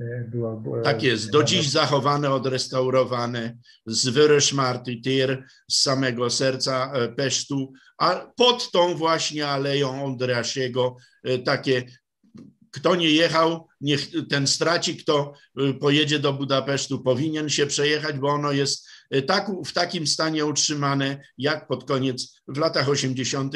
e, 0.00 0.24
było. 0.28 0.56
było 0.56 0.82
tak 0.82 1.02
jest, 1.02 1.30
do 1.30 1.44
dziś 1.44 1.70
zachowane, 1.70 2.30
odrestaurowane 2.30 3.56
z 3.86 4.08
Wyreszmarty, 4.08 4.96
Tyr, 5.04 5.44
z 5.70 5.82
samego 5.82 6.30
serca 6.30 6.92
e, 6.92 7.08
Pesztu, 7.08 7.72
a 7.98 8.32
pod 8.36 8.70
tą 8.70 8.94
właśnie 8.94 9.48
aleją 9.48 10.04
Ondrasiego 10.04 10.96
e, 11.24 11.38
takie 11.38 11.84
kto 12.70 12.96
nie 12.96 13.10
jechał, 13.10 13.68
niech 13.80 14.00
ten 14.30 14.46
straci, 14.46 14.96
kto 14.96 15.32
pojedzie 15.80 16.18
do 16.18 16.32
Budapesztu, 16.32 17.00
powinien 17.00 17.48
się 17.48 17.66
przejechać, 17.66 18.18
bo 18.18 18.28
ono 18.28 18.52
jest 18.52 18.88
tak, 19.26 19.50
w 19.66 19.72
takim 19.72 20.06
stanie 20.06 20.46
utrzymane, 20.46 21.20
jak 21.38 21.66
pod 21.66 21.84
koniec, 21.84 22.42
w 22.48 22.58
latach 22.58 22.88
80. 22.88 23.54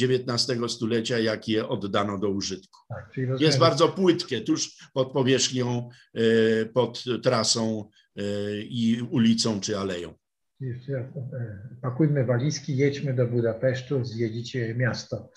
XIX 0.00 0.72
stulecia, 0.72 1.18
jak 1.18 1.48
je 1.48 1.68
oddano 1.68 2.18
do 2.18 2.28
użytku. 2.28 2.80
Tak, 2.88 3.40
jest 3.40 3.58
bardzo 3.58 3.88
płytkie, 3.88 4.40
tuż 4.40 4.90
pod 4.94 5.12
powierzchnią, 5.12 5.88
y, 6.18 6.70
pod 6.74 7.04
trasą 7.22 7.88
y, 8.18 8.22
i 8.68 9.02
ulicą 9.10 9.60
czy 9.60 9.78
aleją. 9.78 10.14
E, 10.62 11.08
pakujmy 11.82 12.24
walizki, 12.24 12.76
jedźmy 12.76 13.14
do 13.14 13.26
Budapesztu, 13.26 14.04
zjedziecie 14.04 14.74
miasto. 14.74 15.30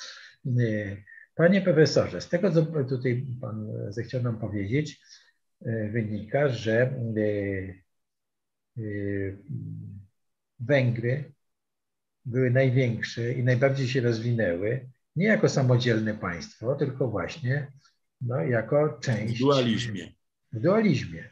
Panie 1.35 1.61
profesorze, 1.61 2.21
z 2.21 2.29
tego, 2.29 2.51
co 2.51 2.65
tutaj 2.65 3.27
Pan 3.41 3.67
zechciał 3.89 4.23
nam 4.23 4.39
powiedzieć, 4.39 5.01
wynika, 5.91 6.49
że 6.49 6.93
Węgry 10.59 11.31
były 12.25 12.51
największe 12.51 13.33
i 13.33 13.43
najbardziej 13.43 13.87
się 13.87 14.01
rozwinęły 14.01 14.89
nie 15.15 15.25
jako 15.25 15.49
samodzielne 15.49 16.13
państwo, 16.13 16.75
tylko 16.75 17.07
właśnie 17.07 17.71
no, 18.21 18.41
jako 18.41 18.99
część. 19.01 19.35
W 19.35 19.39
dualizmie. 19.39 20.11
W 20.53 20.59
dualizmie. 20.59 21.23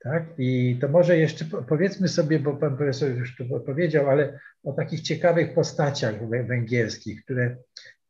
Tak? 0.00 0.24
I 0.38 0.78
to 0.80 0.88
może 0.88 1.18
jeszcze 1.18 1.44
powiedzmy 1.44 2.08
sobie, 2.08 2.38
bo 2.38 2.56
pan 2.56 2.76
profesor 2.76 3.10
już 3.10 3.36
to 3.36 3.60
powiedział, 3.60 4.10
ale 4.10 4.40
o 4.64 4.72
takich 4.72 5.00
ciekawych 5.00 5.54
postaciach 5.54 6.28
węgierskich, 6.46 7.24
które 7.24 7.56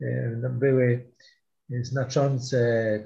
y, 0.03 0.39
no, 0.43 0.51
były 0.51 1.05
znaczące, 1.69 2.59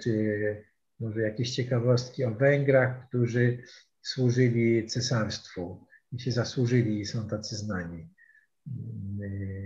czy 0.02 0.64
może 1.00 1.20
jakieś 1.20 1.50
ciekawostki 1.50 2.24
o 2.24 2.30
Węgrach, 2.30 3.08
którzy 3.08 3.62
służyli 4.02 4.86
cesarstwu 4.86 5.86
i 6.12 6.20
się 6.20 6.32
zasłużyli 6.32 7.00
i 7.00 7.06
są 7.06 7.28
tacy 7.28 7.56
znani. 7.56 8.08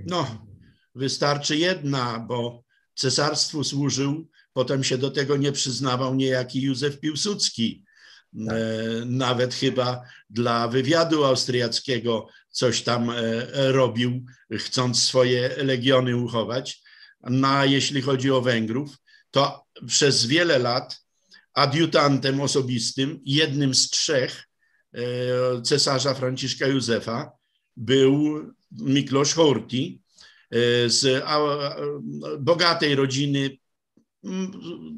No, 0.06 0.46
wystarczy 0.94 1.56
jedna, 1.56 2.18
bo 2.28 2.64
cesarstwu 2.94 3.64
służył, 3.64 4.28
potem 4.52 4.84
się 4.84 4.98
do 4.98 5.10
tego 5.10 5.36
nie 5.36 5.52
przyznawał 5.52 6.14
niejaki 6.14 6.62
Józef 6.62 7.00
Piłsudski. 7.00 7.84
Tak. 8.46 8.56
E, 8.56 9.04
nawet 9.04 9.54
chyba 9.54 10.02
dla 10.30 10.68
wywiadu 10.68 11.24
austriackiego 11.24 12.28
coś 12.50 12.82
tam 12.82 13.10
e, 13.10 13.16
robił, 13.72 14.24
chcąc 14.52 15.02
swoje 15.02 15.48
legiony 15.56 16.16
uchować. 16.16 16.82
No, 17.22 17.48
a 17.48 17.64
jeśli 17.64 18.02
chodzi 18.02 18.30
o 18.30 18.40
Węgrów, 18.40 18.96
to 19.30 19.66
przez 19.86 20.26
wiele 20.26 20.58
lat 20.58 21.05
adiutantem 21.56 22.40
osobistym, 22.40 23.20
jednym 23.24 23.74
z 23.74 23.90
trzech 23.90 24.44
e, 24.94 25.02
cesarza 25.62 26.14
Franciszka 26.14 26.66
Józefa 26.66 27.30
był 27.76 28.42
Miklosz 28.72 29.34
Horthy 29.34 29.76
e, 29.76 30.90
z 30.90 31.24
bogatej 32.38 32.94
rodziny, 32.94 33.58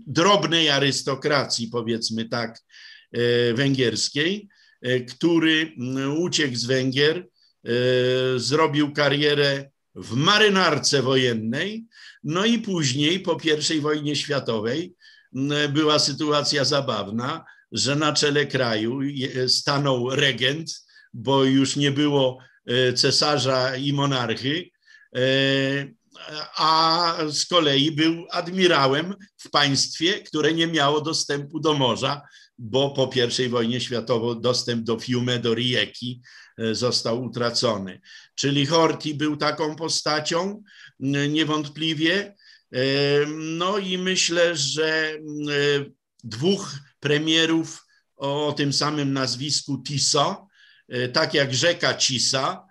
drobnej 0.07 0.69
arystokracji, 0.71 1.69
powiedzmy 1.69 2.29
tak, 2.29 2.61
e, 3.13 3.55
węgierskiej, 3.55 4.49
który 5.09 5.73
uciekł 6.19 6.57
z 6.57 6.65
Węgier, 6.65 7.27
zrobił 8.37 8.93
karierę 8.93 9.71
w 9.95 10.15
marynarce 10.15 11.03
wojennej, 11.03 11.87
no 12.25 12.45
i 12.45 12.59
później 12.59 13.21
po 13.21 13.39
I 13.75 13.81
wojnie 13.81 14.17
światowej 14.17 14.95
była 15.69 15.99
sytuacja 15.99 16.65
zabawna, 16.65 17.45
że 17.73 17.97
na 17.97 18.13
czele 18.13 18.47
kraju 18.47 19.01
stanął 19.47 20.11
regent, 20.11 20.89
bo 21.15 21.45
już 21.45 21.77
nie 21.77 21.91
było 21.91 22.39
e, 22.67 22.93
cesarza 22.93 23.77
i 23.77 23.93
monarchy, 23.93 24.71
e, 25.17 25.21
a 26.57 27.15
z 27.31 27.47
kolei 27.47 27.93
był 27.93 28.27
admirałem 28.31 29.15
w 29.37 29.51
państwie, 29.51 30.13
które 30.13 30.55
nie 30.55 30.67
miało 30.67 31.01
dostępu 31.01 31.61
do 31.61 31.75
morza, 31.75 32.23
bo 32.59 32.91
po 32.91 33.11
I 33.45 33.49
wojnie 33.49 33.81
światowej 33.81 34.41
dostęp 34.41 34.85
do 34.85 34.99
Fiume, 34.99 35.39
do 35.39 35.55
Rijeki 35.55 36.21
e, 36.59 36.75
został 36.75 37.23
utracony. 37.23 38.01
Czyli 38.35 38.67
Horthy 38.67 39.15
był 39.15 39.37
taką 39.37 39.77
postacią 39.77 40.63
niewątpliwie, 41.29 42.35
no 43.29 43.79
i 43.79 43.99
myślę, 43.99 44.57
że 44.57 45.19
dwóch 46.25 46.75
premierów 47.01 47.87
o 48.17 48.55
tym 48.57 48.73
samym 48.73 49.13
nazwisku 49.13 49.83
Tiso, 49.83 50.49
e, 50.89 51.09
tak 51.09 51.35
jak 51.35 51.55
rzeka 51.55 51.95
Cisa, 51.95 52.69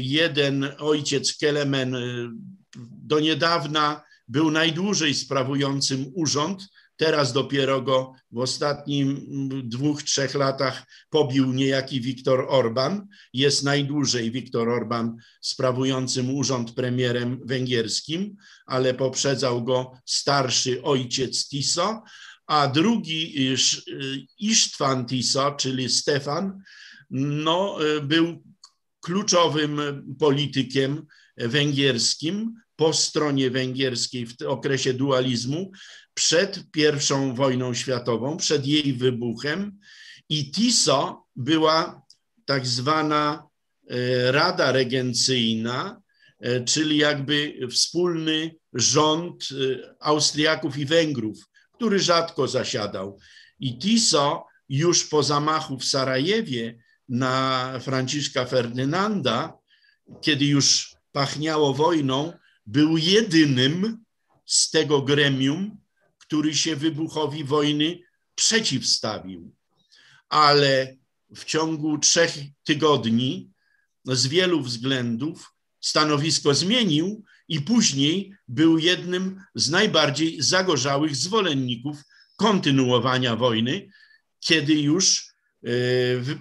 jeden 0.00 0.68
ojciec 0.78 1.36
Kelemen 1.36 1.94
e, 1.94 2.00
do 2.76 3.20
niedawna 3.20 4.02
był 4.28 4.50
najdłużej 4.50 5.14
sprawującym 5.14 6.10
urząd, 6.14 6.68
Teraz 6.96 7.32
dopiero 7.32 7.82
go 7.82 8.12
w 8.30 8.38
ostatnim 8.38 9.26
dwóch, 9.64 10.02
trzech 10.02 10.34
latach 10.34 10.86
pobił 11.10 11.52
niejaki 11.52 12.00
Viktor 12.00 12.46
Orban. 12.48 13.06
Jest 13.32 13.62
najdłużej 13.62 14.30
Viktor 14.30 14.68
Orban 14.68 15.16
sprawującym 15.40 16.34
urząd 16.34 16.74
premierem 16.74 17.40
węgierskim, 17.44 18.36
ale 18.66 18.94
poprzedzał 18.94 19.64
go 19.64 19.92
starszy 20.06 20.82
ojciec 20.82 21.48
Tiso, 21.48 22.02
a 22.46 22.68
drugi 22.68 23.48
Isztwan 24.38 25.06
Tiso, 25.06 25.50
czyli 25.50 25.88
Stefan, 25.88 26.62
no, 27.10 27.78
był 28.02 28.42
kluczowym 29.00 29.80
politykiem 30.18 31.06
węgierskim 31.36 32.54
po 32.76 32.92
stronie 32.92 33.50
węgierskiej 33.50 34.26
w 34.26 34.42
okresie 34.46 34.94
dualizmu 34.94 35.72
przed 36.14 36.64
I 36.76 37.34
wojną 37.34 37.74
światową, 37.74 38.36
przed 38.36 38.66
jej 38.66 38.92
wybuchem 38.92 39.78
i 40.28 40.50
TISO 40.50 41.26
była 41.36 42.02
tak 42.44 42.66
zwana 42.66 43.48
e, 43.90 44.32
Rada 44.32 44.72
Regencyjna, 44.72 46.02
e, 46.40 46.64
czyli 46.64 46.96
jakby 46.96 47.58
wspólny 47.70 48.56
rząd 48.72 49.48
e, 49.52 49.94
Austriaków 50.00 50.78
i 50.78 50.86
Węgrów, 50.86 51.38
który 51.72 52.00
rzadko 52.00 52.48
zasiadał. 52.48 53.18
I 53.60 53.78
TISO 53.78 54.46
już 54.68 55.04
po 55.04 55.22
zamachu 55.22 55.78
w 55.78 55.84
Sarajewie 55.84 56.78
na 57.08 57.72
Franciszka 57.80 58.44
Ferdynanda, 58.44 59.58
kiedy 60.20 60.44
już 60.44 60.96
pachniało 61.12 61.74
wojną, 61.74 62.32
był 62.66 62.96
jedynym 62.96 64.04
z 64.46 64.70
tego 64.70 65.02
gremium, 65.02 65.83
który 66.34 66.54
się 66.54 66.76
wybuchowi 66.76 67.44
wojny 67.44 68.00
przeciwstawił. 68.34 69.54
Ale 70.28 70.96
w 71.36 71.44
ciągu 71.44 71.98
trzech 71.98 72.38
tygodni 72.64 73.50
z 74.04 74.26
wielu 74.26 74.62
względów 74.62 75.54
stanowisko 75.80 76.54
zmienił 76.54 77.24
i 77.48 77.60
później 77.60 78.32
był 78.48 78.78
jednym 78.78 79.40
z 79.54 79.70
najbardziej 79.70 80.42
zagorzałych 80.42 81.16
zwolenników 81.16 81.96
kontynuowania 82.36 83.36
wojny, 83.36 83.88
kiedy 84.40 84.74
już 84.74 85.26
e, 85.26 85.70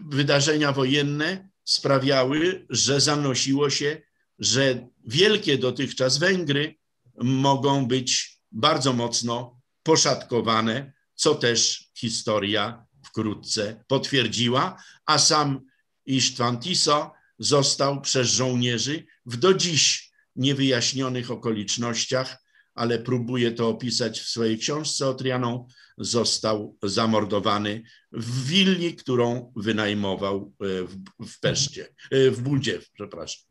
wydarzenia 0.10 0.72
wojenne 0.72 1.50
sprawiały, 1.64 2.66
że 2.70 3.02
zanosiło 3.02 3.70
się, 3.70 4.02
że 4.40 4.88
wielkie 5.06 5.58
dotychczas 5.58 6.18
Węgry 6.18 6.76
mogą 7.24 7.86
być 7.86 8.40
bardzo 8.52 8.94
mocno 8.94 9.63
poszatkowane, 9.84 10.94
co 11.16 11.36
też 11.36 11.90
historia 11.98 12.86
wkrótce 13.06 13.84
potwierdziła, 13.88 14.84
a 15.06 15.18
sam 15.18 15.62
Isztwan 16.06 16.60
Tiso 16.60 17.12
został 17.40 18.02
przez 18.02 18.28
żołnierzy 18.28 19.06
w 19.26 19.38
do 19.38 19.54
dziś 19.54 20.12
niewyjaśnionych 20.36 21.32
okolicznościach, 21.32 22.44
ale 22.74 23.00
próbuję 23.00 23.52
to 23.52 23.70
opisać 23.70 24.20
w 24.20 24.30
swojej 24.30 24.58
książce 24.58 25.08
o 25.08 25.14
Trianon, 25.14 25.66
został 25.98 26.78
zamordowany 26.84 27.84
w 28.12 28.48
willi, 28.48 28.96
którą 28.96 29.54
wynajmował 29.56 30.54
w, 30.60 30.98
w 31.20 31.40
Peszcie, 31.40 31.88
w 32.12 32.42
Budzie, 32.42 32.80
przepraszam. 32.94 33.44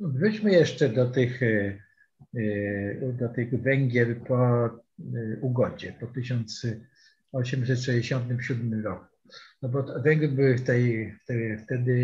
Wróćmy 0.00 0.52
jeszcze 0.52 0.88
do 0.88 1.10
tych, 1.10 1.40
do 3.12 3.28
tych 3.28 3.62
Węgier 3.62 4.20
po 4.20 4.70
ugodzie, 5.40 5.94
po 6.00 6.06
1867 6.06 8.84
roku. 8.84 9.06
No 9.62 9.68
bo 9.68 10.02
Węgry 10.02 10.28
były 10.28 10.58
w 10.58 10.64
tej, 10.64 11.12
w 11.12 11.24
tej, 11.24 11.58
wtedy 11.58 11.94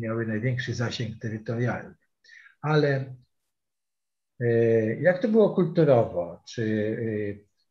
miały 0.00 0.26
największy 0.26 0.74
zasięg 0.74 1.18
terytorialny. 1.18 1.94
Ale 2.62 3.14
jak 5.00 5.22
to 5.22 5.28
było 5.28 5.54
kulturowo? 5.54 6.42
Czy 6.48 6.96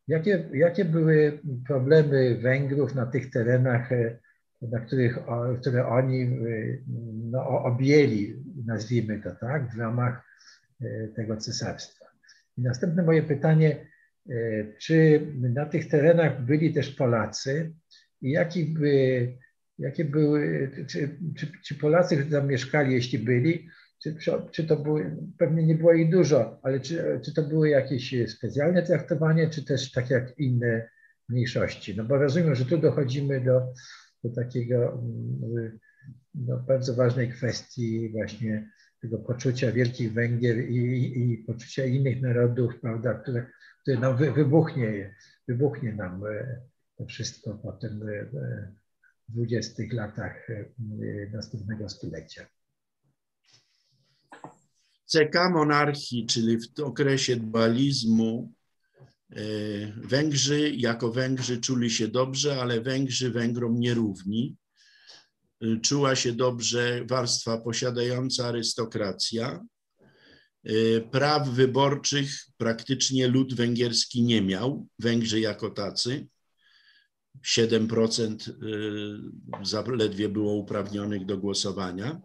jakie, 0.07 0.49
jakie 0.53 0.85
były 0.85 1.39
problemy 1.67 2.37
Węgrów 2.37 2.95
na 2.95 3.05
tych 3.05 3.29
terenach, 3.29 3.89
na 4.61 4.79
których, 4.79 5.19
które 5.59 5.87
oni 5.87 6.39
no, 7.31 7.63
objęli, 7.63 8.43
nazwijmy 8.65 9.21
to 9.21 9.35
tak, 9.35 9.75
w 9.75 9.77
ramach 9.77 10.29
tego 11.15 11.37
cesarstwa? 11.37 11.98
I 12.59 12.61
następne 12.61 13.03
moje 13.03 13.23
pytanie, 13.23 13.87
czy 14.79 15.27
na 15.35 15.65
tych 15.65 15.87
terenach 15.87 16.45
byli 16.45 16.73
też 16.73 16.95
Polacy 16.95 17.73
i 18.21 18.31
jaki 18.31 18.65
by, 18.65 19.27
jakie 19.77 20.05
były, 20.05 20.71
czy, 20.87 21.17
czy, 21.37 21.47
czy 21.65 21.75
Polacy, 21.75 22.15
którzy 22.15 22.31
tam 22.31 22.47
mieszkali, 22.47 22.93
jeśli 22.93 23.19
byli, 23.19 23.67
czy, 24.03 24.15
czy 24.51 24.63
to 24.63 24.77
były, 24.77 25.17
pewnie 25.37 25.63
nie 25.63 25.75
było 25.75 25.93
ich 25.93 26.11
dużo, 26.11 26.59
ale 26.63 26.79
czy, 26.79 27.19
czy 27.25 27.33
to 27.33 27.41
były 27.43 27.69
jakieś 27.69 28.15
specjalne 28.27 28.83
traktowanie, 28.83 29.49
czy 29.49 29.65
też 29.65 29.91
tak 29.91 30.09
jak 30.09 30.39
inne 30.39 30.89
mniejszości? 31.29 31.97
No 31.97 32.03
bo 32.03 32.17
rozumiem, 32.17 32.55
że 32.55 32.65
tu 32.65 32.77
dochodzimy 32.77 33.41
do, 33.41 33.61
do 34.23 34.35
takiego 34.35 35.03
no, 36.35 36.63
bardzo 36.67 36.95
ważnej 36.95 37.29
kwestii 37.29 38.09
właśnie 38.11 38.69
tego 39.01 39.17
poczucia 39.17 39.71
Wielkich 39.71 40.13
Węgier 40.13 40.69
i, 40.69 40.77
i, 41.19 41.37
poczucia 41.37 41.85
innych 41.85 42.21
narodów, 42.21 42.79
prawda, 42.81 43.13
które, 43.13 43.45
które 43.81 43.99
nam 43.99 44.17
wy, 44.17 44.31
wybuchnie, 44.31 45.15
wybuchnie 45.47 45.93
nam 45.93 46.25
e, 46.25 46.61
to 46.97 47.05
wszystko 47.05 47.53
potem 47.63 47.99
w 47.99 49.31
dwudziestych 49.31 49.93
latach 49.93 50.49
e, 50.49 50.65
następnego 51.33 51.89
stulecia. 51.89 52.45
CK 55.05 55.35
monarchii, 55.51 56.25
czyli 56.25 56.57
w 56.57 56.79
okresie 56.79 57.35
dualizmu, 57.35 58.53
e, 59.29 59.35
Węgrzy 59.97 60.69
jako 60.69 61.11
Węgrzy 61.11 61.61
czuli 61.61 61.89
się 61.89 62.07
dobrze, 62.07 62.61
ale 62.61 62.81
Węgrzy 62.81 63.31
Węgrom 63.31 63.79
nierówni. 63.79 64.55
E, 65.61 65.79
czuła 65.79 66.15
się 66.15 66.33
dobrze 66.33 67.05
warstwa 67.05 67.57
posiadająca 67.57 68.47
arystokracja. 68.47 69.65
E, 70.63 71.01
praw 71.01 71.49
wyborczych 71.49 72.45
praktycznie 72.57 73.27
lud 73.27 73.53
węgierski 73.53 74.23
nie 74.23 74.41
miał, 74.41 74.87
Węgrzy 74.99 75.39
jako 75.39 75.69
tacy. 75.69 76.27
7% 77.45 78.53
zaledwie 79.63 80.29
było 80.29 80.53
uprawnionych 80.53 81.25
do 81.25 81.37
głosowania. 81.37 82.21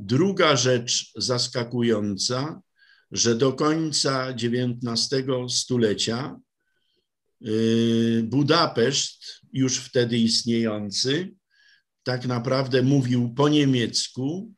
Druga 0.00 0.56
rzecz 0.56 1.12
zaskakująca, 1.16 2.60
że 3.10 3.34
do 3.34 3.52
końca 3.52 4.28
XIX 4.28 5.26
stulecia 5.48 6.40
y, 7.46 8.22
Budapeszt, 8.24 9.24
już 9.52 9.78
wtedy 9.78 10.18
istniejący, 10.18 11.32
tak 12.08 12.26
naprawdę 12.26 12.82
mówił 12.82 13.34
po 13.36 13.48
niemiecku 13.48 14.54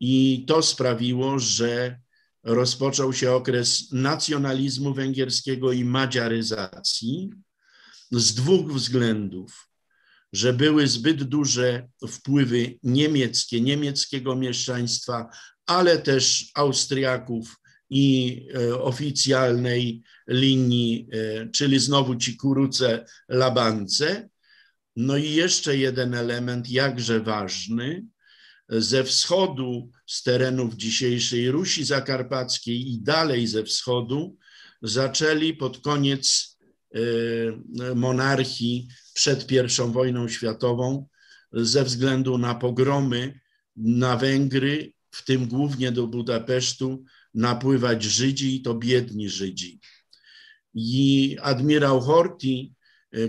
i 0.00 0.44
to 0.46 0.62
sprawiło, 0.62 1.38
że 1.38 2.00
rozpoczął 2.42 3.12
się 3.12 3.32
okres 3.32 3.92
nacjonalizmu 3.92 4.94
węgierskiego 4.94 5.72
i 5.72 5.84
madziaryzacji 5.84 7.30
z 8.10 8.34
dwóch 8.34 8.72
względów 8.72 9.68
że 10.32 10.52
były 10.52 10.88
zbyt 10.88 11.22
duże 11.22 11.88
wpływy 12.08 12.78
niemieckie, 12.82 13.60
niemieckiego 13.60 14.36
mieszczaństwa, 14.36 15.30
ale 15.66 15.98
też 15.98 16.50
Austriaków 16.54 17.56
i 17.90 18.46
e, 18.54 18.82
oficjalnej 18.82 20.02
linii, 20.28 21.08
e, 21.12 21.48
czyli 21.48 21.78
znowu 21.78 22.16
ci 22.16 22.36
kuruce 22.36 23.04
labance. 23.28 24.28
No 25.00 25.16
i 25.16 25.34
jeszcze 25.34 25.76
jeden 25.76 26.14
element 26.14 26.70
jakże 26.70 27.20
ważny, 27.20 28.06
ze 28.68 29.04
wschodu, 29.04 29.90
z 30.06 30.22
terenów 30.22 30.74
dzisiejszej 30.74 31.50
Rusi 31.50 31.84
Zakarpackiej 31.84 32.92
i 32.92 33.00
dalej 33.00 33.46
ze 33.46 33.64
wschodu, 33.64 34.36
zaczęli 34.82 35.54
pod 35.54 35.78
koniec 35.78 36.56
e, 36.94 36.98
monarchii 37.94 38.88
przed 39.14 39.52
I 39.52 39.92
wojną 39.92 40.28
światową 40.28 41.06
ze 41.52 41.84
względu 41.84 42.38
na 42.38 42.54
pogromy 42.54 43.40
na 43.76 44.16
Węgry, 44.16 44.92
w 45.10 45.24
tym 45.24 45.48
głównie 45.48 45.92
do 45.92 46.06
Budapesztu, 46.06 47.04
napływać 47.34 48.02
Żydzi 48.02 48.56
i 48.56 48.62
to 48.62 48.74
biedni 48.74 49.28
Żydzi. 49.28 49.80
I 50.74 51.36
admirał 51.42 52.00
Horthy, 52.00 52.77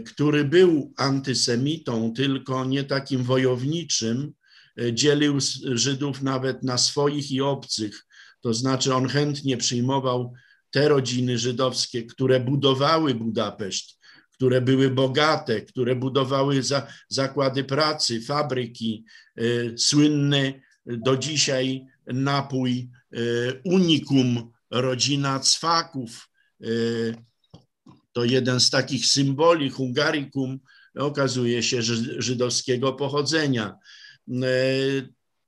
który 0.05 0.45
był 0.45 0.93
antysemitą, 0.97 2.13
tylko 2.13 2.65
nie 2.65 2.83
takim 2.83 3.23
wojowniczym, 3.23 4.33
e, 4.81 4.93
dzielił 4.93 5.37
Żydów 5.63 6.21
nawet 6.21 6.63
na 6.63 6.77
swoich 6.77 7.31
i 7.31 7.41
obcych. 7.41 8.05
To 8.41 8.53
znaczy 8.53 8.95
on 8.95 9.07
chętnie 9.07 9.57
przyjmował 9.57 10.33
te 10.71 10.89
rodziny 10.89 11.37
żydowskie, 11.37 12.03
które 12.03 12.39
budowały 12.39 13.15
Budapeszt, 13.15 13.99
które 14.31 14.61
były 14.61 14.89
bogate, 14.89 15.61
które 15.61 15.95
budowały 15.95 16.63
za, 16.63 16.87
zakłady 17.09 17.63
pracy, 17.63 18.21
fabryki, 18.21 19.05
y, 19.39 19.73
słynny 19.77 20.61
do 20.85 21.17
dzisiaj 21.17 21.85
napój 22.07 22.89
y, 23.17 23.61
unikum, 23.65 24.51
rodzina 24.71 25.39
cwaków. 25.39 26.29
Y, 26.63 27.28
to 28.13 28.23
jeden 28.23 28.59
z 28.59 28.69
takich 28.69 29.05
symboli 29.05 29.69
Hungarikum 29.69 30.59
okazuje 30.95 31.63
się 31.63 31.81
żydowskiego 32.17 32.93
pochodzenia. 32.93 33.75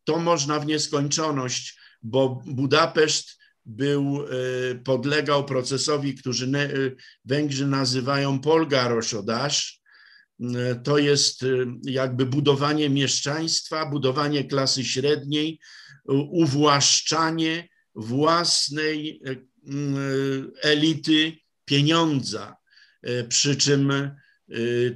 To 0.03 0.19
można 0.19 0.59
w 0.59 0.65
nieskończoność, 0.65 1.79
bo 2.03 2.41
Budapeszt 2.45 3.41
był, 3.65 4.25
e, 4.25 4.75
podlegał 4.75 5.45
procesowi, 5.45 6.15
który 6.15 6.57
e, 6.57 6.67
Węgrzy 7.25 7.67
nazywają 7.67 8.39
polgaroszodasz. 8.39 9.81
E, 10.39 10.75
to 10.75 10.97
jest 10.97 11.45
jakby 11.83 12.25
budowanie 12.25 12.89
mieszczaństwa, 12.89 13.85
budowanie 13.85 14.43
klasy 14.43 14.83
średniej, 14.83 15.59
uwłaszczanie 16.31 17.69
własnej 17.95 19.21
elity 20.61 21.40
pieniądza. 21.71 22.55
Przy 23.29 23.55
czym 23.55 24.11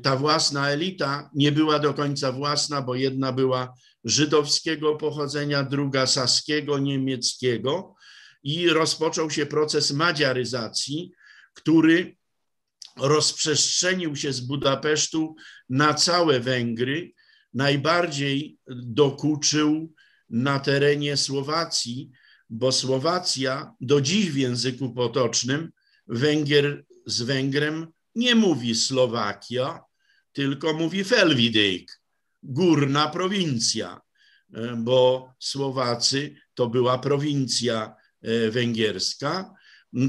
ta 0.01 0.15
własna 0.15 0.69
elita 0.69 1.29
nie 1.35 1.51
była 1.51 1.79
do 1.79 1.93
końca 1.93 2.31
własna, 2.31 2.81
bo 2.81 2.95
jedna 2.95 3.31
była 3.31 3.73
żydowskiego 4.03 4.95
pochodzenia, 4.95 5.63
druga 5.63 6.07
saskiego, 6.07 6.79
niemieckiego 6.79 7.95
i 8.43 8.69
rozpoczął 8.69 9.31
się 9.31 9.45
proces 9.45 9.91
madziaryzacji, 9.91 11.11
który 11.53 12.17
rozprzestrzenił 12.97 14.15
się 14.15 14.33
z 14.33 14.39
Budapesztu 14.39 15.35
na 15.69 15.93
całe 15.93 16.39
Węgry. 16.39 17.11
Najbardziej 17.53 18.57
dokuczył 18.67 19.93
na 20.29 20.59
terenie 20.59 21.17
Słowacji, 21.17 22.11
bo 22.49 22.71
Słowacja 22.71 23.73
do 23.81 24.01
dziś 24.01 24.31
w 24.31 24.37
języku 24.37 24.93
potocznym 24.93 25.71
Węgier 26.07 26.85
z 27.05 27.21
Węgrem 27.21 27.87
nie 28.15 28.35
mówi 28.35 28.75
Słowakia, 28.75 29.83
tylko 30.33 30.73
mówi 30.73 31.03
Felvidejk, 31.03 32.01
górna 32.43 33.07
prowincja, 33.07 34.01
bo 34.77 35.33
Słowacy 35.39 36.35
to 36.53 36.67
była 36.67 36.99
prowincja 36.99 37.95
E, 38.25 38.51
węgierska. 38.51 39.53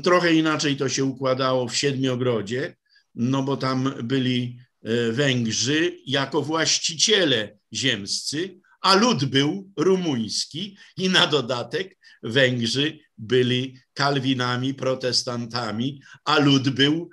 Trochę 0.03 0.35
inaczej 0.35 0.77
to 0.77 0.89
się 0.89 1.05
układało 1.05 1.69
w 1.69 1.77
Siedmiogrodzie, 1.77 2.77
no 3.15 3.43
bo 3.43 3.57
tam 3.57 3.95
byli 4.03 4.59
e, 4.83 5.13
Węgrzy 5.13 5.99
jako 6.07 6.43
właściciele 6.43 7.59
ziemscy, 7.73 8.61
a 8.87 8.95
lud 8.95 9.25
był 9.25 9.73
rumuński 9.77 10.77
i 10.97 11.11
na 11.11 11.27
dodatek 11.27 11.99
Węgrzy 12.23 12.99
byli 13.19 13.79
kalwinami, 13.95 14.75
protestantami, 14.75 16.03
a 16.25 16.39
lud 16.39 16.69
był 16.69 17.11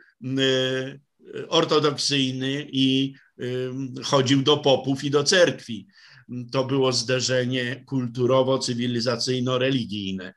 ortodoksyjny 1.49 2.67
i 2.71 3.13
chodził 4.03 4.41
do 4.41 4.57
popów 4.57 5.03
i 5.03 5.09
do 5.09 5.23
cerkwi. 5.23 5.87
To 6.51 6.63
było 6.63 6.91
zderzenie 6.91 7.83
kulturowo-cywilizacyjno-religijne. 7.85 10.33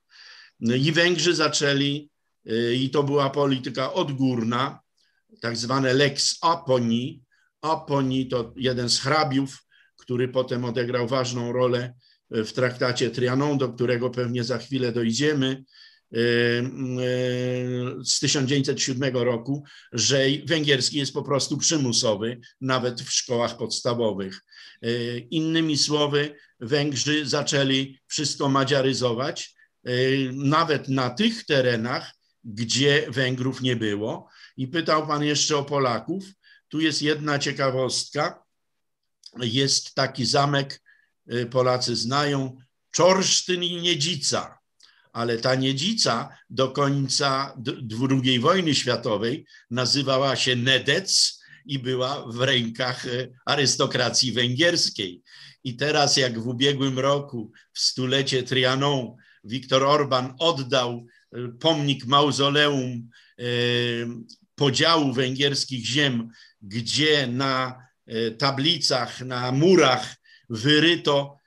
I 0.60 0.92
Węgrzy 0.92 1.34
zaczęli, 1.34 2.10
y, 2.50 2.74
i 2.74 2.90
to 2.90 3.02
była 3.02 3.30
polityka 3.30 3.92
odgórna, 3.92 4.80
tak 5.40 5.56
zwane 5.56 5.94
lex 5.94 6.38
Aponi. 6.42 7.22
Aponi 7.62 8.28
to 8.28 8.54
jeden 8.56 8.88
z 8.88 9.00
hrabiów, 9.00 9.65
który 10.06 10.28
potem 10.28 10.64
odegrał 10.64 11.08
ważną 11.08 11.52
rolę 11.52 11.94
w 12.30 12.52
traktacie 12.52 13.10
Trianon, 13.10 13.58
do 13.58 13.68
którego 13.68 14.10
pewnie 14.10 14.44
za 14.44 14.58
chwilę 14.58 14.92
dojdziemy. 14.92 15.64
Y, 16.16 16.18
y, 16.18 18.04
z 18.04 18.20
1907 18.20 19.16
roku, 19.16 19.64
że 19.92 20.24
węgierski 20.44 20.98
jest 20.98 21.12
po 21.12 21.22
prostu 21.22 21.58
przymusowy, 21.58 22.40
nawet 22.60 23.02
w 23.02 23.12
szkołach 23.12 23.56
podstawowych. 23.56 24.40
Innymi 25.30 25.78
słowy, 25.78 26.34
Węgrzy 26.60 27.26
zaczęli 27.26 27.98
wszystko 28.06 28.48
madziaryzować, 28.48 29.54
nawet 30.32 30.88
na 30.88 31.10
tych 31.10 31.44
terenach, 31.44 32.14
gdzie 32.44 33.06
Węgrów 33.08 33.60
nie 33.60 33.76
było. 33.76 34.28
I 34.56 34.68
pytał 34.68 35.06
Pan 35.06 35.24
jeszcze 35.24 35.56
o 35.56 35.64
Polaków. 35.64 36.24
Tu 36.68 36.80
jest 36.80 37.02
jedna 37.02 37.38
ciekawostka. 37.38 38.45
Jest 39.40 39.94
taki 39.94 40.26
zamek, 40.26 40.82
Polacy 41.50 41.96
znają, 41.96 42.56
Czorsztyn 42.90 43.62
i 43.62 43.76
Niedzica 43.76 44.56
ale 45.16 45.38
ta 45.38 45.54
niedzica 45.54 46.28
do 46.50 46.68
końca 46.70 47.56
II 48.00 48.40
wojny 48.40 48.74
światowej 48.74 49.46
nazywała 49.70 50.36
się 50.36 50.56
Nedec 50.56 51.40
i 51.66 51.78
była 51.78 52.26
w 52.28 52.40
rękach 52.40 53.06
e, 53.06 53.28
arystokracji 53.46 54.32
węgierskiej. 54.32 55.22
I 55.64 55.76
teraz, 55.76 56.16
jak 56.16 56.40
w 56.40 56.48
ubiegłym 56.48 56.98
roku, 56.98 57.52
w 57.72 57.78
stulecie 57.78 58.42
Trianon, 58.42 59.16
Viktor 59.44 59.84
Orban 59.84 60.34
oddał 60.38 61.06
e, 61.32 61.48
pomnik 61.48 62.06
mauzoleum 62.06 63.08
podziału 64.54 65.12
węgierskich 65.12 65.86
ziem, 65.86 66.30
gdzie 66.62 67.26
na 67.26 67.85
tablicach, 68.38 69.20
na 69.20 69.52
murach 69.52 70.16
wyryto 70.50 71.38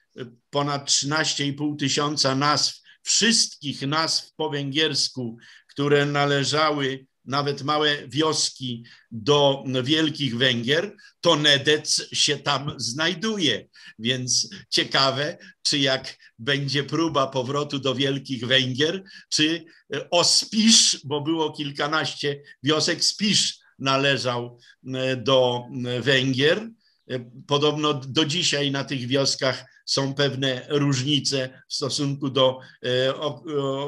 ponad 0.49 0.89
13,5 0.89 1.78
tysiąca 1.78 2.36
nazw 2.36 2.82
wszystkich 3.03 3.82
nazw 3.82 4.34
po 4.36 4.49
węgiersku, 4.49 5.38
które 5.68 6.05
należały 6.05 7.05
nawet 7.26 7.62
małe 7.62 8.07
wioski 8.07 8.84
do 9.12 9.64
Wielkich 9.84 10.38
Węgier, 10.38 10.95
to 11.22 11.36
Nedec 11.36 12.01
się 12.14 12.38
tam 12.38 12.74
znajduje. 12.78 13.68
Więc 13.99 14.49
ciekawe, 14.70 15.38
czy 15.62 15.80
jak 15.80 16.18
będzie 16.39 16.84
próba 16.84 17.28
powrotu 17.28 17.80
do 17.80 17.95
Wielkich 17.95 18.47
Węgier, 18.47 19.03
czy 19.30 19.66
Ospisz, 20.12 20.97
bo 21.03 21.22
było 21.22 21.51
kilkanaście 21.51 22.41
wiosek, 22.64 23.03
Spisz 23.03 23.59
należał 23.80 24.60
e, 24.94 25.16
do 25.16 25.64
Węgier. 26.02 26.70
E, 27.10 27.20
podobno 27.48 27.94
do 27.94 28.26
dzisiaj 28.26 28.72
na 28.72 28.84
tych 28.84 29.08
wioskach 29.08 29.66
są 29.90 30.14
pewne 30.14 30.66
różnice 30.70 31.64
w 31.70 31.74
stosunku 31.74 32.30
do 32.30 32.60
e, 32.86 33.16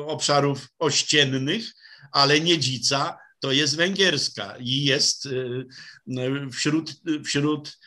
obszarów 0.07 0.67
ościennych, 0.79 1.73
ale 2.11 2.39
Niedzica 2.39 3.17
to 3.39 3.51
jest 3.51 3.75
węgierska 3.75 4.55
i 4.59 4.83
jest 4.83 5.25
e, 5.25 6.49
wśród, 6.51 7.01
wśród 7.25 7.79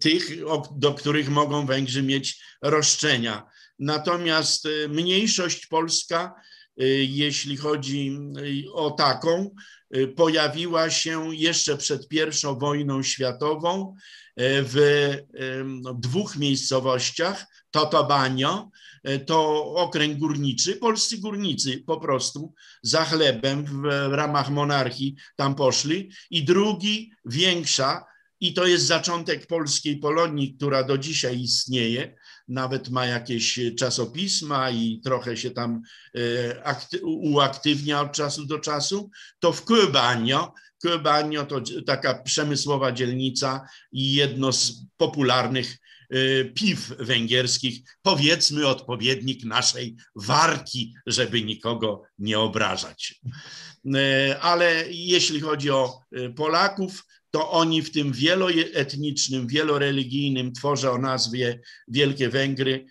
tych, 0.00 0.30
do 0.76 0.94
których 0.94 1.28
mogą 1.28 1.66
Węgrzy 1.66 2.02
mieć 2.02 2.44
roszczenia. 2.62 3.46
Natomiast 3.78 4.66
e, 4.66 4.88
mniejszość 4.88 5.66
polska, 5.66 6.34
jeśli 7.06 7.56
chodzi 7.56 8.18
o 8.72 8.90
taką, 8.90 9.54
pojawiła 10.16 10.90
się 10.90 11.36
jeszcze 11.36 11.76
przed 11.76 12.08
I 12.12 12.58
wojną 12.58 13.02
światową 13.02 13.94
w 14.36 15.16
dwóch 15.94 16.36
miejscowościach, 16.36 17.46
Totobanio, 17.72 18.70
e, 19.02 19.18
to 19.18 19.64
okręg 19.74 20.18
górniczy, 20.18 20.76
polscy 20.76 21.18
górnicy 21.18 21.82
po 21.86 22.00
prostu 22.00 22.54
za 22.82 23.04
chlebem 23.04 23.82
w 23.82 24.12
ramach 24.12 24.50
monarchii 24.50 25.16
tam 25.36 25.54
poszli 25.54 26.10
i 26.30 26.44
drugi 26.44 27.12
większa 27.24 28.04
i 28.40 28.54
to 28.54 28.66
jest 28.66 28.86
zaczątek 28.86 29.46
polskiej 29.46 29.96
Polonii, 29.96 30.54
która 30.54 30.84
do 30.84 30.98
dzisiaj 30.98 31.40
istnieje, 31.40 32.14
nawet 32.52 32.90
ma 32.90 33.06
jakieś 33.06 33.60
czasopisma 33.78 34.70
i 34.70 35.00
trochę 35.04 35.36
się 35.36 35.50
tam 35.50 35.82
e, 36.16 36.76
uaktywnia 37.04 38.00
od 38.00 38.12
czasu 38.12 38.46
do 38.46 38.58
czasu, 38.58 39.10
to 39.40 39.52
w 39.52 39.64
Kőbánya, 39.64 40.52
Kőbánya 40.84 41.46
to 41.46 41.60
taka 41.86 42.14
przemysłowa 42.14 42.92
dzielnica 42.92 43.66
i 43.92 44.14
jedno 44.14 44.52
z 44.52 44.72
popularnych 44.96 45.78
Y, 46.14 46.52
piw 46.54 46.92
węgierskich, 46.98 47.82
powiedzmy 48.02 48.66
odpowiednik 48.66 49.44
naszej 49.44 49.96
warki, 50.16 50.94
żeby 51.06 51.42
nikogo 51.42 52.02
nie 52.18 52.38
obrażać. 52.38 53.20
Ale 54.40 54.84
jeśli 54.90 55.40
chodzi 55.40 55.70
o 55.70 56.00
Polaków, 56.36 57.04
to 57.32 57.50
oni 57.50 57.82
w 57.82 57.92
tym 57.92 58.12
wieloetnicznym, 58.12 59.46
wieloreligijnym 59.46 60.52
tworze 60.52 60.90
o 60.90 60.98
nazwie 60.98 61.60
Wielkie 61.88 62.28
Węgry 62.28 62.86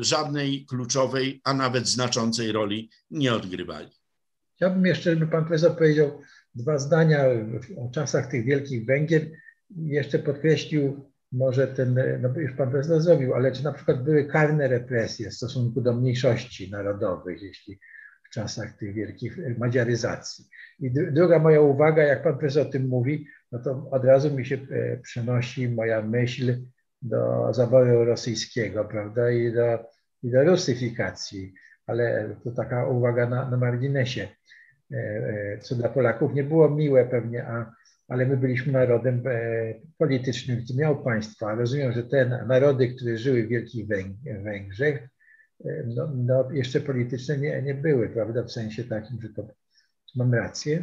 żadnej 0.00 0.66
kluczowej, 0.66 1.40
a 1.44 1.54
nawet 1.54 1.88
znaczącej 1.88 2.52
roli 2.52 2.90
nie 3.10 3.34
odgrywali. 3.34 3.90
Chciałbym 4.56 4.86
jeszcze, 4.86 5.10
żeby 5.10 5.26
pan 5.26 5.44
profesor 5.44 5.76
powiedział 5.76 6.20
dwa 6.54 6.78
zdania 6.78 7.24
o 7.78 7.90
czasach 7.94 8.30
tych 8.30 8.44
Wielkich 8.44 8.86
Węgier. 8.86 9.30
Jeszcze 9.76 10.18
podkreślił 10.18 11.12
może 11.32 11.66
ten, 11.66 11.98
no 12.22 12.40
już 12.40 12.52
pan 12.52 12.70
prezydent 12.70 13.02
zrobił, 13.02 13.34
ale 13.34 13.52
czy 13.52 13.64
na 13.64 13.72
przykład 13.72 14.04
były 14.04 14.24
karne 14.24 14.68
represje 14.68 15.30
w 15.30 15.34
stosunku 15.34 15.80
do 15.80 15.94
mniejszości 15.94 16.70
narodowych, 16.70 17.42
jeśli 17.42 17.78
w 18.30 18.34
czasach 18.34 18.78
tych 18.78 18.94
wielkich 18.94 19.38
madziaryzacji. 19.58 20.44
I 20.80 20.90
druga 20.90 21.38
moja 21.38 21.60
uwaga, 21.60 22.02
jak 22.02 22.22
pan 22.22 22.38
prezes 22.38 22.66
o 22.66 22.70
tym 22.70 22.88
mówi, 22.88 23.26
no 23.52 23.58
to 23.58 23.88
od 23.90 24.04
razu 24.04 24.30
mi 24.30 24.46
się 24.46 24.56
e, 24.56 24.96
przenosi 24.96 25.68
moja 25.68 26.02
myśl 26.02 26.56
do 27.02 27.52
zaboru 27.54 28.04
rosyjskiego, 28.04 28.84
prawda, 28.84 29.30
i 29.30 29.52
do, 29.52 29.78
i 30.22 30.30
do 30.30 30.44
rusyfikacji, 30.44 31.54
ale 31.86 32.36
to 32.44 32.50
taka 32.50 32.86
uwaga 32.86 33.28
na, 33.28 33.50
na 33.50 33.56
marginesie, 33.56 34.28
e, 34.92 34.96
e, 34.96 35.58
co 35.58 35.74
dla 35.74 35.88
Polaków 35.88 36.34
nie 36.34 36.44
było 36.44 36.70
miłe 36.70 37.06
pewnie, 37.06 37.46
a 37.46 37.72
ale 38.08 38.26
my 38.26 38.36
byliśmy 38.36 38.72
narodem 38.72 39.22
politycznym, 39.98 40.64
który 40.64 40.78
miał 40.78 41.04
państwa. 41.04 41.54
Rozumiem, 41.54 41.92
że 41.92 42.02
te 42.02 42.26
narody, 42.46 42.94
które 42.94 43.18
żyły 43.18 43.42
w 43.42 43.48
Wielkich 43.48 43.86
Węgrzech, 44.42 45.08
no, 45.86 46.12
no 46.14 46.50
jeszcze 46.52 46.80
polityczne 46.80 47.38
nie, 47.38 47.62
nie 47.62 47.74
były, 47.74 48.08
prawda, 48.08 48.42
w 48.42 48.52
sensie 48.52 48.84
takim, 48.84 49.20
że 49.22 49.28
to 49.28 49.46
mam 50.14 50.34
rację. 50.34 50.82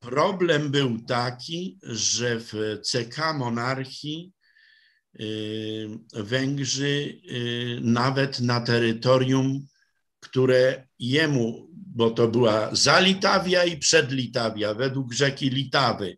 Problem 0.00 0.70
był 0.70 0.98
taki, 0.98 1.78
że 1.82 2.40
w 2.40 2.80
CK 2.82 3.16
monarchii 3.34 4.32
e, 5.14 5.24
Węgrzy 6.12 7.20
nawet 7.80 8.40
na 8.40 8.60
terytorium, 8.60 9.66
które 10.20 10.86
jemu, 10.98 11.68
bo 11.72 12.10
to 12.10 12.28
była 12.28 12.74
Zalitawia 12.74 13.64
i 13.64 13.76
Przedlitawia, 13.76 14.74
według 14.74 15.12
rzeki 15.12 15.50
Litawy, 15.50 16.16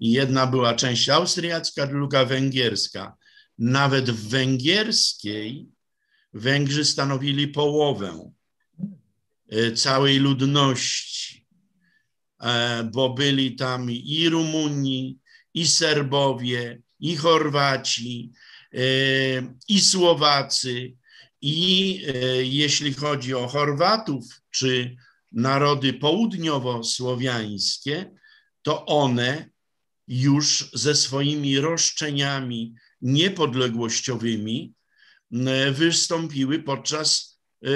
Jedna 0.00 0.46
była 0.46 0.74
część 0.74 1.08
austriacka, 1.08 1.86
druga 1.86 2.24
węgierska. 2.24 3.16
Nawet 3.58 4.10
w 4.10 4.28
węgierskiej 4.28 5.68
Węgrzy 6.32 6.84
stanowili 6.84 7.48
połowę 7.48 8.30
e, 9.50 9.72
całej 9.72 10.18
ludności, 10.18 11.33
bo 12.92 13.14
byli 13.14 13.56
tam 13.56 13.90
i 13.90 14.28
Rumuni, 14.28 15.18
i 15.54 15.66
Serbowie, 15.66 16.82
i 17.00 17.16
Chorwaci, 17.16 18.30
e, 18.72 18.78
i 19.68 19.80
Słowacy. 19.80 20.92
I 21.40 22.00
jeśli 22.42 22.94
chodzi 22.94 23.34
o 23.34 23.48
Chorwatów 23.48 24.40
czy 24.50 24.96
narody 25.32 25.92
południowo-słowiańskie, 25.92 28.10
to 28.62 28.86
one 28.86 29.50
już 30.08 30.70
ze 30.72 30.94
swoimi 30.94 31.60
roszczeniami 31.60 32.74
niepodległościowymi 33.00 34.74
wystąpiły 35.72 36.58
podczas 36.58 37.33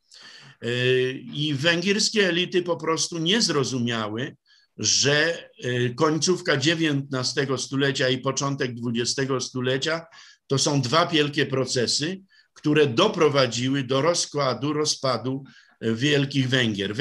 I 1.34 1.54
węgierskie 1.54 2.30
elity 2.30 2.62
po 2.62 2.78
prostu 2.78 3.18
nie 3.18 3.42
zrozumiały, 3.42 4.36
że 4.78 5.50
końcówka 5.96 6.54
XIX 6.54 7.62
stulecia 7.62 8.10
i 8.10 8.18
początek 8.18 8.72
XX 8.96 9.46
stulecia 9.46 10.06
to 10.48 10.58
są 10.58 10.82
dwa 10.82 11.06
wielkie 11.06 11.46
procesy, 11.46 12.22
które 12.54 12.88
doprowadziły 12.88 13.84
do 13.84 14.02
rozkładu, 14.02 14.74
rozpadu 14.74 15.44
Wielkich 15.82 16.50
Węgier. 16.50 16.96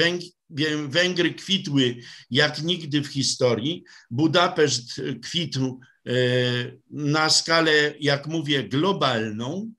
Węgry 0.87 1.33
kwitły 1.33 1.97
jak 2.31 2.61
nigdy 2.61 3.01
w 3.01 3.07
historii. 3.07 3.83
Budapeszt 4.11 5.01
kwitł 5.23 5.79
y, 6.07 6.79
na 6.91 7.29
skalę, 7.29 7.93
jak 7.99 8.27
mówię, 8.27 8.63
globalną, 8.63 9.73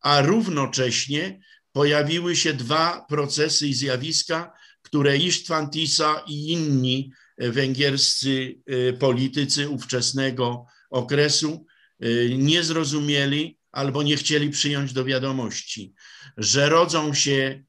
a 0.00 0.22
równocześnie 0.22 1.40
pojawiły 1.72 2.36
się 2.36 2.52
dwa 2.52 3.06
procesy 3.08 3.68
i 3.68 3.74
zjawiska, 3.74 4.52
które 4.82 5.16
Istvan 5.16 5.70
Tisa 5.70 6.24
i 6.26 6.52
inni 6.52 7.12
węgierscy 7.38 8.58
e, 8.66 8.92
politycy 8.92 9.68
ówczesnego 9.68 10.66
okresu 10.90 11.66
e, 12.00 12.06
nie 12.28 12.62
zrozumieli 12.62 13.58
albo 13.72 14.02
nie 14.02 14.16
chcieli 14.16 14.50
przyjąć 14.50 14.92
do 14.92 15.04
wiadomości, 15.04 15.94
że 16.36 16.68
rodzą 16.68 17.14
się 17.14 17.32
e, 17.32 17.64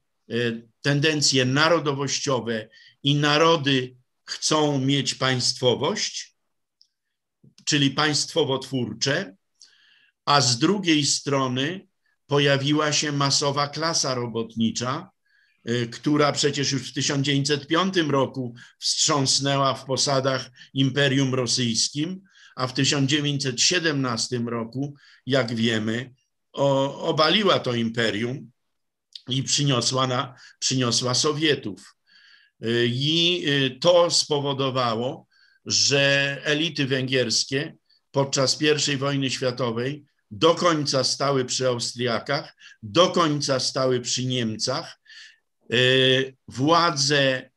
tendencje 0.82 1.44
narodowościowe 1.44 2.68
i 3.02 3.14
narody 3.14 3.96
chcą 4.24 4.78
mieć 4.78 5.14
państwowość, 5.14 6.36
czyli 7.64 7.90
państwowo-twórcze, 7.90 9.36
a 10.24 10.40
z 10.40 10.58
drugiej 10.58 11.04
strony 11.04 11.86
pojawiła 12.26 12.92
się 12.92 13.12
masowa 13.12 13.68
klasa 13.68 14.14
robotnicza, 14.14 15.14
Y, 15.68 15.88
która 15.88 16.32
przecież 16.32 16.72
już 16.72 16.90
w 16.90 16.94
1905 16.94 17.96
roku 17.96 18.54
wstrząsnęła 18.78 19.74
w 19.74 19.84
posadach 19.84 20.50
Imperium 20.74 21.34
Rosyjskim, 21.34 22.22
a 22.56 22.66
w 22.66 22.74
1917 22.74 24.38
roku, 24.38 24.94
jak 25.26 25.54
wiemy, 25.54 26.14
obaliła 26.52 27.58
to 27.58 27.74
imperium 27.74 28.50
i 29.28 29.42
przyniosła, 29.42 30.06
na, 30.06 30.34
przyniosła 30.58 31.14
Sowietów. 31.14 31.96
Y, 32.64 32.86
I 32.92 33.44
y, 33.48 33.78
to 33.80 34.10
spowodowało, 34.10 35.26
że 35.66 36.38
elity 36.44 36.86
węgierskie 36.86 37.76
podczas 38.10 38.58
I 38.92 38.96
wojny 38.96 39.30
światowej 39.30 40.04
do 40.30 40.54
końca 40.54 41.04
stały 41.04 41.44
przy 41.44 41.66
Austriakach, 41.66 42.56
do 42.82 43.10
końca 43.10 43.60
stały 43.60 44.00
przy 44.00 44.24
Niemcach 44.24 44.98
E, 45.72 45.76
władze, 46.48 47.50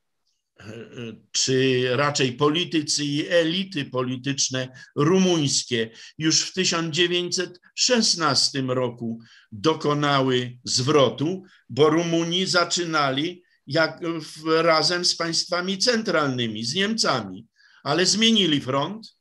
czy 1.32 1.88
raczej 1.92 2.34
politycy 2.34 3.06
i 3.06 3.28
elity 3.28 3.86
polityczne 3.86 4.68
rumuńskie 4.96 5.90
już 6.18 6.42
w 6.42 6.54
1916 6.54 8.62
roku 8.62 9.20
dokonały 9.52 10.58
zwrotu, 10.64 11.44
bo 11.70 11.90
Rumuni 11.90 12.46
zaczynali 12.46 13.44
jak 13.68 14.02
razem 14.62 15.06
z 15.06 15.16
państwami 15.16 15.78
centralnymi, 15.78 16.66
z 16.66 16.76
Niemcami, 16.76 17.48
ale 17.84 18.06
zmienili 18.06 18.62
front 18.62 19.18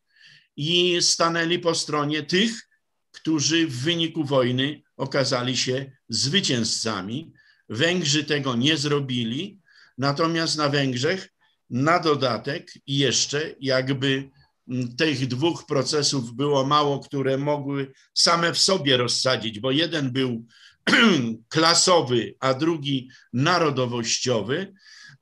i 0.56 0.96
stanęli 1.00 1.58
po 1.58 1.74
stronie 1.74 2.22
tych, 2.22 2.68
którzy 3.12 3.66
w 3.66 3.82
wyniku 3.82 4.24
wojny 4.24 4.82
okazali 4.96 5.56
się 5.56 5.92
zwycięzcami. 6.08 7.32
Węgrzy 7.68 8.24
tego 8.24 8.56
nie 8.56 8.76
zrobili, 8.76 9.60
natomiast 9.98 10.58
na 10.58 10.68
Węgrzech 10.68 11.32
na 11.70 11.98
dodatek 11.98 12.72
jeszcze 12.86 13.54
jakby 13.60 14.30
mm, 14.68 14.96
tych 14.96 15.26
dwóch 15.26 15.66
procesów 15.66 16.34
było 16.34 16.66
mało, 16.66 17.00
które 17.00 17.38
mogły 17.38 17.92
same 18.14 18.52
w 18.52 18.58
sobie 18.58 18.96
rozsadzić, 18.96 19.60
bo 19.60 19.70
jeden 19.70 20.10
był 20.10 20.46
klasowy, 21.48 22.34
a 22.40 22.54
drugi 22.54 23.10
narodowościowy, 23.32 24.74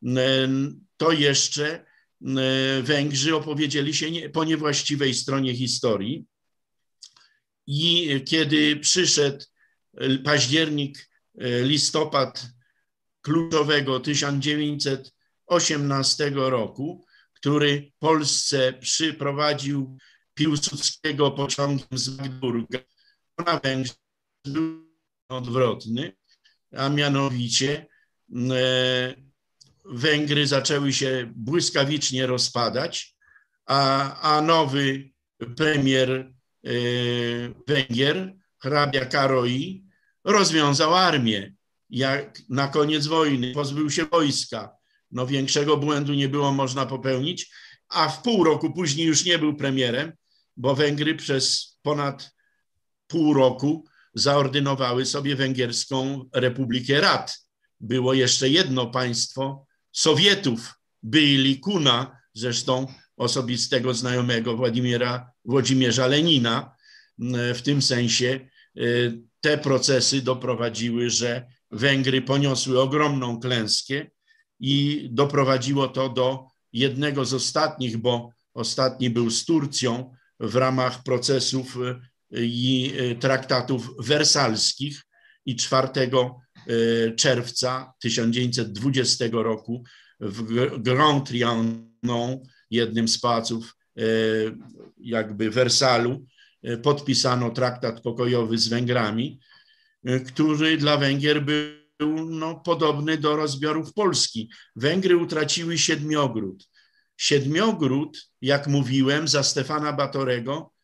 mm, 0.02 0.80
to 0.96 1.12
jeszcze 1.12 1.84
mm, 2.22 2.82
Węgrzy 2.82 3.36
opowiedzieli 3.36 3.94
się 3.94 4.10
nie, 4.10 4.30
po 4.30 4.44
niewłaściwej 4.44 5.14
stronie 5.14 5.54
historii. 5.54 6.24
I 7.66 8.20
kiedy 8.24 8.76
przyszedł 8.76 9.44
październik 10.24 11.08
E, 11.38 11.62
listopad 11.62 12.46
kluczowego 13.24 14.00
1918 14.00 16.30
roku, 16.34 17.04
który 17.34 17.92
Polsce 17.98 18.72
przyprowadził 18.72 19.98
Piłsudskiego 20.34 21.30
pociągiem 21.30 21.98
z 21.98 22.18
Magdeburga 22.18 22.78
na 23.38 23.60
Węgrzech 23.60 23.96
był 24.44 24.84
odwrotny, 25.28 26.12
a 26.76 26.88
mianowicie 26.88 27.86
e, 28.50 29.14
Węgry 29.84 30.46
zaczęły 30.46 30.92
się 30.92 31.32
błyskawicznie 31.36 32.26
rozpadać, 32.26 33.16
a, 33.66 34.14
a 34.20 34.40
nowy 34.40 35.10
premier 35.56 36.10
e, 36.10 36.32
Węgier, 37.68 38.34
hrabia 38.58 39.06
Karoi, 39.06 39.84
rozwiązał 40.24 40.94
armię. 40.94 41.54
Jak 41.94 42.42
na 42.48 42.68
koniec 42.68 43.06
wojny 43.06 43.52
pozbył 43.52 43.90
się 43.90 44.04
wojska, 44.04 44.76
no 45.10 45.26
większego 45.26 45.76
błędu 45.76 46.14
nie 46.14 46.28
było 46.28 46.52
można 46.52 46.86
popełnić, 46.86 47.50
a 47.88 48.08
w 48.08 48.22
pół 48.22 48.44
roku 48.44 48.72
później 48.72 49.06
już 49.06 49.24
nie 49.24 49.38
był 49.38 49.56
premierem, 49.56 50.12
bo 50.56 50.74
Węgry 50.74 51.14
przez 51.14 51.76
ponad 51.82 52.34
pół 53.06 53.34
roku 53.34 53.84
zaordynowały 54.14 55.06
sobie 55.06 55.36
Węgierską 55.36 56.28
Republikę 56.32 57.00
Rad. 57.00 57.38
Było 57.80 58.14
jeszcze 58.14 58.48
jedno 58.48 58.86
państwo 58.86 59.66
Sowietów, 59.92 60.74
byli 61.02 61.60
Kuna, 61.60 62.18
zresztą 62.32 62.86
osobistego 63.16 63.94
znajomego 63.94 64.56
Władimira, 64.56 65.30
Włodzimierza 65.44 66.06
Lenina. 66.06 66.76
W 67.54 67.60
tym 67.64 67.82
sensie 67.82 68.48
y, 68.78 69.22
te 69.40 69.58
procesy 69.58 70.22
doprowadziły, 70.22 71.10
że 71.10 71.46
Węgry 71.74 72.22
poniosły 72.22 72.80
ogromną 72.80 73.40
klęskę 73.40 74.06
i 74.60 75.08
doprowadziło 75.12 75.88
to 75.88 76.08
do 76.08 76.46
jednego 76.72 77.24
z 77.24 77.34
ostatnich, 77.34 77.96
bo 77.96 78.30
ostatni 78.54 79.10
był 79.10 79.30
z 79.30 79.44
Turcją 79.44 80.14
w 80.40 80.54
ramach 80.54 81.02
procesów 81.02 81.76
y, 81.76 82.46
i 82.46 82.92
y, 83.00 83.16
traktatów 83.16 83.90
wersalskich 83.98 85.02
i 85.46 85.56
4 85.56 85.88
y, 86.68 87.14
czerwca 87.16 87.92
1920 88.00 89.24
roku 89.32 89.84
w 90.20 90.82
Grand 90.82 91.28
Trianon, 91.28 92.40
jednym 92.70 93.08
z 93.08 93.18
pałaców 93.18 93.76
jakby 94.98 95.50
Wersalu, 95.50 96.26
podpisano 96.82 97.50
traktat 97.50 98.00
pokojowy 98.00 98.58
z 98.58 98.68
Węgrami, 98.68 99.40
który 100.26 100.76
dla 100.76 100.96
Węgier 100.96 101.44
był 101.44 102.30
no, 102.30 102.54
podobny 102.54 103.18
do 103.18 103.36
rozbiorów 103.36 103.92
Polski. 103.92 104.50
Węgry 104.76 105.16
utraciły 105.16 105.78
Siedmiogród. 105.78 106.68
Siedmiogród, 107.16 108.30
jak 108.40 108.66
mówiłem, 108.66 109.28
za 109.28 109.42
Stefana 109.42 109.92
Batorego 109.92 110.74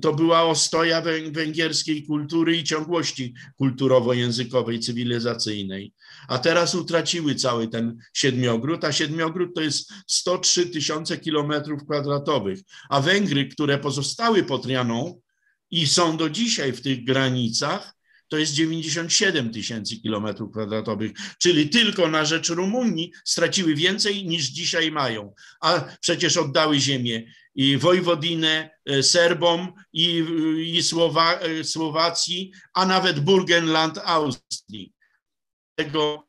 to 0.00 0.14
była 0.14 0.42
ostoja 0.42 1.02
węgierskiej 1.30 2.06
kultury 2.06 2.56
i 2.56 2.64
ciągłości 2.64 3.34
kulturowo-językowej, 3.56 4.80
cywilizacyjnej. 4.80 5.92
A 6.28 6.38
teraz 6.38 6.74
utraciły 6.74 7.34
cały 7.34 7.68
ten 7.68 7.98
siedmiogród, 8.14 8.84
a 8.84 8.92
siedmiogród 8.92 9.54
to 9.54 9.60
jest 9.60 9.92
103 10.06 10.66
tysiące 10.66 11.18
kilometrów 11.18 11.84
kwadratowych. 11.84 12.60
A 12.88 13.00
Węgry, 13.00 13.48
które 13.48 13.78
pozostały 13.78 14.42
pod 14.42 14.62
Trianą 14.62 15.20
i 15.70 15.86
są 15.86 16.16
do 16.16 16.30
dzisiaj 16.30 16.72
w 16.72 16.82
tych 16.82 17.04
granicach, 17.04 17.99
to 18.30 18.38
jest 18.38 18.52
97 18.52 19.52
tysięcy 19.52 19.96
kilometrów 19.96 20.52
kwadratowych, 20.52 21.12
czyli 21.38 21.68
tylko 21.68 22.08
na 22.08 22.24
rzecz 22.24 22.48
Rumunii 22.48 23.12
straciły 23.24 23.74
więcej 23.74 24.26
niż 24.26 24.46
dzisiaj 24.46 24.92
mają, 24.92 25.34
a 25.60 25.84
przecież 26.00 26.36
oddały 26.36 26.80
ziemię 26.80 27.32
i 27.54 27.76
Wojwodinę 27.76 28.70
e, 28.86 29.02
Serbom 29.02 29.72
i, 29.92 30.24
i 30.64 30.82
Słowa, 30.82 31.34
e, 31.34 31.64
Słowacji, 31.64 32.52
a 32.74 32.86
nawet 32.86 33.20
Burgenland 33.20 33.98
Austrii. 33.98 34.92
Tego 35.78 36.28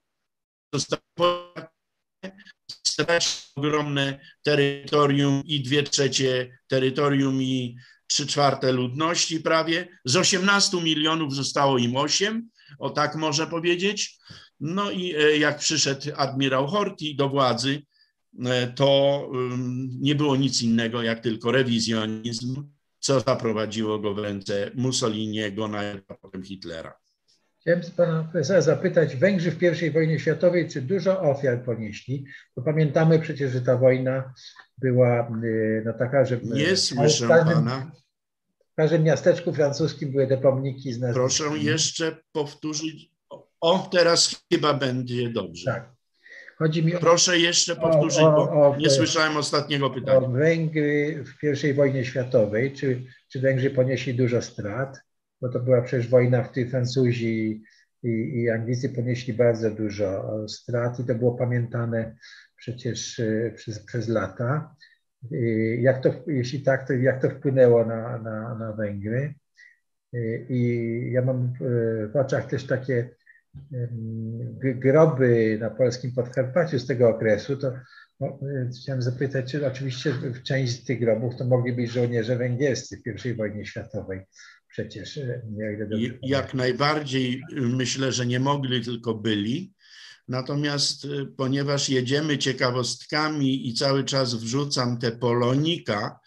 stracić 2.88 3.52
ogromne 3.56 4.20
terytorium 4.43 5.43
i 5.45 5.62
dwie 5.64 5.84
trzecie 5.84 6.60
terytorium 6.68 7.41
i 7.41 7.76
trzy 8.12 8.28
czwarte 8.28 8.72
ludności 8.72 9.39
prawie. 9.39 9.88
Z 10.05 10.16
18 10.16 10.82
milionów 10.82 11.36
zostało 11.36 11.78
im 11.78 11.95
8, 11.95 12.49
o 12.80 12.89
tak 12.89 13.16
można 13.16 13.45
powiedzieć. 13.45 14.18
No 14.59 14.91
i 14.91 15.16
e, 15.16 15.38
jak 15.38 15.57
przyszedł 15.57 16.12
admirał 16.16 16.68
Horthy 16.68 17.05
do 17.16 17.30
władzy, 17.30 17.82
E, 18.39 18.68
to 18.68 19.32
nie 19.99 20.16
było 20.16 20.36
nic 20.36 20.62
innego 20.62 21.03
jak 21.03 21.20
tylko 21.20 21.51
rewizjonizm, 21.51 22.64
co 22.99 23.20
zaprowadziło 23.20 23.99
go 23.99 24.14
w 24.14 24.20
ręce 24.20 24.72
Mussoliniego, 24.76 25.68
na 25.68 25.82
potem 26.22 26.43
Hitlera. 26.43 26.93
Chciałem 27.62 27.82
pana 27.97 28.24
profesora 28.24 28.62
zapytać, 28.62 29.16
Węgrzy 29.16 29.51
w 29.51 29.84
I 29.84 29.91
wojnie 29.91 30.20
światowej, 30.20 30.70
czy 30.70 30.82
dużo 30.82 31.22
ofiar 31.22 31.64
ponieśli? 31.64 32.26
Bo 32.55 32.62
pamiętamy 32.62 33.20
przecież, 33.20 33.51
że 33.51 33.62
ta 33.62 33.78
wojna 33.78 34.34
była 34.78 35.30
y, 35.43 35.84
no, 35.86 35.93
taka, 35.93 36.26
że... 36.26 36.39
Nie 36.43 36.78
słyszę 36.78 37.28
pana. 37.28 37.91
W 38.72 38.76
każdym 38.76 39.03
miasteczku 39.03 39.53
francuskim 39.53 40.11
były 40.11 40.28
te 40.28 40.38
pomniki 40.38 40.93
z 40.93 40.99
nazwiskiem. 40.99 41.47
Proszę 41.47 41.63
jeszcze 41.63 42.17
powtórzyć. 42.32 43.11
O, 43.61 43.89
teraz 43.91 44.43
chyba 44.53 44.74
będzie 44.74 45.30
dobrze. 45.30 45.72
Tak. 45.72 45.91
Chodzi 46.57 46.86
mi 46.86 46.95
o, 46.95 46.99
Proszę 46.99 47.39
jeszcze 47.39 47.76
powtórzyć, 47.76 48.22
o, 48.22 48.51
o, 48.51 48.72
bo 48.72 48.78
nie 48.78 48.89
słyszałem 48.89 49.38
ostatniego 49.38 49.89
pytania. 49.89 50.17
O 50.17 50.30
Węgry 50.30 51.24
w 51.41 51.63
I 51.63 51.74
wojnie 51.74 52.05
światowej, 52.05 52.74
czy, 52.74 53.03
czy 53.32 53.39
Węgrzy 53.39 53.69
ponieśli 53.69 54.13
dużo 54.13 54.41
strat? 54.41 54.97
Bo 55.41 55.49
to 55.49 55.59
była 55.59 55.82
przecież 55.82 56.07
wojna, 56.07 56.43
w 56.43 56.49
której 56.49 56.69
Francuzi 56.69 57.63
i, 58.03 58.09
i 58.09 58.49
Anglicy 58.49 58.89
ponieśli 58.89 59.34
bardzo 59.34 59.72
dużo 59.72 60.24
strat 60.47 60.99
i 60.99 61.03
to 61.03 61.15
było 61.15 61.32
pamiętane 61.36 62.15
przecież 62.55 63.19
e, 63.19 63.51
przez, 63.55 63.86
przez 63.86 64.07
lata. 64.07 64.76
Jak 65.80 66.01
to, 66.01 66.13
jeśli 66.28 66.61
tak, 66.61 66.88
to 66.88 66.93
jak 66.93 67.22
to 67.22 67.30
wpłynęło 67.30 67.86
na, 67.86 68.17
na, 68.17 68.55
na 68.55 68.74
Węgry? 68.74 69.34
I 70.49 71.09
ja 71.11 71.22
mam 71.22 71.53
w 72.13 72.15
oczach 72.15 72.47
też 72.49 72.67
takie 72.67 73.09
groby 74.61 75.57
na 75.59 75.69
polskim 75.69 76.11
Podkarpaciu 76.11 76.80
z 76.80 76.88
tego 76.88 77.09
okresu, 77.09 77.57
to 77.57 77.74
no, 78.19 78.39
chciałem 78.82 79.01
zapytać, 79.01 79.51
czy 79.51 79.67
oczywiście 79.67 80.11
w 80.11 80.43
część 80.43 80.74
z 80.74 80.86
tych 80.86 80.99
grobów 80.99 81.36
to 81.36 81.45
mogli 81.45 81.74
być 81.74 81.91
żołnierze 81.91 82.38
węgierscy 82.38 83.01
w 83.05 83.26
I 83.26 83.34
wojnie 83.34 83.65
światowej. 83.65 84.19
Przecież 84.69 85.19
jak, 85.57 86.11
jak 86.22 86.53
najbardziej 86.53 87.41
myślę, 87.55 88.11
że 88.11 88.26
nie 88.26 88.39
mogli, 88.39 88.86
tylko 88.86 89.13
byli. 89.13 89.74
Natomiast 90.32 91.05
e, 91.05 91.25
ponieważ 91.38 91.89
jedziemy 91.89 92.38
ciekawostkami 92.38 93.67
i 93.67 93.73
cały 93.73 94.03
czas 94.03 94.36
wrzucam 94.36 94.97
te 94.97 95.11
polonika, 95.11 96.19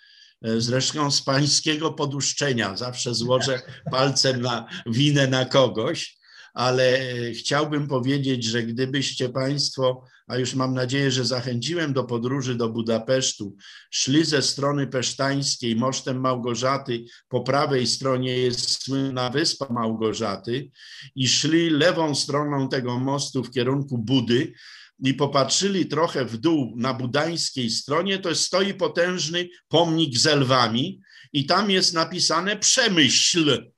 e, 0.43 0.61
zresztą 0.61 1.11
z 1.11 1.23
pańskiego 1.23 1.93
poduszczenia, 1.93 2.77
zawsze 2.77 3.15
złożę 3.15 3.63
palcem 3.91 4.43
na 4.43 4.69
winę 4.87 5.27
na 5.27 5.45
kogoś, 5.45 6.19
ale 6.55 6.99
chciałbym 7.33 7.89
powiedzieć, 7.89 8.45
że 8.45 8.63
gdybyście 8.63 9.29
Państwo, 9.29 10.05
a 10.27 10.39
już 10.39 10.55
mam 10.55 10.75
nadzieję, 10.75 11.11
że 11.11 11.25
zachęciłem 11.25 11.93
do 11.93 12.05
podróży 12.05 12.55
do 12.55 12.69
Budapesztu, 12.69 13.57
szli 13.91 14.25
ze 14.25 14.43
strony 14.43 14.87
pesztańskiej 14.87 15.77
mosztem 15.77 16.21
Małgorzaty, 16.21 17.05
po 17.29 17.41
prawej 17.41 17.87
stronie 17.87 18.39
jest 18.39 18.83
słynna 18.83 19.31
wyspa 19.31 19.67
Małgorzaty 19.71 20.71
i 21.15 21.29
szli 21.29 21.71
lewą 21.71 22.15
stroną 22.15 22.69
tego 22.69 22.99
mostu 22.99 23.45
w 23.45 23.51
kierunku 23.51 23.99
Budy, 23.99 24.53
i 24.99 25.15
popatrzyli 25.15 25.87
trochę 25.87 26.25
w 26.25 26.37
dół 26.37 26.75
na 26.77 26.95
budańskiej 26.95 27.71
stronie, 27.71 28.19
to 28.19 28.35
stoi 28.35 28.75
potężny 28.75 29.49
pomnik 29.69 30.19
z 30.19 30.27
lwami 30.27 31.01
i 31.33 31.47
tam 31.47 31.71
jest 31.71 31.95
napisane 31.95 32.57
Przemyśl. 32.57 33.74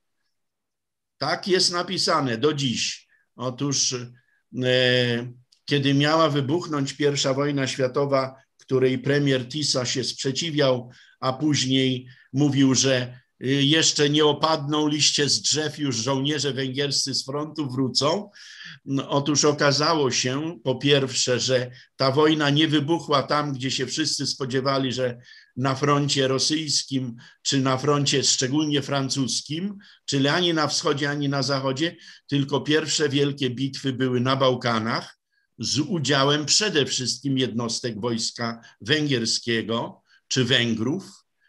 Tak 1.17 1.47
jest 1.47 1.71
napisane 1.71 2.37
do 2.37 2.53
dziś. 2.53 3.07
Otóż, 3.35 3.95
e, 4.63 5.33
kiedy 5.65 5.93
miała 5.93 6.29
wybuchnąć 6.29 6.93
pierwsza 6.93 7.33
wojna 7.33 7.67
światowa, 7.67 8.35
której 8.57 8.99
premier 8.99 9.47
Tisa 9.49 9.85
się 9.85 10.03
sprzeciwiał, 10.03 10.91
a 11.19 11.33
później 11.33 12.07
mówił, 12.33 12.75
że 12.75 12.95
e, 12.95 13.47
jeszcze 13.47 14.09
nie 14.09 14.25
opadną 14.25 14.87
liście 14.87 15.29
z 15.29 15.41
drzew, 15.41 15.79
już 15.79 15.95
żołnierze 15.95 16.53
węgierscy 16.53 17.13
z 17.13 17.25
frontu 17.25 17.69
wrócą. 17.69 18.29
No, 18.85 19.09
otóż 19.09 19.45
okazało 19.45 20.11
się, 20.11 20.59
po 20.63 20.75
pierwsze, 20.75 21.39
że 21.39 21.71
ta 21.95 22.11
wojna 22.11 22.49
nie 22.49 22.67
wybuchła 22.67 23.23
tam, 23.23 23.53
gdzie 23.53 23.71
się 23.71 23.85
wszyscy 23.85 24.27
spodziewali, 24.27 24.91
że 24.91 25.17
na 25.57 25.75
froncie 25.75 26.27
rosyjskim, 26.27 27.15
czy 27.41 27.61
na 27.61 27.77
froncie 27.77 28.23
szczególnie 28.23 28.81
francuskim, 28.81 29.77
czyli 30.05 30.27
ani 30.27 30.53
na 30.53 30.67
wschodzie, 30.67 31.09
ani 31.09 31.29
na 31.29 31.43
zachodzie, 31.43 31.95
tylko 32.27 32.61
pierwsze 32.61 33.09
wielkie 33.09 33.49
bitwy 33.49 33.93
były 33.93 34.19
na 34.19 34.35
Bałkanach 34.35 35.17
z 35.59 35.79
udziałem 35.79 36.45
przede 36.45 36.85
wszystkim 36.85 37.37
jednostek 37.37 38.01
wojska 38.01 38.61
węgierskiego 38.81 40.01
czy 40.27 40.45
Węgrów, 40.45 41.03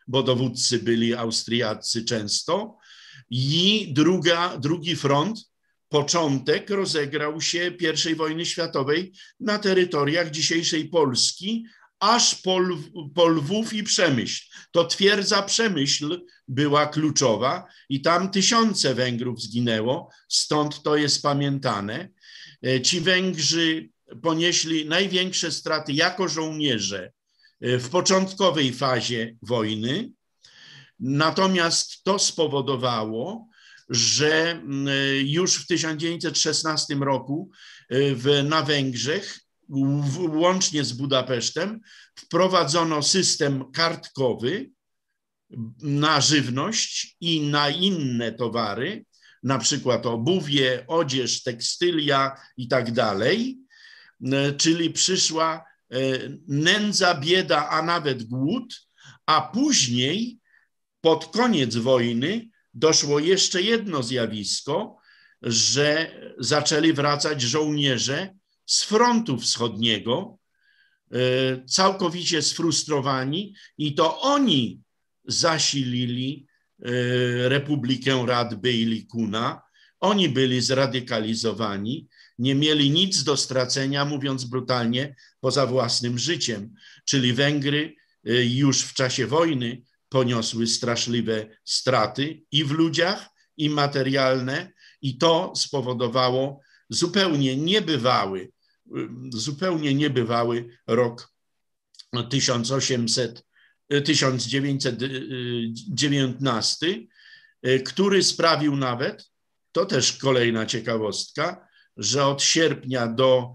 bo 0.07 0.23
dowódcy 0.23 0.79
byli 0.79 1.15
Austriacy 1.15 2.05
często. 2.05 2.77
I 3.31 3.89
druga, 3.93 4.59
drugi 4.59 4.97
front, 4.97 5.51
początek 5.89 6.71
rozegrał 6.71 7.41
się 7.41 7.73
I 8.11 8.15
wojny 8.15 8.47
światowej 8.47 9.13
na 9.41 9.59
terytoriach 9.59 10.31
dzisiejszej 10.31 10.89
Polski, 10.89 11.67
aż 12.01 12.35
po, 12.35 12.59
po 13.15 13.29
Lwów 13.29 13.73
i 13.73 13.83
Przemyśl. 13.83 14.49
To 14.71 14.85
twierdza 14.85 15.43
Przemyśl 15.43 16.21
była 16.49 16.87
kluczowa 16.87 17.67
i 17.89 18.01
tam 18.01 18.31
tysiące 18.31 18.95
Węgrów 18.95 19.43
zginęło, 19.43 20.11
stąd 20.29 20.83
to 20.83 20.97
jest 20.97 21.23
pamiętane. 21.23 22.09
E, 22.67 22.81
ci 22.81 23.01
Węgrzy 23.01 23.89
ponieśli 24.23 24.87
największe 24.87 25.53
straty 25.53 25.93
jako 25.93 26.29
żołnierze 26.29 27.13
e, 27.61 27.79
w 27.79 27.89
początkowej 27.89 28.73
fazie 28.73 29.37
wojny, 29.43 30.11
natomiast 31.01 32.03
to 32.05 32.19
spowodowało, 32.19 33.49
że 33.89 34.53
e, 34.53 35.17
już 35.17 35.55
w 35.55 35.67
1916 35.67 36.95
roku 36.95 37.51
w, 37.91 38.45
na 38.49 38.63
Węgrzech 38.63 39.48
łącznie 40.29 40.85
z 40.85 40.93
Budapesztem, 40.93 41.81
wprowadzono 42.15 43.03
system 43.03 43.73
kartkowy 43.73 44.71
na 45.83 46.21
żywność 46.21 47.17
i 47.21 47.41
na 47.41 47.71
inne 47.71 48.33
towary, 48.33 49.05
na 49.43 49.59
przykład 49.59 50.07
obuwie, 50.07 50.85
odzież, 50.87 51.43
tekstylia 51.43 52.37
i 52.57 52.69
tak 52.69 52.93
dalej, 52.93 53.59
czyli 54.57 54.91
przyszła 54.91 55.65
e, 55.91 55.97
nędza, 56.49 57.15
bieda, 57.15 57.69
a 57.69 57.83
nawet 57.83 58.23
głód, 58.23 58.75
a 59.27 59.41
później 59.41 60.39
pod 61.01 61.27
koniec 61.27 61.77
wojny 61.77 62.49
doszło 62.75 63.19
jeszcze 63.19 63.63
jedno 63.63 64.03
zjawisko, 64.03 64.99
że 65.43 66.21
zaczęli 66.39 66.93
wracać 66.93 67.43
żołnierze 67.43 68.38
z 68.69 68.85
frontu 68.85 69.39
wschodniego, 69.39 70.39
e, 71.13 71.19
całkowicie 71.67 72.43
sfrustrowani, 72.43 73.55
i 73.79 73.95
to 73.95 74.21
oni 74.21 74.81
zasilili 75.25 76.47
e, 76.79 77.49
Republikę 77.49 78.27
Rad 78.27 78.55
Bejlikuna. 78.55 79.63
Oni 80.01 80.29
byli 80.29 80.61
zradykalizowani, 80.61 82.09
nie 82.39 82.55
mieli 82.55 82.91
nic 82.91 83.25
do 83.25 83.37
stracenia, 83.37 84.05
mówiąc 84.05 84.45
brutalnie, 84.45 85.17
poza 85.41 85.67
własnym 85.67 86.19
życiem. 86.19 86.75
Czyli 87.05 87.33
Węgry 87.33 87.95
e, 88.25 88.45
już 88.45 88.83
w 88.83 88.95
czasie 88.95 89.27
wojny 89.27 89.83
poniosły 90.09 90.67
straszliwe 90.67 91.47
straty 91.65 92.43
i 92.53 92.65
w 92.65 92.71
ludziach, 92.71 93.29
i 93.57 93.71
materialne, 93.71 94.73
i 95.03 95.19
to 95.19 95.53
spowodowało 95.57 96.61
zupełnie 96.91 97.57
niebywały, 97.57 98.51
zupełnie 99.33 99.95
niebywały 99.95 100.79
rok 100.87 101.33
1800, 102.31 103.47
1919, 104.05 106.87
który 107.85 108.23
sprawił 108.23 108.77
nawet, 108.77 109.31
to 109.73 109.87
też 109.87 110.13
kolejna 110.13 110.67
ciekawostka, 110.67 111.69
że 111.97 112.27
od 112.27 112.43
sierpnia 112.43 113.07
do 113.07 113.55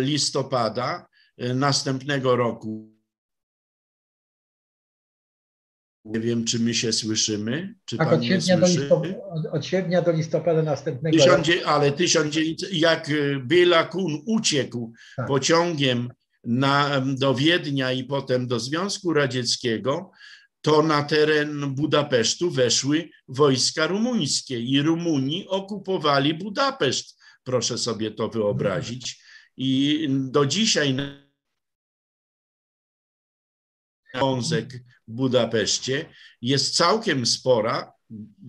listopada 0.00 1.06
następnego 1.38 2.36
roku 2.36 2.93
Nie 6.04 6.20
wiem, 6.20 6.44
czy 6.44 6.58
my 6.58 6.74
się 6.74 6.92
słyszymy. 6.92 7.74
Czy 7.84 7.96
tak, 7.96 8.08
pan 8.08 8.18
od 8.18 8.24
sierpnia, 8.24 8.58
do 8.58 8.66
listopada, 8.66 9.50
od 9.52 9.66
sierpnia 9.66 10.02
do 10.02 10.12
listopada 10.12 10.62
następnego 10.62 11.26
roku. 11.26 11.50
Ale 11.66 11.92
1900, 11.92 12.72
jak 12.72 13.10
Béla 13.46 13.88
Kun 13.88 14.22
uciekł 14.26 14.92
tak. 15.16 15.26
pociągiem 15.26 16.08
na, 16.44 17.00
do 17.00 17.34
Wiednia 17.34 17.92
i 17.92 18.04
potem 18.04 18.46
do 18.46 18.60
Związku 18.60 19.12
Radzieckiego, 19.12 20.10
to 20.60 20.82
na 20.82 21.02
teren 21.02 21.74
Budapesztu 21.74 22.50
weszły 22.50 23.10
wojska 23.28 23.86
rumuńskie 23.86 24.60
i 24.60 24.82
Rumuni 24.82 25.48
okupowali 25.48 26.34
Budapeszt. 26.34 27.18
Proszę 27.44 27.78
sobie 27.78 28.10
to 28.10 28.28
wyobrazić. 28.28 29.24
I 29.56 30.08
do 30.10 30.46
dzisiaj 30.46 30.96
wązek 34.14 34.72
w 34.72 34.93
Budapeszcie 35.08 36.06
jest 36.42 36.76
całkiem 36.76 37.26
spora, 37.26 37.92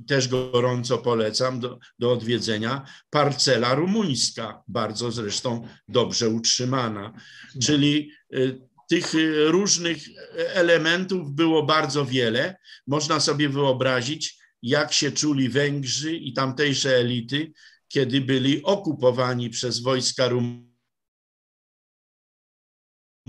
też 0.07 0.27
gorąco 0.27 0.97
polecam 0.97 1.59
do, 1.59 1.79
do 1.99 2.11
odwiedzenia, 2.11 2.85
parcela 3.09 3.75
rumuńska, 3.75 4.63
bardzo 4.67 5.11
zresztą 5.11 5.67
dobrze 5.87 6.29
utrzymana. 6.29 7.13
Czyli 7.61 8.11
y, 8.33 8.61
tych 8.89 9.15
y, 9.15 9.51
różnych 9.51 9.97
elementów 10.35 11.31
było 11.31 11.63
bardzo 11.63 12.05
wiele. 12.05 12.57
Można 12.87 13.19
sobie 13.19 13.49
wyobrazić, 13.49 14.37
jak 14.61 14.93
się 14.93 15.11
czuli 15.11 15.49
Węgrzy 15.49 16.15
i 16.15 16.33
tamtejsze 16.33 16.95
elity, 16.95 17.51
kiedy 17.87 18.21
byli 18.21 18.63
okupowani 18.63 19.49
przez 19.49 19.79
wojska 19.79 20.27
rumuńskie 20.27 20.75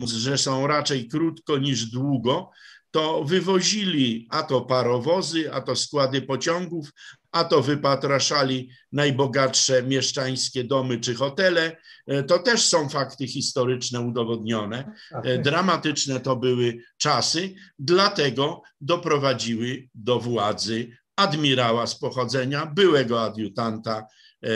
że 0.04 0.38
są 0.38 0.66
raczej 0.66 1.08
krótko 1.08 1.58
niż 1.58 1.86
długo, 1.86 2.50
to 2.96 3.24
wywozili 3.24 4.26
a 4.30 4.42
to 4.42 4.60
parowozy, 4.60 5.52
a 5.52 5.60
to 5.60 5.76
składy 5.76 6.22
pociągów, 6.22 6.90
a 7.32 7.44
to 7.44 7.62
wypatraszali 7.62 8.70
najbogatsze 8.92 9.82
mieszczańskie 9.82 10.64
domy 10.64 11.00
czy 11.00 11.14
hotele. 11.14 11.76
E, 12.06 12.22
to 12.22 12.38
też 12.38 12.64
są 12.64 12.88
fakty 12.88 13.26
historyczne 13.26 14.00
udowodnione. 14.00 14.92
E, 15.12 15.38
dramatyczne 15.38 16.20
to 16.20 16.36
były 16.36 16.78
czasy, 16.96 17.54
dlatego 17.78 18.62
doprowadziły 18.80 19.88
do 19.94 20.20
władzy 20.20 20.96
admirała 21.16 21.86
z 21.86 21.98
pochodzenia, 21.98 22.66
byłego 22.66 23.22
adiutanta 23.22 24.06
e, 24.42 24.48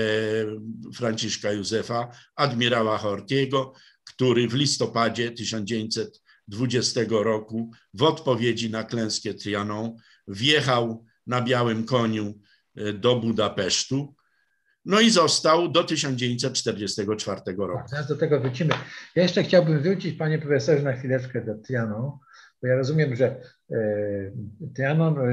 Franciszka 0.95 1.53
Józefa, 1.53 2.09
admirała 2.36 2.99
Hortiego, 2.99 3.72
który 4.05 4.49
w 4.49 4.55
listopadzie 4.55 5.32
1920 6.51 7.01
roku 7.24 7.70
w 7.94 8.03
odpowiedzi 8.03 8.70
na 8.70 8.84
klęskę 8.84 9.34
Trianon 9.34 9.96
wjechał 10.28 11.05
na 11.26 11.42
białym 11.42 11.84
koniu 11.84 12.34
e, 12.76 12.92
do 12.92 13.16
Budapesztu. 13.16 14.14
No 14.84 15.01
i 15.01 15.11
został 15.11 15.68
do 15.68 15.84
1944 15.84 17.40
roku. 17.57 17.78
Tak, 17.78 17.88
zaraz 17.88 18.09
do 18.09 18.16
tego 18.16 18.40
wrócimy. 18.40 18.74
Ja 19.16 19.22
jeszcze 19.22 19.42
chciałbym 19.42 19.82
wrócić, 19.82 20.18
panie 20.18 20.38
profesorze, 20.38 20.82
na 20.82 20.92
chwileczkę 20.92 21.44
do 21.44 21.55
Trianon, 21.55 22.11
bo 22.62 22.68
ja 22.68 22.76
rozumiem, 22.76 23.16
że 23.16 23.40
e, 23.70 23.76
Trianon 24.74 25.18
e, 25.18 25.32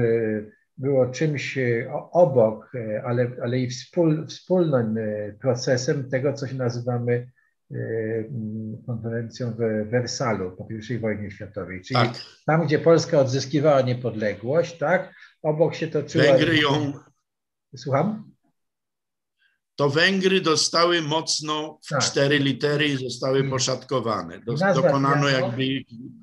było 0.76 1.06
czymś 1.06 1.58
obok, 2.12 2.72
ale, 3.04 3.30
ale 3.42 3.58
i 3.58 3.70
wspól, 3.70 4.26
wspólnym 4.26 4.98
procesem 5.40 6.10
tego, 6.10 6.32
co 6.32 6.46
się 6.46 6.54
nazywamy 6.54 7.30
konferencją 8.86 9.52
w 9.58 9.90
Wersalu 9.90 10.56
po 10.56 10.68
I 10.94 10.98
wojnie 10.98 11.30
światowej. 11.30 11.82
Czyli 11.82 12.00
tak. 12.00 12.14
tam, 12.46 12.66
gdzie 12.66 12.78
Polska 12.78 13.20
odzyskiwała 13.20 13.80
niepodległość, 13.80 14.78
tak? 14.78 15.14
Obok 15.42 15.74
się 15.74 15.88
toczyła... 15.88 16.24
Węgry 16.24 16.56
ją... 16.56 16.92
Słucham? 17.76 18.30
To 19.76 19.88
Węgry 19.88 20.40
dostały 20.40 21.02
mocno 21.02 21.78
w 21.86 21.88
tak. 21.88 22.00
cztery 22.00 22.38
litery 22.38 22.86
i 22.88 22.96
zostały 22.96 23.50
poszatkowane. 23.50 24.40
Do, 24.40 24.54
dokonano 24.74 25.28
jakby 25.28 25.64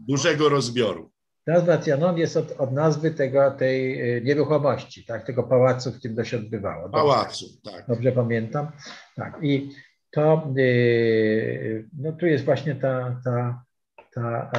dużego 0.07 0.49
rozbioru. 0.49 1.11
Nazwa 1.47 1.77
Trianon 1.77 2.17
jest 2.17 2.37
od, 2.37 2.51
od, 2.51 2.71
nazwy 2.71 3.11
tego, 3.11 3.51
tej 3.51 4.01
y, 4.17 4.21
nieruchomości, 4.21 5.05
tak, 5.05 5.25
tego 5.25 5.43
pałacu, 5.43 5.91
w 5.91 5.99
którym 5.99 6.17
to 6.17 6.23
się 6.23 6.37
odbywało. 6.37 6.83
Dobrze, 6.83 6.97
pałacu, 6.97 7.45
tak. 7.63 7.87
Dobrze 7.87 8.11
pamiętam. 8.11 8.71
Tak. 9.15 9.37
I 9.41 9.69
to 10.15 10.53
y, 10.57 11.85
no 11.97 12.11
tu 12.11 12.25
jest 12.25 12.45
właśnie 12.45 12.75
ta, 12.75 13.21
ta, 13.23 13.65
ta 14.13 14.51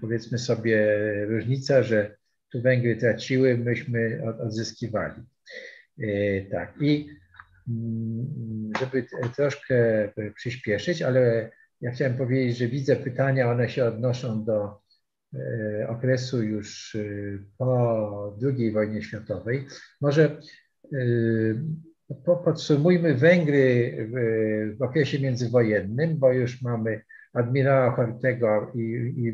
powiedzmy 0.00 0.38
sobie 0.38 0.86
różnica, 1.26 1.82
że 1.82 2.16
tu 2.52 2.62
Węgry 2.62 2.96
traciły, 2.96 3.58
myśmy 3.58 4.22
odzyskiwali. 4.40 5.22
Y, 5.98 6.48
tak 6.50 6.74
i 6.80 7.08
mm, 7.68 8.72
żeby 8.80 9.06
troszkę 9.36 10.08
przyspieszyć, 10.36 11.02
ale 11.02 11.50
ja 11.80 11.90
chciałem 11.90 12.16
powiedzieć, 12.16 12.56
że 12.58 12.68
widzę 12.68 12.96
pytania, 12.96 13.50
one 13.50 13.68
się 13.68 13.84
odnoszą 13.84 14.44
do 14.44 14.84
okresu 15.88 16.42
już 16.42 16.96
po 17.58 18.36
II 18.42 18.72
wojnie 18.72 19.02
światowej. 19.02 19.66
Może 20.00 20.40
Podsumujmy 22.44 23.14
Węgry 23.14 23.96
w, 24.78 24.82
okresie 24.82 25.20
międzywojennym, 25.20 26.18
bo 26.18 26.32
już 26.32 26.62
mamy 26.62 27.00
admirała 27.32 27.96
Hortego 27.96 28.72
i, 28.74 28.80
i 29.16 29.32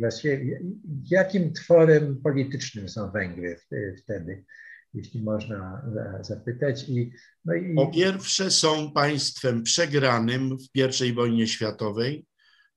jakim 1.10 1.52
tworem 1.52 2.20
politycznym 2.22 2.88
są 2.88 3.10
Węgry 3.10 3.56
wtedy, 3.98 4.44
jeśli 4.94 5.22
można 5.22 5.82
zapytać. 6.20 6.88
I, 6.88 7.12
no 7.44 7.54
i... 7.54 7.74
Po 7.74 7.86
pierwsze 7.86 8.50
są 8.50 8.92
państwem 8.92 9.62
przegranym 9.62 10.56
w 10.58 11.02
I 11.04 11.12
wojnie 11.12 11.46
światowej, 11.46 12.26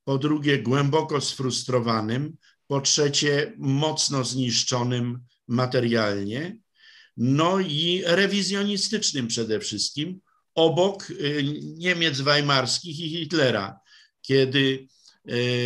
po 0.03 0.17
drugie 0.17 0.59
głęboko 0.63 1.21
sfrustrowanym, 1.21 2.37
po 2.67 2.81
trzecie 2.81 3.53
mocno 3.57 4.23
zniszczonym 4.23 5.19
materialnie, 5.47 6.57
no 7.18 7.59
i 7.59 8.03
rewizjonistycznym 8.05 9.28
przede 9.28 9.59
wszystkim, 9.59 10.20
obok 10.55 11.09
y, 11.09 11.43
Niemiec 11.61 12.22
weimarskich 12.22 12.99
i 12.99 13.09
Hitlera, 13.09 13.80
kiedy 14.22 14.88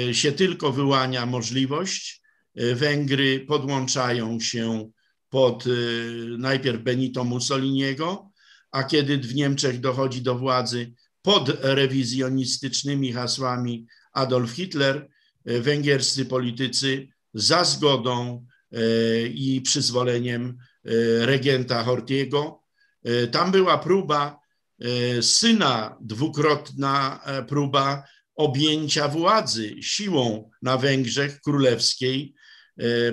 y, 0.09 0.13
się 0.13 0.31
tylko 0.31 0.71
wyłania 0.71 1.25
możliwość, 1.25 2.21
y, 2.59 2.75
Węgry 2.75 3.39
podłączają 3.39 4.39
się 4.39 4.91
pod 5.29 5.63
najpierw 6.37 6.83
Benito 6.83 7.23
Mussoliniego, 7.23 8.31
a 8.71 8.83
kiedy 8.83 9.17
w 9.17 9.35
Niemczech 9.35 9.79
dochodzi 9.79 10.21
do 10.21 10.35
władzy 10.35 10.93
pod 11.21 11.49
rewizjonistycznymi 11.61 13.13
hasłami 13.13 13.85
Adolf 14.13 14.51
Hitler, 14.51 15.09
węgierscy 15.45 16.25
politycy 16.25 17.07
za 17.33 17.63
zgodą 17.63 18.45
i 19.33 19.61
przyzwoleniem 19.63 20.57
regenta 21.25 21.83
Hortiego. 21.83 22.63
E, 23.03 23.27
tam 23.27 23.51
była 23.51 23.77
próba 23.77 24.39
e, 24.79 25.21
syna, 25.21 25.97
dwukrotna 26.01 27.19
próba 27.47 28.03
objęcia 28.35 29.07
władzy 29.07 29.75
siłą 29.81 30.49
na 30.61 30.77
Węgrzech 30.77 31.41
królewskiej 31.41 32.35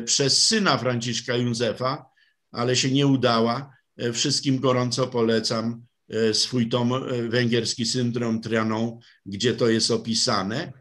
przez 0.04 0.46
syna 0.46 0.78
Franciszka 0.78 1.36
Józefa, 1.36 2.06
ale 2.52 2.76
się 2.76 2.90
nie 2.90 3.06
udała. 3.06 3.70
Wszystkim 4.12 4.58
gorąco 4.58 5.06
polecam 5.06 5.86
swój 6.32 6.68
tom 6.68 6.92
Węgierski 7.28 7.86
syndrom 7.86 8.40
Trianon, 8.40 8.98
gdzie 9.26 9.54
to 9.54 9.68
jest 9.68 9.90
opisane. 9.90 10.72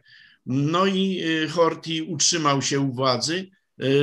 No 0.45 0.85
i 0.85 1.23
Horti 1.51 2.01
utrzymał 2.01 2.61
się 2.61 2.79
u 2.79 2.93
władzy 2.93 3.49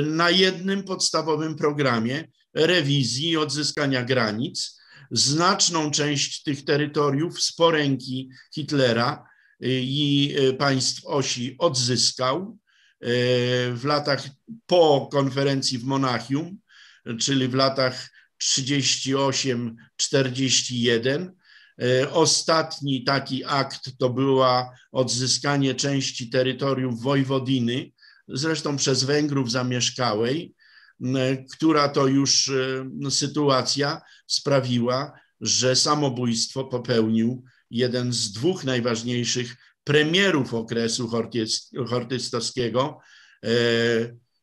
na 0.03 0.29
jednym 0.29 0.83
podstawowym 0.83 1.55
programie, 1.55 2.27
rewizji 2.53 3.29
i 3.29 3.37
odzyskania 3.37 4.03
granic. 4.03 4.81
Znaczną 5.11 5.91
część 5.91 6.43
tych 6.43 6.65
terytoriów 6.65 7.41
z 7.41 7.53
poręki 7.53 8.29
Hitlera 8.55 9.27
y, 9.63 9.81
i 9.83 10.35
y, 10.39 10.53
państw 10.53 11.05
osi 11.05 11.55
odzyskał 11.59 12.57
y, 13.03 13.07
w 13.73 13.85
latach 13.85 14.23
po 14.65 15.09
konferencji 15.11 15.77
w 15.77 15.83
Monachium. 15.83 16.57
czyli 17.19 17.47
w 17.47 17.53
latach 17.53 18.09
38-41. 18.43 21.31
Ostatni 22.11 23.03
taki 23.03 23.45
akt 23.45 23.91
to 23.99 24.09
była 24.09 24.71
odzyskanie 24.91 25.75
części 25.75 26.29
terytorium 26.29 26.97
Wojwodiny, 26.97 27.91
zresztą 28.27 28.77
przez 28.77 29.03
Węgrów 29.03 29.51
zamieszkałej, 29.51 30.53
która 31.57 31.89
to 31.89 32.07
już 32.07 32.51
sytuacja 33.09 34.01
sprawiła, 34.27 35.11
że 35.41 35.75
samobójstwo 35.75 36.63
popełnił 36.63 37.43
jeden 37.69 38.13
z 38.13 38.31
dwóch 38.31 38.63
najważniejszych 38.63 39.55
premierów 39.83 40.53
okresu 40.53 41.09
hortystowskiego. 41.87 42.99
E, 43.45 43.49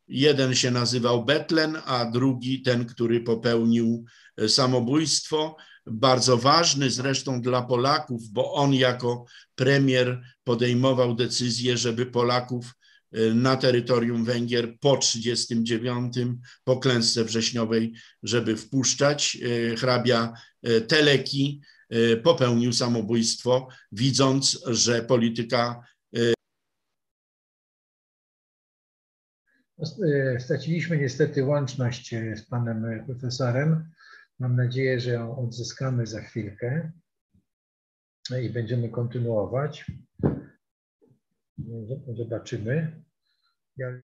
jeden 0.09 0.55
się 0.55 0.71
nazywał 0.71 1.25
Betlen, 1.25 1.79
a 1.87 2.05
drugi 2.05 2.63
ten, 2.63 2.87
który 2.87 3.21
popełnił 3.21 4.05
e, 4.37 4.49
samobójstwo. 4.49 5.57
Bardzo 5.87 6.37
ważny 6.37 6.91
zresztą 6.91 7.41
dla 7.41 7.63
Polaków, 7.63 8.29
bo 8.29 8.53
on 8.53 8.75
jako 8.75 9.25
premier 9.55 10.21
podejmował 10.45 11.15
decyzję, 11.15 11.77
żeby 11.77 12.07
Polaków 12.07 12.75
na 13.35 13.57
terytorium 13.57 14.25
Węgier 14.25 14.79
po 14.81 14.97
1939, 14.97 16.15
po 16.65 16.77
klęsce 16.77 17.25
wrześniowej, 17.25 17.93
żeby 18.23 18.57
wpuszczać. 18.57 19.39
Hrabia 19.77 20.33
Teleki 20.89 21.61
Y, 21.95 22.17
popełnił 22.17 22.73
samobójstwo, 22.73 23.69
widząc, 23.93 24.65
że 24.67 25.03
polityka. 25.03 25.85
Y, 26.17 26.35
y, 30.05 30.37
straciliśmy 30.41 30.99
niestety 30.99 31.45
łączność 31.45 32.15
z 32.37 32.43
panem 32.43 33.05
profesorem. 33.07 33.91
Mam 34.39 34.57
nadzieję, 34.57 35.01
że 35.01 35.11
ją 35.11 35.39
odzyskamy 35.39 36.07
za 36.07 36.21
chwilkę 36.21 36.93
i 38.43 38.51
będziemy 38.51 38.89
kontynuować. 38.89 39.85
Zobaczymy. 42.17 43.03
Ja... 43.77 44.01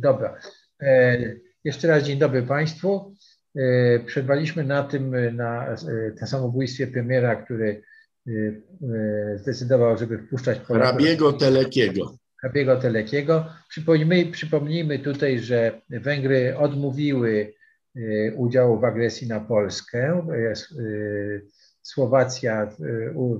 Dobra. 0.00 0.36
E, 0.82 1.18
jeszcze 1.64 1.88
raz 1.88 2.04
dzień 2.04 2.18
dobry 2.18 2.42
Państwu. 2.42 3.14
E, 3.56 4.00
przerwaliśmy 4.00 4.64
na 4.64 4.82
tym, 4.82 5.36
na 5.36 5.66
e, 5.68 5.76
tym 6.18 6.28
samobójstwie 6.28 6.86
premiera, 6.86 7.36
który 7.36 7.82
zdecydował, 9.36 9.98
żeby 9.98 10.18
wpuszczać 10.18 10.58
Polaków. 10.58 10.88
Hrabiego 10.88 11.32
Telekiego. 11.32 12.14
Hrabiego 12.40 12.76
Telekiego. 12.76 13.46
Przypomnijmy, 13.68 14.26
przypomnijmy 14.26 14.98
tutaj, 14.98 15.38
że 15.38 15.80
Węgry 15.90 16.56
odmówiły 16.56 17.54
udziału 18.36 18.80
w 18.80 18.84
agresji 18.84 19.28
na 19.28 19.40
Polskę. 19.40 20.26
Słowacja 21.82 22.70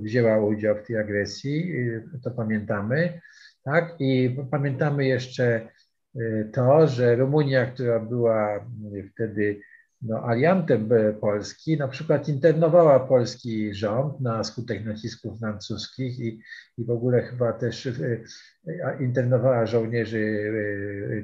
wzięła 0.01 0.45
udział 0.45 0.75
w 0.75 0.87
tej 0.87 0.97
agresji, 0.97 1.73
to 2.23 2.31
pamiętamy. 2.31 3.21
Tak? 3.63 3.95
I 3.99 4.37
pamiętamy 4.51 5.05
jeszcze 5.05 5.67
to, 6.53 6.87
że 6.87 7.15
Rumunia, 7.15 7.65
która 7.65 7.99
była 7.99 8.65
wtedy 9.13 9.59
no, 10.01 10.23
aliantem 10.25 10.89
Polski, 11.21 11.77
na 11.77 11.87
przykład 11.87 12.29
internowała 12.29 12.99
polski 12.99 13.73
rząd 13.73 14.21
na 14.21 14.43
skutek 14.43 14.85
nacisków 14.85 15.39
francuskich 15.39 16.19
i, 16.19 16.41
i 16.77 16.85
w 16.85 16.89
ogóle 16.89 17.21
chyba 17.21 17.53
też 17.53 17.89
internowała 18.99 19.65
żołnierzy, 19.65 20.53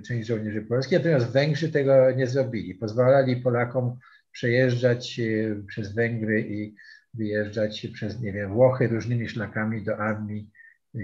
część 0.08 0.28
żołnierzy 0.28 0.62
polskich, 0.62 0.98
natomiast 0.98 1.32
Węgrzy 1.32 1.72
tego 1.72 2.12
nie 2.12 2.28
zrobili. 2.28 2.76
Pozwalali 2.76 3.36
Polakom 3.36 3.98
przejeżdżać 4.32 5.22
przez 5.68 5.94
Węgry 5.94 6.42
i 6.42 6.76
wyjeżdżać 7.14 7.88
przez, 7.94 8.22
nie 8.22 8.34
wiem, 8.34 8.54
Włochy 8.54 8.88
różnymi 8.88 9.30
szlakami 9.30 9.84
do 9.84 9.98
armii 9.98 10.50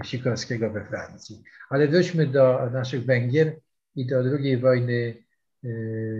Sikorskiego 0.04 0.70
we 0.70 0.84
Francji. 0.84 1.42
Ale 1.70 1.88
wróćmy 1.88 2.26
do 2.26 2.70
naszych 2.72 3.04
Węgier 3.04 3.56
i 3.96 4.06
do 4.06 4.20
II 4.20 4.56
wojny 4.56 5.24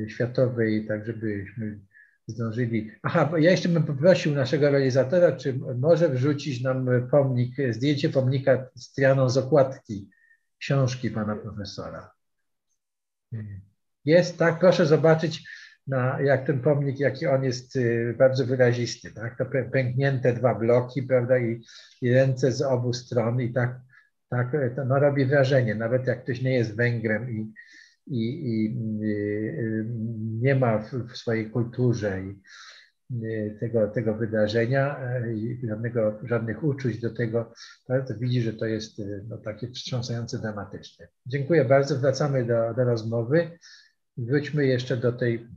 światowej, 0.08 0.86
tak 0.86 1.06
żebyśmy 1.06 1.78
zdążyli. 2.26 2.90
Aha, 3.02 3.30
ja 3.38 3.50
jeszcze 3.50 3.68
bym 3.68 3.82
poprosił 3.82 4.34
naszego 4.34 4.70
realizatora, 4.70 5.32
czy 5.32 5.58
może 5.78 6.08
wrzucić 6.08 6.62
nam 6.62 6.88
pomnik, 7.10 7.56
zdjęcie 7.70 8.08
pomnika 8.08 8.66
Strianą 8.76 9.30
z 9.30 9.36
okładki 9.36 10.10
książki 10.58 11.10
pana 11.10 11.36
profesora. 11.36 12.10
Jest, 14.04 14.38
tak, 14.38 14.58
proszę 14.58 14.86
zobaczyć, 14.86 15.48
na, 15.86 16.20
jak 16.20 16.46
ten 16.46 16.60
pomnik, 16.60 17.00
jaki 17.00 17.26
on 17.26 17.44
jest 17.44 17.76
y, 17.76 18.14
bardzo 18.18 18.46
wyrazisty, 18.46 19.12
tak, 19.12 19.38
to 19.38 19.44
pęknięte 19.72 20.32
dwa 20.32 20.54
bloki, 20.54 21.02
prawda, 21.02 21.38
i, 21.38 21.62
i 22.02 22.12
ręce 22.12 22.52
z 22.52 22.62
obu 22.62 22.92
stron 22.92 23.40
i 23.40 23.52
tak, 23.52 23.80
tak 24.36 24.76
to 24.76 24.84
no, 24.84 24.98
robi 24.98 25.26
wrażenie, 25.26 25.74
nawet 25.74 26.06
jak 26.06 26.22
ktoś 26.22 26.42
nie 26.42 26.54
jest 26.54 26.76
Węgrem 26.76 27.30
i, 27.30 27.52
i, 28.06 28.52
i 28.52 28.76
y, 29.04 29.86
nie 30.40 30.54
ma 30.54 30.78
w, 30.78 30.92
w 30.92 31.16
swojej 31.16 31.50
kulturze 31.50 32.22
i, 32.22 32.40
y, 33.24 33.56
tego, 33.60 33.88
tego 33.88 34.14
wydarzenia 34.14 34.96
i 35.34 35.66
żadnego, 35.68 36.20
żadnych 36.22 36.64
uczuć 36.64 37.00
do 37.00 37.14
tego, 37.14 37.52
to 37.86 38.14
widzi, 38.18 38.42
że 38.42 38.52
to 38.52 38.66
jest 38.66 39.02
no, 39.28 39.38
takie 39.38 39.68
wstrząsające, 39.68 40.38
dramatyczne. 40.38 41.08
Dziękuję 41.26 41.64
bardzo. 41.64 41.98
Wracamy 41.98 42.44
do, 42.44 42.74
do 42.74 42.84
rozmowy. 42.84 43.58
Wróćmy 44.16 44.66
jeszcze 44.66 44.96
do 44.96 45.12
tej 45.12 45.48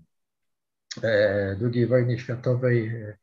e, 1.03 1.57
II 1.73 1.87
wojny 1.87 2.19
światowej 2.19 2.87
e, 2.87 3.17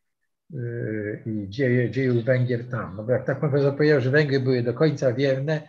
i 1.26 1.48
dzieje, 1.48 1.90
dziejów 1.90 2.24
Węgier 2.24 2.68
tam. 2.68 2.96
No 2.96 3.04
bo 3.04 3.12
jak 3.12 3.26
tak 3.26 3.40
pan 3.40 3.50
profesor 3.50 3.76
powiedział, 3.76 4.00
że 4.00 4.10
Węgry 4.10 4.40
były 4.40 4.62
do 4.62 4.74
końca 4.74 5.12
wierne, 5.12 5.68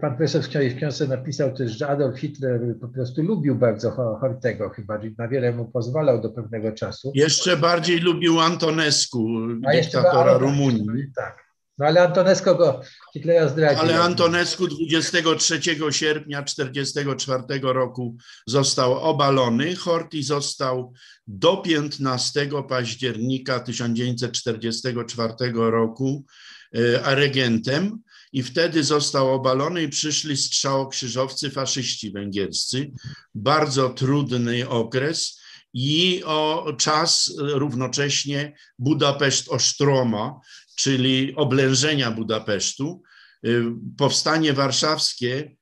Pan 0.00 0.16
profesor 0.16 0.42
w 0.42 0.76
książce 0.76 1.06
napisał 1.06 1.54
też, 1.54 1.78
że 1.78 1.88
Adolf 1.88 2.18
Hitler 2.18 2.60
po 2.80 2.88
prostu 2.88 3.22
lubił 3.22 3.54
bardzo 3.54 3.90
Hortego 3.90 4.68
chyba, 4.68 4.98
na 5.18 5.28
wiele 5.28 5.52
mu 5.52 5.64
pozwalał 5.64 6.20
do 6.20 6.30
pewnego 6.30 6.72
czasu. 6.72 7.12
Jeszcze 7.14 7.56
bardziej 7.56 7.98
lubił 7.98 8.40
Antonescu, 8.40 9.26
A 9.66 9.72
dyktatora 9.72 10.38
Rumunii. 10.38 11.12
Tak. 11.16 11.45
No 11.78 11.86
ale 11.86 12.02
Antonesco 12.02 12.54
go 12.54 12.80
Hitlera 13.12 13.48
zdradził. 13.48 13.80
Ale 13.80 14.00
Antonescu 14.00 14.68
23 14.68 15.60
sierpnia 15.90 16.42
1944 16.42 17.42
roku 17.62 18.16
został 18.46 18.98
obalony. 18.98 19.76
Horthy 19.76 20.22
został 20.22 20.92
do 21.26 21.56
15 21.56 22.48
października 22.68 23.60
1944 23.60 25.34
roku 25.54 26.24
e, 26.74 27.14
regentem 27.14 28.02
i 28.32 28.42
wtedy 28.42 28.84
został 28.84 29.34
obalony 29.34 29.82
i 29.82 29.88
przyszli 29.88 30.36
strzałokrzyżowcy 30.36 31.50
faszyści 31.50 32.12
węgierscy. 32.12 32.90
Bardzo 33.34 33.88
trudny 33.90 34.68
okres 34.68 35.40
i 35.78 36.22
o 36.24 36.72
czas 36.78 37.34
równocześnie 37.38 38.56
Budapeszt-Ostroma, 38.78 40.40
czyli 40.76 41.34
oblężenia 41.34 42.10
Budapesztu. 42.10 43.02
Y, 43.46 43.64
powstanie 43.98 44.52
warszawskie 44.52 45.56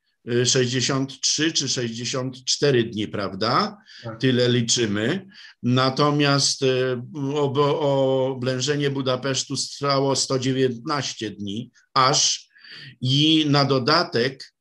63 0.44 1.44
y, 1.44 1.52
czy 1.52 1.68
64 1.68 2.84
dni, 2.84 3.08
prawda? 3.08 3.76
Tak. 4.02 4.20
Tyle 4.20 4.48
liczymy. 4.48 5.26
Natomiast 5.62 6.62
y, 6.62 7.02
oblężenie 7.80 8.90
Budapesztu 8.90 9.54
trwało 9.56 10.16
119 10.16 11.30
dni, 11.30 11.70
aż 11.94 12.48
i 13.00 13.46
na 13.48 13.64
dodatek 13.64 14.53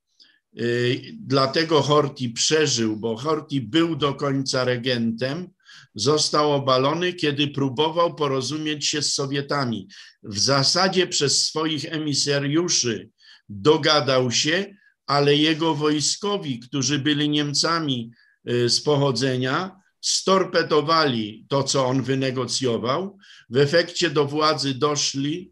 dlatego 1.13 1.81
Horti 1.81 2.29
przeżył, 2.29 2.97
bo 2.97 3.17
Horti 3.17 3.61
był 3.61 3.95
do 3.95 4.13
końca 4.13 4.63
regentem, 4.63 5.49
został 5.95 6.53
obalony, 6.53 7.13
kiedy 7.13 7.47
próbował 7.47 8.15
porozumieć 8.15 8.87
się 8.87 9.01
z 9.01 9.13
Sowietami. 9.13 9.87
W 10.23 10.39
zasadzie 10.39 11.07
przez 11.07 11.45
swoich 11.45 11.85
emisariuszy 11.85 13.09
dogadał 13.49 14.31
się, 14.31 14.75
ale 15.05 15.35
jego 15.35 15.75
wojskowi, 15.75 16.59
którzy 16.59 16.99
byli 16.99 17.29
Niemcami 17.29 18.11
y, 18.49 18.69
z 18.69 18.81
pochodzenia, 18.81 19.83
storpedowali 20.01 21.45
to, 21.49 21.63
co 21.63 21.85
on 21.85 22.03
wynegocjował. 22.03 23.17
W 23.49 23.57
efekcie 23.57 24.09
do 24.09 24.25
władzy 24.25 24.73
doszli 24.73 25.51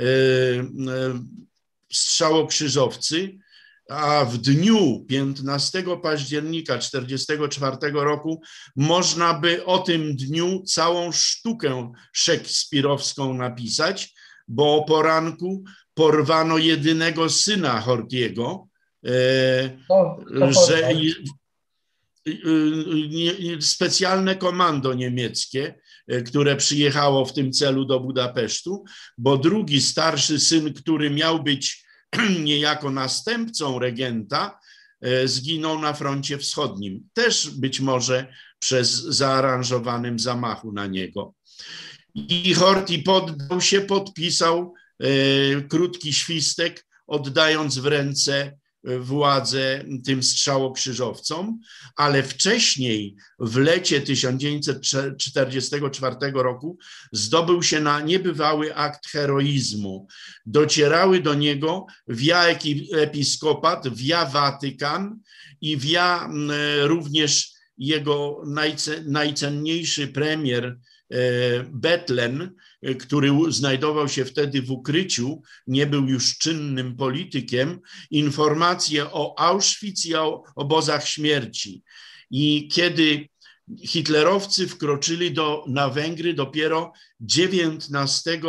y, 0.00 0.04
y, 0.04 0.64
strzałokrzyżowcy, 1.92 3.38
a 3.90 4.24
w 4.24 4.38
dniu 4.38 5.04
15 5.08 5.84
października 6.02 6.78
1944 6.78 7.92
roku 7.92 8.42
można 8.76 9.34
by 9.34 9.64
o 9.64 9.78
tym 9.78 10.16
dniu 10.16 10.62
całą 10.62 11.12
sztukę 11.12 11.92
szekspirowską 12.12 13.34
napisać, 13.34 14.14
bo 14.48 14.76
o 14.76 14.84
poranku 14.84 15.64
porwano 15.94 16.58
jedynego 16.58 17.30
syna 17.30 17.80
Hortiego, 17.80 18.68
e, 19.06 19.10
że 20.50 20.88
specjalne 23.60 24.36
komando 24.36 24.94
niemieckie, 24.94 25.74
e, 26.08 26.22
które 26.22 26.56
przyjechało 26.56 27.24
w 27.24 27.32
tym 27.32 27.52
celu 27.52 27.84
do 27.84 28.00
Budapesztu, 28.00 28.84
bo 29.18 29.38
drugi 29.38 29.80
starszy 29.80 30.40
syn, 30.40 30.74
który 30.74 31.10
miał 31.10 31.42
być 31.42 31.89
niejako 32.44 32.90
następcą 32.90 33.78
regenta, 33.78 34.60
e, 35.00 35.28
zginął 35.28 35.78
na 35.78 35.92
froncie 35.92 36.38
wschodnim, 36.38 37.08
też 37.12 37.50
być 37.50 37.80
może 37.80 38.32
przez 38.58 38.90
zaaranżowanym 38.90 40.18
zamachu 40.18 40.72
na 40.72 40.86
niego. 40.86 41.34
I 42.14 42.54
Horthy 42.54 42.98
poddał 42.98 43.60
się, 43.60 43.80
podpisał 43.80 44.74
e, 44.98 45.06
krótki 45.62 46.12
świstek, 46.12 46.86
oddając 47.06 47.78
w 47.78 47.86
ręce 47.86 48.59
władzę 48.84 49.84
tym 50.04 50.22
strzałokrzyżowcom, 50.22 51.60
ale 51.96 52.22
wcześniej 52.22 53.16
w 53.38 53.56
lecie 53.56 54.00
1944 54.00 56.16
roku 56.34 56.78
zdobył 57.12 57.62
się 57.62 57.80
na 57.80 58.00
niebywały 58.00 58.74
akt 58.74 59.06
heroizmu. 59.06 60.06
Docierały 60.46 61.20
do 61.20 61.34
niego 61.34 61.86
via 62.08 62.44
episkopat, 62.92 63.94
via 63.94 64.26
Watykan 64.26 65.20
i 65.60 65.76
via 65.76 66.30
również 66.82 67.50
jego 67.78 68.42
najcenniejszy 69.06 70.08
premier 70.08 70.78
e, 71.10 71.18
Betlen, 71.64 72.54
który 73.00 73.32
znajdował 73.48 74.08
się 74.08 74.24
wtedy 74.24 74.62
w 74.62 74.70
ukryciu, 74.70 75.42
nie 75.66 75.86
był 75.86 76.06
już 76.06 76.38
czynnym 76.38 76.96
politykiem, 76.96 77.80
informacje 78.10 79.12
o 79.12 79.38
Auschwitz 79.38 80.06
i 80.06 80.14
o 80.14 80.42
obozach 80.56 81.08
śmierci. 81.08 81.82
I 82.30 82.68
kiedy 82.72 83.28
hitlerowcy 83.84 84.68
wkroczyli 84.68 85.32
do, 85.32 85.64
na 85.68 85.88
Węgry 85.88 86.34
dopiero 86.34 86.92
19 87.20 88.40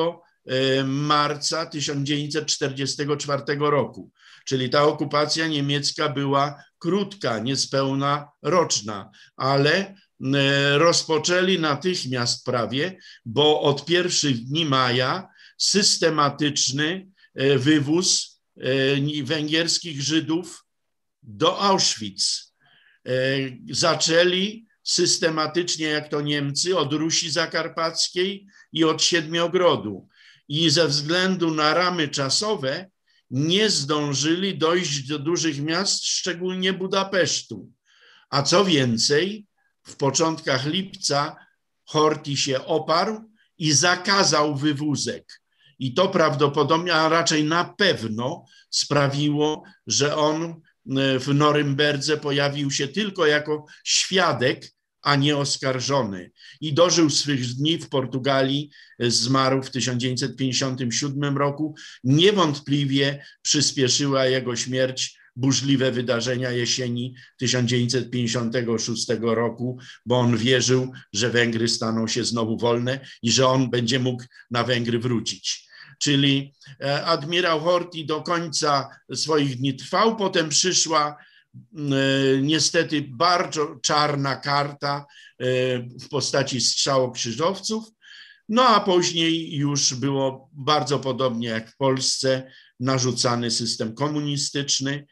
e, 0.45 0.84
marca 0.84 1.65
1944 1.65 3.43
roku. 3.59 4.11
Czyli 4.45 4.69
ta 4.69 4.84
okupacja 4.84 5.47
niemiecka 5.47 6.09
była 6.09 6.63
krótka, 6.79 7.39
niespełna 7.39 8.27
roczna, 8.41 9.11
ale 9.38 9.95
E, 9.95 10.01
rozpoczęli 10.78 11.59
natychmiast 11.59 12.45
prawie, 12.45 12.97
bo 13.26 13.61
od 13.61 13.86
pierwszych 13.86 14.45
dni 14.45 14.65
maja 14.65 15.28
systematyczny 15.57 17.07
e, 17.36 17.57
wywóz 17.57 18.41
e, 18.57 19.24
węgierskich 19.24 20.01
Żydów 20.01 20.65
do 21.24 21.59
Auschwitz. 21.59 22.51
Zaczęli 23.69 24.65
systematycznie, 24.84 25.86
jak 25.86 26.09
to 26.09 26.22
Niemcy, 26.22 26.78
od 26.78 26.93
Rusi 26.93 27.32
Zakarpackiej 27.32 28.47
i 28.74 28.84
od 28.84 29.03
Siedmiogrodu. 29.03 30.07
I 30.47 30.69
ze 30.69 30.88
względu 30.88 31.53
na 31.53 31.74
ramy 31.74 32.07
czasowe 32.07 32.89
nie 33.30 33.69
zdążyli 33.69 34.57
dojść 34.57 35.07
do 35.07 35.19
dużych 35.19 35.61
miast, 35.61 36.05
szczególnie 36.05 36.74
Budapesztu. 36.74 37.72
A 38.30 38.43
co 38.43 38.65
więcej, 38.65 39.45
w 39.84 39.95
początkach 39.95 40.65
lipca 40.65 41.36
Horti 41.86 42.38
się 42.38 42.65
oparł 42.65 43.21
i 43.57 43.71
zakazał 43.71 44.55
wywózek. 44.55 45.41
I 45.79 45.93
to 45.93 46.09
prawdopodobnie, 46.09 46.93
a 46.93 47.09
raczej 47.09 47.43
na 47.43 47.65
pewno 47.65 48.45
sprawiło, 48.69 49.63
że 49.88 50.15
on 50.15 50.43
e, 50.43 51.19
w 51.19 51.27
Norymberdze 51.34 52.17
pojawił 52.17 52.71
się 52.71 52.88
tylko 52.88 53.25
jako 53.25 53.65
świadek, 53.84 54.71
a 55.01 55.15
nie 55.15 55.38
oskarżony. 55.38 56.32
I 56.61 56.73
dożył 56.73 57.09
swych 57.09 57.55
dni 57.55 57.77
w 57.77 57.89
Portugalii, 57.89 58.69
zmarł 58.99 59.63
w 59.63 59.71
1957 59.71 61.38
roku. 61.38 61.75
Niewątpliwie 62.03 63.25
przyspieszyła 63.41 64.25
jego 64.25 64.55
śmierć 64.55 65.20
burzliwe 65.36 65.91
wydarzenia 65.91 66.51
jesieni 66.51 67.15
1956 67.38 69.07
roku, 69.21 69.77
bo 70.05 70.19
on 70.19 70.38
wierzył, 70.38 70.91
że 71.13 71.29
Węgry 71.29 71.67
staną 71.67 72.07
się 72.07 72.23
znowu 72.23 72.57
wolne 72.57 72.99
i 73.21 73.32
że 73.32 73.47
on 73.47 73.69
będzie 73.69 73.99
mógł 73.99 74.23
na 74.51 74.63
Węgry 74.63 74.99
wrócić. 74.99 75.67
Czyli 75.99 76.53
e, 76.82 77.05
admirał 77.05 77.59
Horthy 77.59 78.05
do 78.05 78.21
końca 78.21 78.89
swoich 79.13 79.57
dni 79.57 79.75
trwał, 79.75 80.15
potem 80.15 80.49
przyszła 80.49 81.17
E, 81.55 82.41
niestety 82.41 83.01
bardzo 83.01 83.75
czarna 83.82 84.36
karta 84.36 85.05
e, 85.39 85.45
w 85.79 86.09
postaci 86.09 86.61
strzałokrzyżowców, 86.61 87.84
no 88.49 88.67
a 88.67 88.79
później 88.79 89.55
już 89.55 89.93
było 89.93 90.49
bardzo 90.53 90.99
podobnie 90.99 91.47
jak 91.47 91.71
w 91.71 91.77
Polsce 91.77 92.51
narzucany 92.82 93.51
system 93.51 93.93
komunistyczny, 93.93 95.05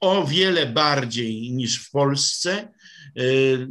o 0.00 0.26
wiele 0.26 0.66
bardziej 0.66 1.52
niż 1.52 1.86
w 1.86 1.90
Polsce, 1.90 2.52
e, 2.52 2.68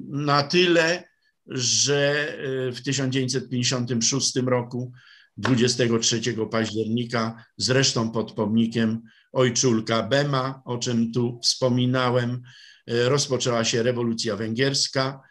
na 0.10 0.44
tyle, 0.44 1.04
że 1.48 2.38
w 2.72 2.82
1956 2.82 4.36
roku 4.46 4.92
23 5.38 6.48
października, 6.52 7.46
zresztą 7.58 8.12
pod 8.12 8.32
pomnikiem 8.32 9.02
ojczulka 9.32 10.04
Bema, 10.04 10.62
o 10.66 10.78
czym 10.78 11.12
tu 11.12 11.40
wspominałem, 11.44 12.42
e, 12.88 13.10
rozpoczęła 13.10 13.64
się 13.64 13.84
rewolucja 13.84 14.36
węgierska. 14.36 15.22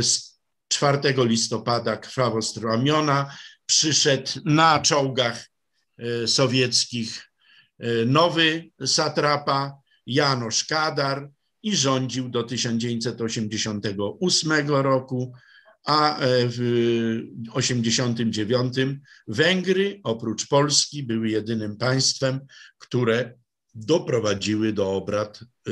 Z 0.00 0.38
4 0.68 1.24
listopada 1.24 1.96
krwawo 1.96 2.42
stramiona 2.42 3.34
przyszedł 3.66 4.30
na 4.44 4.80
czołgach 4.80 5.51
sowieckich 6.26 7.32
nowy 8.06 8.70
satrapa 8.86 9.72
Janosz 10.06 10.64
Kadar 10.64 11.30
i 11.62 11.76
rządził 11.76 12.28
do 12.28 12.42
1988 12.42 14.68
roku 14.68 15.32
a 15.84 16.18
e, 16.18 16.48
w 16.48 16.58
1989 17.54 18.74
Węgry 19.28 20.00
oprócz 20.04 20.48
Polski 20.48 21.02
były 21.02 21.28
jedynym 21.28 21.76
państwem, 21.76 22.40
które 22.78 23.34
doprowadziły 23.74 24.72
do 24.72 24.92
obrad 24.92 25.40
e, 25.40 25.70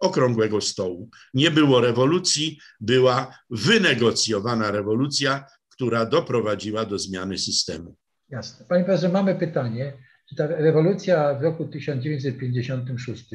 okrągłego 0.00 0.60
stołu. 0.60 1.10
Nie 1.34 1.50
było 1.50 1.80
rewolucji, 1.80 2.58
była 2.80 3.38
wynegocjowana 3.50 4.70
rewolucja, 4.70 5.44
która 5.68 6.06
doprowadziła 6.06 6.84
do 6.84 6.98
zmiany 6.98 7.38
systemu. 7.38 7.96
Jasne. 8.30 8.66
Panie 8.68 8.84
profesorze, 8.84 9.12
mamy 9.12 9.34
pytanie. 9.34 9.92
Czy 10.28 10.36
ta 10.36 10.46
rewolucja 10.46 11.34
w 11.34 11.42
roku 11.42 11.64
1956 11.64 13.30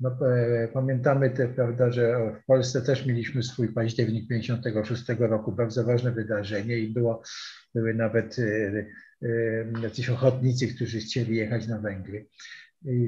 no, 0.00 0.16
e, 0.26 0.68
pamiętamy 0.68 1.30
te, 1.30 1.48
prawda, 1.48 1.92
że 1.92 2.32
w 2.42 2.46
Polsce 2.46 2.82
też 2.82 3.06
mieliśmy 3.06 3.42
swój 3.42 3.68
październik 3.68 4.28
56 4.28 5.04
roku, 5.18 5.52
bardzo 5.52 5.84
ważne 5.84 6.12
wydarzenie 6.12 6.78
i 6.78 6.92
było, 6.92 7.22
były 7.74 7.94
nawet 7.94 8.36
e, 8.38 8.44
e, 9.22 9.82
jacyś 9.82 10.10
ochotnicy, 10.10 10.74
którzy 10.74 10.98
chcieli 10.98 11.36
jechać 11.36 11.68
na 11.68 11.78
Węgry. 11.78 12.26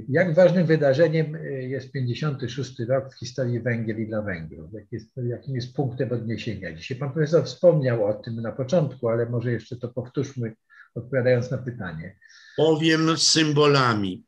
Jak 0.08 0.34
ważnym 0.34 0.66
wydarzeniem 0.66 1.38
jest 1.60 1.92
56 1.92 2.80
rok 2.80 3.14
w 3.14 3.18
historii 3.18 3.60
Węgier 3.60 3.98
i 3.98 4.06
dla 4.06 4.22
Węgrów? 4.22 4.72
Jak 4.72 4.92
jest, 4.92 5.16
jakim 5.28 5.54
jest 5.54 5.76
punktem 5.76 6.12
odniesienia? 6.12 6.72
Dzisiaj 6.72 6.98
pan 6.98 7.12
profesor 7.12 7.44
wspomniał 7.44 8.04
o 8.06 8.14
tym 8.14 8.34
na 8.34 8.52
początku, 8.52 9.08
ale 9.08 9.26
może 9.26 9.52
jeszcze 9.52 9.76
to 9.76 9.88
powtórzmy, 9.88 10.54
odpowiadając 10.94 11.50
na 11.50 11.58
pytanie. 11.58 12.18
Powiem 12.56 13.18
symbolami. 13.18 14.24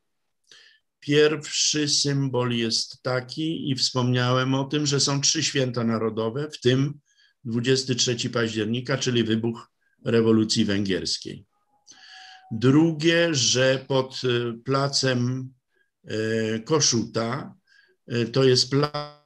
Pierwszy 1.01 1.89
symbol 1.89 2.51
jest 2.51 3.03
taki, 3.03 3.71
i 3.71 3.75
wspomniałem 3.75 4.55
o 4.55 4.65
tym, 4.65 4.87
że 4.87 5.01
są 5.01 5.21
trzy 5.21 5.43
święta 5.43 5.85
narodowe, 5.85 6.51
w 6.51 6.61
tym 6.61 7.01
23 7.45 8.31
października, 8.31 8.99
czyli 8.99 9.25
wybuch 9.25 9.71
rewolucji 10.05 10.65
węgierskiej. 10.65 11.47
Drugie, 12.51 13.35
że 13.35 13.85
pod 13.89 14.23
e, 14.25 14.53
placem 14.65 15.53
e, 16.05 16.59
Koszuta, 16.61 17.55
e, 18.07 18.25
to 18.25 18.45
jest 18.45 18.71
plac 18.71 19.25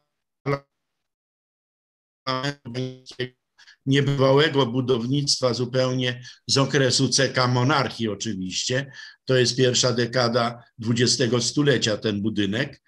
niebywałego 3.89 4.67
budownictwa 4.67 5.55
zupełnie 5.55 6.23
z 6.47 6.59
okresu 6.59 7.09
CK 7.09 7.49
monarchii 7.49 8.09
oczywiście. 8.09 8.93
To 9.25 9.37
jest 9.37 9.57
pierwsza 9.57 9.93
dekada 9.93 10.65
XX 10.89 11.45
stulecia 11.45 11.97
ten 11.97 12.23
budynek. 12.23 12.83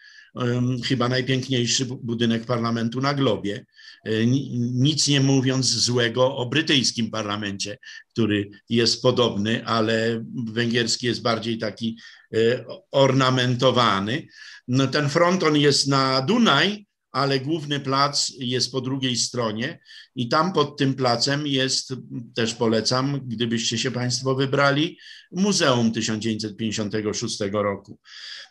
Chyba 0.85 1.09
najpiękniejszy 1.09 1.87
budynek 1.87 2.45
parlamentu 2.45 3.01
na 3.01 3.15
globie. 3.15 3.67
E, 4.05 4.27
nic 4.57 5.09
nie 5.09 5.21
mówiąc 5.21 5.67
złego 5.67 6.37
o 6.37 6.47
brytyjskim 6.47 7.11
parlamencie, 7.11 7.79
który 8.11 8.51
jest 8.69 9.03
podobny, 9.03 9.67
ale 9.67 10.25
węgierski 10.53 11.07
jest 11.07 11.23
bardziej 11.23 11.59
taki 11.59 11.99
e, 12.35 12.65
ornamentowany. 12.91 14.27
No, 14.69 14.87
ten 14.87 15.09
fronton 15.09 15.57
jest 15.57 15.89
na 15.89 16.23
Dunaj, 16.23 16.87
ale 17.13 17.41
główny 17.41 17.81
plac 17.81 18.33
jest 18.39 18.73
po 18.73 18.81
drugiej 18.81 19.17
stronie 19.17 19.81
i 20.15 20.29
tam 20.29 20.53
pod 20.53 20.79
tym 20.79 20.95
placem 20.95 21.47
jest, 21.47 21.95
też 22.35 22.55
polecam, 22.55 23.21
gdybyście 23.27 23.79
się 23.79 23.91
Państwo 23.91 24.35
wybrali, 24.35 24.99
Muzeum 25.33 25.93
1956 25.93 27.39
roku. 27.53 27.99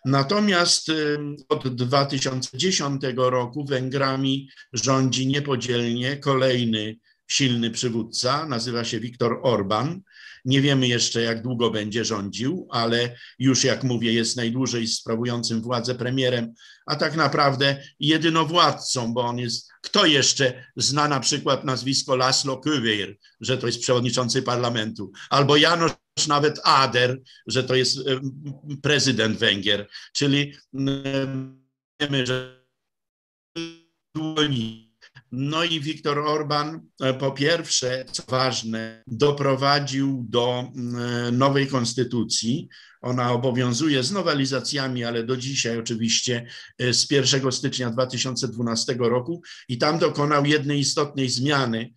Natomiast 0.06 0.92
od 1.50 1.76
2010 1.76 3.02
roku 3.16 3.66
Węgrami 3.66 4.50
rządzi 4.74 5.28
niepodzielnie 5.28 6.18
kolejny 6.18 6.96
silny 7.30 7.72
przywódca, 7.72 8.46
nazywa 8.46 8.84
się 8.84 9.00
Viktor 9.00 9.40
Orban. 9.44 10.02
Nie 10.46 10.62
wiemy 10.62 10.88
jeszcze, 10.88 11.22
jak 11.22 11.42
długo 11.42 11.72
będzie 11.72 12.06
rządził, 12.06 12.68
ale 12.72 13.16
już, 13.40 13.64
jak 13.64 13.84
mówię, 13.84 14.14
jest 14.14 14.38
najdłużej 14.38 14.88
sprawującym 14.88 15.62
władzę 15.62 15.96
premierem, 15.96 16.54
a 16.90 16.96
tak 16.96 17.16
naprawdę 17.16 17.84
jedynowładcą, 18.00 19.14
bo 19.14 19.22
on 19.22 19.38
jest. 19.38 19.70
Kto 19.82 20.06
jeszcze 20.06 20.64
zna 20.76 21.08
na 21.08 21.20
przykład 21.20 21.66
nazwisko 21.66 22.16
Laszlo 22.16 22.62
Kövér, 22.66 23.16
że 23.42 23.58
to 23.58 23.68
jest 23.68 23.80
przewodniczący 23.80 24.42
parlamentu, 24.42 25.12
albo 25.30 25.58
Janusz 25.58 25.92
nawet 26.28 26.60
Ader, 26.64 27.22
że 27.48 27.64
to 27.64 27.76
jest 27.76 27.98
prezydent 28.82 29.38
Węgier, 29.38 29.88
czyli 30.14 30.54
wiemy, 32.00 32.26
że 32.26 32.66
no 35.32 35.64
i 35.64 35.80
Viktor 35.80 36.20
Orban 36.20 36.82
e, 37.02 37.14
po 37.14 37.32
pierwsze, 37.32 38.06
co 38.12 38.24
ważne, 38.28 39.04
doprowadził 39.08 40.26
do 40.30 40.60
e, 40.60 40.68
nowej 41.32 41.68
konstytucji. 41.68 42.70
Ona 43.02 43.32
obowiązuje 43.32 44.04
z 44.04 44.12
nowelizacjami, 44.12 45.04
ale 45.04 45.24
do 45.24 45.38
dzisiaj 45.38 45.78
oczywiście 45.78 46.48
e, 46.80 46.94
z 46.94 47.12
1 47.12 47.52
stycznia 47.52 47.90
2012 47.90 48.96
roku 49.00 49.42
i 49.68 49.78
tam 49.78 50.00
dokonał 50.00 50.46
jednej 50.46 50.80
istotnej 50.80 51.30
zmiany, 51.30 51.94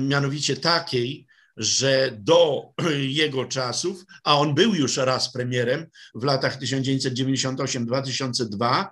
mianowicie 0.00 0.56
takiej, 0.56 1.26
że 1.56 2.18
do 2.18 2.68
jego 3.22 3.44
czasów, 3.44 4.04
a 4.24 4.38
on 4.38 4.54
był 4.54 4.74
już 4.74 4.96
raz 4.96 5.32
premierem 5.32 5.86
w 6.14 6.24
latach 6.24 6.60
1998-2002, 6.60 8.86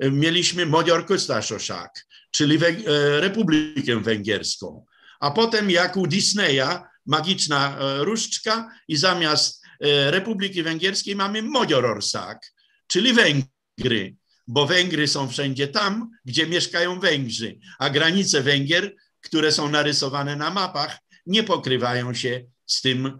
mieliśmy 0.00 0.66
Magyar 0.66 1.06
Köztársaság, 1.06 1.88
czyli 2.30 2.58
e, 2.64 3.20
Republikę 3.20 4.00
Węgierską. 4.00 4.84
A 5.20 5.30
potem 5.30 5.70
jak 5.70 5.96
u 5.96 6.06
Disneya, 6.06 6.82
magiczna 7.06 7.78
e, 7.78 8.04
różdżka 8.04 8.70
i 8.88 8.96
zamiast 8.96 9.64
e, 9.80 10.10
Republiki 10.10 10.62
Węgierskiej 10.62 11.16
mamy 11.16 11.42
Magyarország, 11.42 12.52
czyli 12.86 13.12
Węgry, 13.12 14.16
bo 14.46 14.66
Węgry 14.66 15.08
są 15.08 15.28
wszędzie 15.28 15.68
tam, 15.68 16.10
gdzie 16.24 16.46
mieszkają 16.46 17.00
Węgrzy, 17.00 17.58
a 17.78 17.90
granice 17.90 18.42
Węgier, 18.42 18.94
które 19.20 19.52
są 19.52 19.68
narysowane 19.68 20.36
na 20.36 20.50
mapach, 20.50 20.98
nie 21.26 21.42
pokrywają 21.42 22.14
się 22.14 22.44
z 22.66 22.80
tym, 22.80 23.18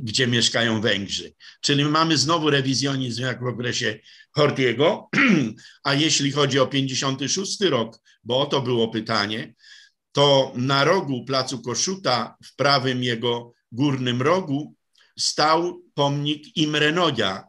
gdzie 0.00 0.26
mieszkają 0.26 0.80
Węgrzy. 0.80 1.32
Czyli 1.60 1.84
mamy 1.84 2.16
znowu 2.16 2.50
rewizjonizm 2.50 3.22
jak 3.22 3.40
w 3.40 3.46
okresie 3.46 3.98
Hortiego, 4.30 5.08
a 5.84 5.94
jeśli 5.94 6.32
chodzi 6.32 6.58
o 6.58 6.66
56 6.66 7.60
rok, 7.60 8.00
bo 8.24 8.40
o 8.40 8.46
to 8.46 8.62
było 8.62 8.88
pytanie, 8.88 9.54
to 10.12 10.52
na 10.56 10.84
rogu 10.84 11.24
placu 11.24 11.62
Koszuta, 11.62 12.36
w 12.44 12.56
prawym 12.56 13.02
jego 13.02 13.52
górnym 13.72 14.22
rogu, 14.22 14.74
stał 15.18 15.82
pomnik 15.94 16.56
Imre 16.56 16.92
Nodia, 16.92 17.44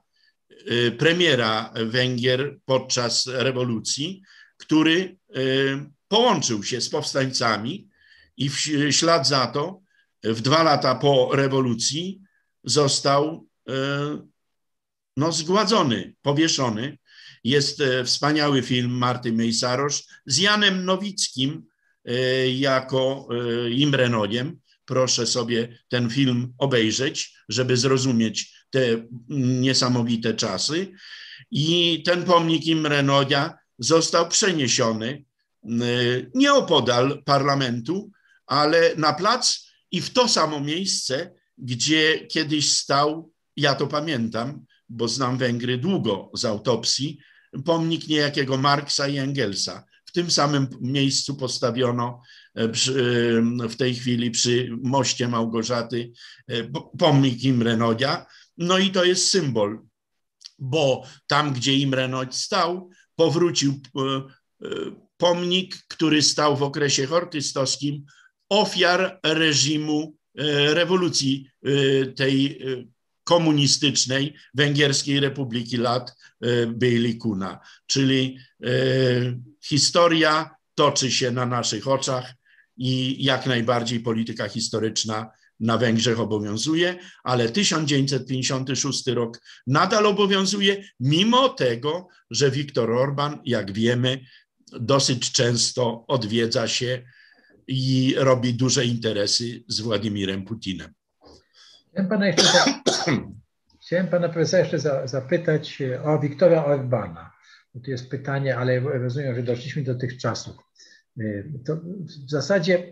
y, 0.71 0.91
premiera 0.91 1.73
Węgier 1.75 2.57
podczas 2.65 3.27
rewolucji, 3.27 4.21
który 4.57 5.17
y, 5.37 5.95
połączył 6.07 6.63
się 6.63 6.81
z 6.81 6.89
powstańcami 6.89 7.89
i 8.37 8.49
w 8.49 8.57
ślad 8.91 9.27
za 9.27 9.47
to, 9.47 9.84
w 10.25 10.41
dwa 10.41 10.63
lata 10.63 10.95
po 10.95 11.29
rewolucji, 11.35 12.21
został 12.63 13.47
no, 15.17 15.31
zgładzony, 15.31 16.15
powieszony. 16.21 16.97
Jest 17.43 17.83
wspaniały 18.05 18.61
film 18.61 18.91
Marty 18.91 19.33
Mejsarosz 19.33 20.03
z 20.25 20.37
Janem 20.37 20.85
Nowickim 20.85 21.65
jako 22.55 23.27
Imrenogiem. 23.69 24.59
Proszę 24.85 25.27
sobie 25.27 25.77
ten 25.87 26.09
film 26.09 26.53
obejrzeć, 26.57 27.37
żeby 27.49 27.77
zrozumieć 27.77 28.53
te 28.69 28.79
niesamowite 29.29 30.33
czasy. 30.33 30.91
I 31.51 32.03
ten 32.05 32.23
pomnik 32.23 32.65
Imre 32.65 33.03
Nodia 33.03 33.57
został 33.79 34.29
przeniesiony 34.29 35.23
nieopodal 36.35 37.23
parlamentu, 37.23 38.11
ale 38.45 38.95
na 38.95 39.13
plac 39.13 39.64
i 39.91 40.01
w 40.01 40.09
to 40.09 40.27
samo 40.27 40.59
miejsce, 40.59 41.31
gdzie 41.57 42.27
kiedyś 42.27 42.71
stał, 42.71 43.31
ja 43.57 43.75
to 43.75 43.87
pamiętam, 43.87 44.65
bo 44.89 45.07
znam 45.07 45.37
Węgry 45.37 45.77
długo 45.77 46.31
z 46.33 46.45
autopsji, 46.45 47.19
pomnik 47.65 48.07
niejakiego 48.07 48.57
Marksa 48.57 49.07
i 49.07 49.17
Engelsa. 49.17 49.83
W 50.05 50.11
tym 50.11 50.31
samym 50.31 50.67
miejscu 50.81 51.35
postawiono 51.35 52.21
przy, 52.71 53.43
w 53.69 53.75
tej 53.75 53.95
chwili 53.95 54.31
przy 54.31 54.69
moście 54.83 55.27
Małgorzaty 55.27 56.11
pomnik 56.99 57.43
Imre 57.43 57.77
Nodia. 57.77 58.25
No 58.57 58.77
i 58.77 58.91
to 58.91 59.03
jest 59.03 59.29
symbol, 59.29 59.81
bo 60.59 61.03
tam, 61.27 61.53
gdzie 61.53 61.73
Imre 61.73 62.07
Nodź 62.07 62.35
stał, 62.35 62.89
powrócił 63.15 63.79
pomnik, 65.17 65.77
który 65.87 66.21
stał 66.21 66.57
w 66.57 66.63
okresie 66.63 67.05
hortystowskim 67.05 68.05
ofiar 68.49 69.19
reżimu 69.23 70.15
rewolucji 70.73 71.49
tej 72.15 72.61
komunistycznej 73.23 74.33
Węgierskiej 74.53 75.19
Republiki 75.19 75.77
lat 75.77 76.15
Beylikuna. 76.67 77.59
Czyli 77.87 78.37
historia 79.63 80.55
toczy 80.75 81.11
się 81.11 81.31
na 81.31 81.45
naszych 81.45 81.87
oczach 81.87 82.33
i 82.77 83.23
jak 83.23 83.45
najbardziej 83.45 83.99
polityka 83.99 84.49
historyczna 84.49 85.31
na 85.59 85.77
Węgrzech 85.77 86.19
obowiązuje, 86.19 86.99
ale 87.23 87.49
1956 87.49 89.07
rok 89.07 89.41
nadal 89.67 90.05
obowiązuje, 90.05 90.83
mimo 90.99 91.49
tego, 91.49 92.07
że 92.31 92.51
Viktor 92.51 92.91
Orban, 92.91 93.41
jak 93.45 93.71
wiemy, 93.71 94.19
dosyć 94.71 95.31
często 95.31 96.05
odwiedza 96.07 96.67
się 96.67 97.03
i 97.67 98.15
robi 98.17 98.53
duże 98.53 98.85
interesy 98.85 99.63
z 99.67 99.79
Władimirem 99.81 100.45
Putinem. 100.45 100.93
Chciałem 101.91 102.09
pana, 102.09 102.27
jeszcze 102.27 102.43
za... 102.43 102.65
Chciałem 103.81 104.07
pana 104.07 104.29
profesora 104.29 104.63
jeszcze 104.63 105.07
zapytać 105.07 105.81
o 106.03 106.19
Wiktora 106.19 106.65
Orbana. 106.65 107.31
Tu 107.83 107.91
jest 107.91 108.09
pytanie, 108.09 108.57
ale 108.57 108.79
rozumiem, 108.79 109.35
że 109.35 109.43
doszliśmy 109.43 109.83
do 109.83 109.95
tych 109.95 110.17
czasów. 110.17 110.55
To 111.65 111.75
w 112.25 112.29
zasadzie 112.29 112.91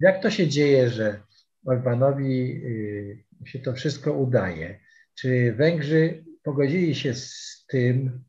jak 0.00 0.22
to 0.22 0.30
się 0.30 0.48
dzieje, 0.48 0.90
że 0.90 1.20
Orbanowi 1.64 2.62
się 3.44 3.58
to 3.58 3.72
wszystko 3.72 4.12
udaje? 4.12 4.80
Czy 5.14 5.52
Węgrzy 5.52 6.24
pogodzili 6.42 6.94
się 6.94 7.14
z 7.14 7.64
tym, 7.68 8.24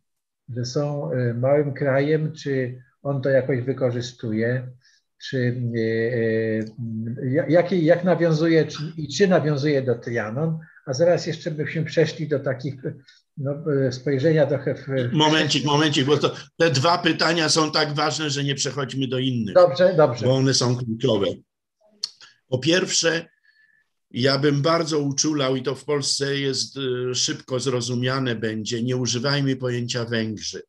że 0.49 0.65
są 0.65 1.11
małym 1.35 1.73
krajem, 1.73 2.33
czy 2.33 2.81
on 3.01 3.21
to 3.21 3.29
jakoś 3.29 3.61
wykorzystuje? 3.61 4.67
Czy 5.23 5.61
jak, 7.47 7.71
jak 7.71 8.03
nawiązuje 8.03 8.65
czy, 8.65 8.77
i 8.97 9.07
czy 9.07 9.27
nawiązuje 9.27 9.81
do 9.81 9.95
Trianon? 9.95 10.59
A 10.85 10.93
zaraz 10.93 11.27
jeszcze 11.27 11.51
byśmy 11.51 11.85
przeszli 11.85 12.27
do 12.27 12.39
takich 12.39 12.75
no, 13.37 13.53
spojrzenia 13.91 14.45
trochę 14.45 14.75
w... 14.75 15.13
Momencik, 15.13 15.65
momencik, 15.65 16.05
bo 16.05 16.17
to, 16.17 16.35
te 16.57 16.71
dwa 16.71 16.97
pytania 16.97 17.49
są 17.49 17.71
tak 17.71 17.93
ważne, 17.93 18.29
że 18.29 18.43
nie 18.43 18.55
przechodźmy 18.55 19.07
do 19.07 19.19
innych. 19.19 19.55
Dobrze, 19.55 19.93
dobrze. 19.97 20.25
Bo 20.25 20.35
one 20.35 20.53
są 20.53 20.77
kluczowe. 20.77 21.27
Po 22.47 22.59
pierwsze, 22.59 23.25
ja 24.11 24.37
bym 24.37 24.61
bardzo 24.61 24.99
uczulał, 24.99 25.55
i 25.55 25.63
to 25.63 25.75
w 25.75 25.85
Polsce 25.85 26.39
jest 26.39 26.79
szybko 27.13 27.59
zrozumiane 27.59 28.35
będzie, 28.35 28.83
nie 28.83 28.97
używajmy 28.97 29.55
pojęcia 29.55 30.05
Węgrzy, 30.05 30.61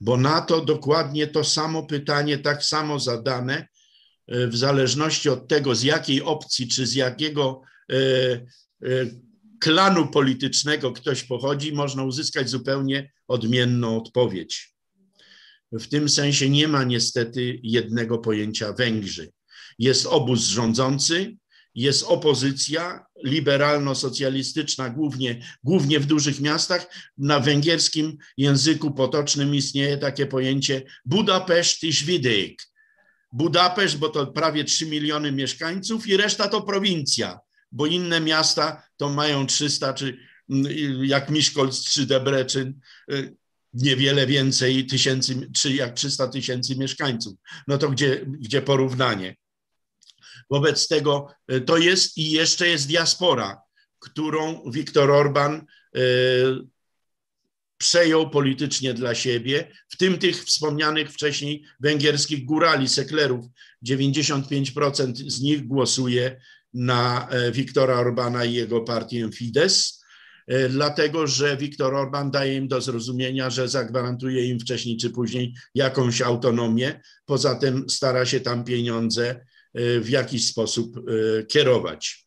bo 0.00 0.16
na 0.16 0.40
to 0.40 0.60
dokładnie 0.64 1.26
to 1.26 1.44
samo 1.44 1.82
pytanie, 1.82 2.38
tak 2.38 2.64
samo 2.64 2.98
zadane, 2.98 3.68
w 4.28 4.56
zależności 4.56 5.28
od 5.28 5.48
tego, 5.48 5.74
z 5.74 5.82
jakiej 5.82 6.22
opcji 6.22 6.68
czy 6.68 6.86
z 6.86 6.94
jakiego 6.94 7.60
klanu 9.60 10.08
politycznego 10.08 10.92
ktoś 10.92 11.22
pochodzi, 11.24 11.72
można 11.72 12.04
uzyskać 12.04 12.50
zupełnie 12.50 13.12
odmienną 13.28 13.96
odpowiedź. 13.96 14.74
W 15.72 15.86
tym 15.86 16.08
sensie 16.08 16.50
nie 16.50 16.68
ma 16.68 16.84
niestety 16.84 17.60
jednego 17.62 18.18
pojęcia 18.18 18.72
Węgrzy. 18.72 19.32
Jest 19.78 20.06
obóz 20.06 20.40
rządzący, 20.40 21.36
jest 21.74 22.02
opozycja 22.02 23.04
liberalno-socjalistyczna, 23.24 24.90
głównie, 24.90 25.40
głównie 25.64 26.00
w 26.00 26.06
dużych 26.06 26.40
miastach. 26.40 26.86
Na 27.18 27.40
węgierskim 27.40 28.16
języku 28.36 28.90
potocznym 28.90 29.54
istnieje 29.54 29.98
takie 29.98 30.26
pojęcie 30.26 30.82
Budapeszt 31.04 31.84
i 31.84 31.92
Szwidek. 31.92 32.62
Budapeszt, 33.32 33.98
bo 33.98 34.08
to 34.08 34.26
prawie 34.26 34.64
3 34.64 34.86
miliony 34.86 35.32
mieszkańców 35.32 36.06
i 36.06 36.16
reszta 36.16 36.48
to 36.48 36.62
prowincja 36.62 37.38
bo 37.72 37.86
inne 37.86 38.20
miasta 38.20 38.82
to 38.96 39.08
mają 39.08 39.46
300, 39.46 39.92
czy 39.92 40.18
jak 41.02 41.30
Miszkolc 41.30 41.84
czy 41.84 42.06
Debreczyn, 42.06 42.80
niewiele 43.74 44.26
więcej 44.26 44.86
tysięcy, 44.86 45.50
czy 45.54 45.74
jak 45.74 45.94
300 45.94 46.28
tysięcy 46.28 46.76
mieszkańców. 46.76 47.34
No 47.68 47.78
to 47.78 47.90
gdzie, 47.90 48.26
gdzie 48.26 48.62
porównanie? 48.62 49.36
Wobec 50.50 50.88
tego 50.88 51.28
to 51.66 51.76
jest 51.76 52.18
i 52.18 52.30
jeszcze 52.30 52.68
jest 52.68 52.88
diaspora, 52.88 53.60
którą 53.98 54.70
Viktor 54.70 55.10
Orban 55.10 55.66
przejął 57.78 58.30
politycznie 58.30 58.94
dla 58.94 59.14
siebie, 59.14 59.72
w 59.88 59.96
tym 59.96 60.18
tych 60.18 60.44
wspomnianych 60.44 61.12
wcześniej 61.12 61.64
węgierskich 61.80 62.44
górali, 62.44 62.88
seklerów. 62.88 63.46
95% 63.86 65.12
z 65.14 65.40
nich 65.40 65.66
głosuje 65.66 66.40
na 66.74 67.28
Viktora 67.52 67.94
Orbana 67.94 68.44
i 68.44 68.54
jego 68.54 68.80
partię 68.80 69.30
Fidesz, 69.32 69.92
dlatego 70.70 71.26
że 71.26 71.56
Viktor 71.56 71.94
Orban 71.94 72.30
daje 72.30 72.56
im 72.56 72.68
do 72.68 72.80
zrozumienia, 72.80 73.50
że 73.50 73.68
zagwarantuje 73.68 74.44
im 74.44 74.60
wcześniej 74.60 74.96
czy 74.96 75.10
później 75.10 75.54
jakąś 75.74 76.22
autonomię. 76.22 77.00
Poza 77.24 77.54
tym 77.54 77.90
stara 77.90 78.26
się 78.26 78.40
tam 78.40 78.64
pieniądze 78.64 79.44
w 80.00 80.08
jakiś 80.08 80.46
sposób 80.46 80.96
kierować. 81.48 82.26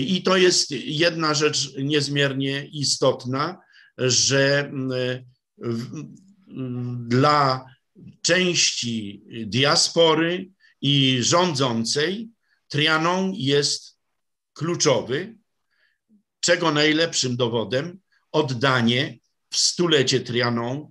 I 0.00 0.22
to 0.22 0.36
jest 0.36 0.70
jedna 0.70 1.34
rzecz 1.34 1.74
niezmiernie 1.76 2.66
istotna, 2.66 3.58
że 3.98 4.72
dla 7.06 7.64
części 8.22 9.22
diaspory 9.46 10.48
i 10.80 11.18
rządzącej 11.20 12.28
Trianon 12.68 13.32
jest 13.34 13.98
kluczowy, 14.52 15.36
czego 16.40 16.72
najlepszym 16.72 17.36
dowodem 17.36 18.00
oddanie 18.32 19.18
w 19.50 19.56
stulecie 19.56 20.20
Trianon 20.20 20.88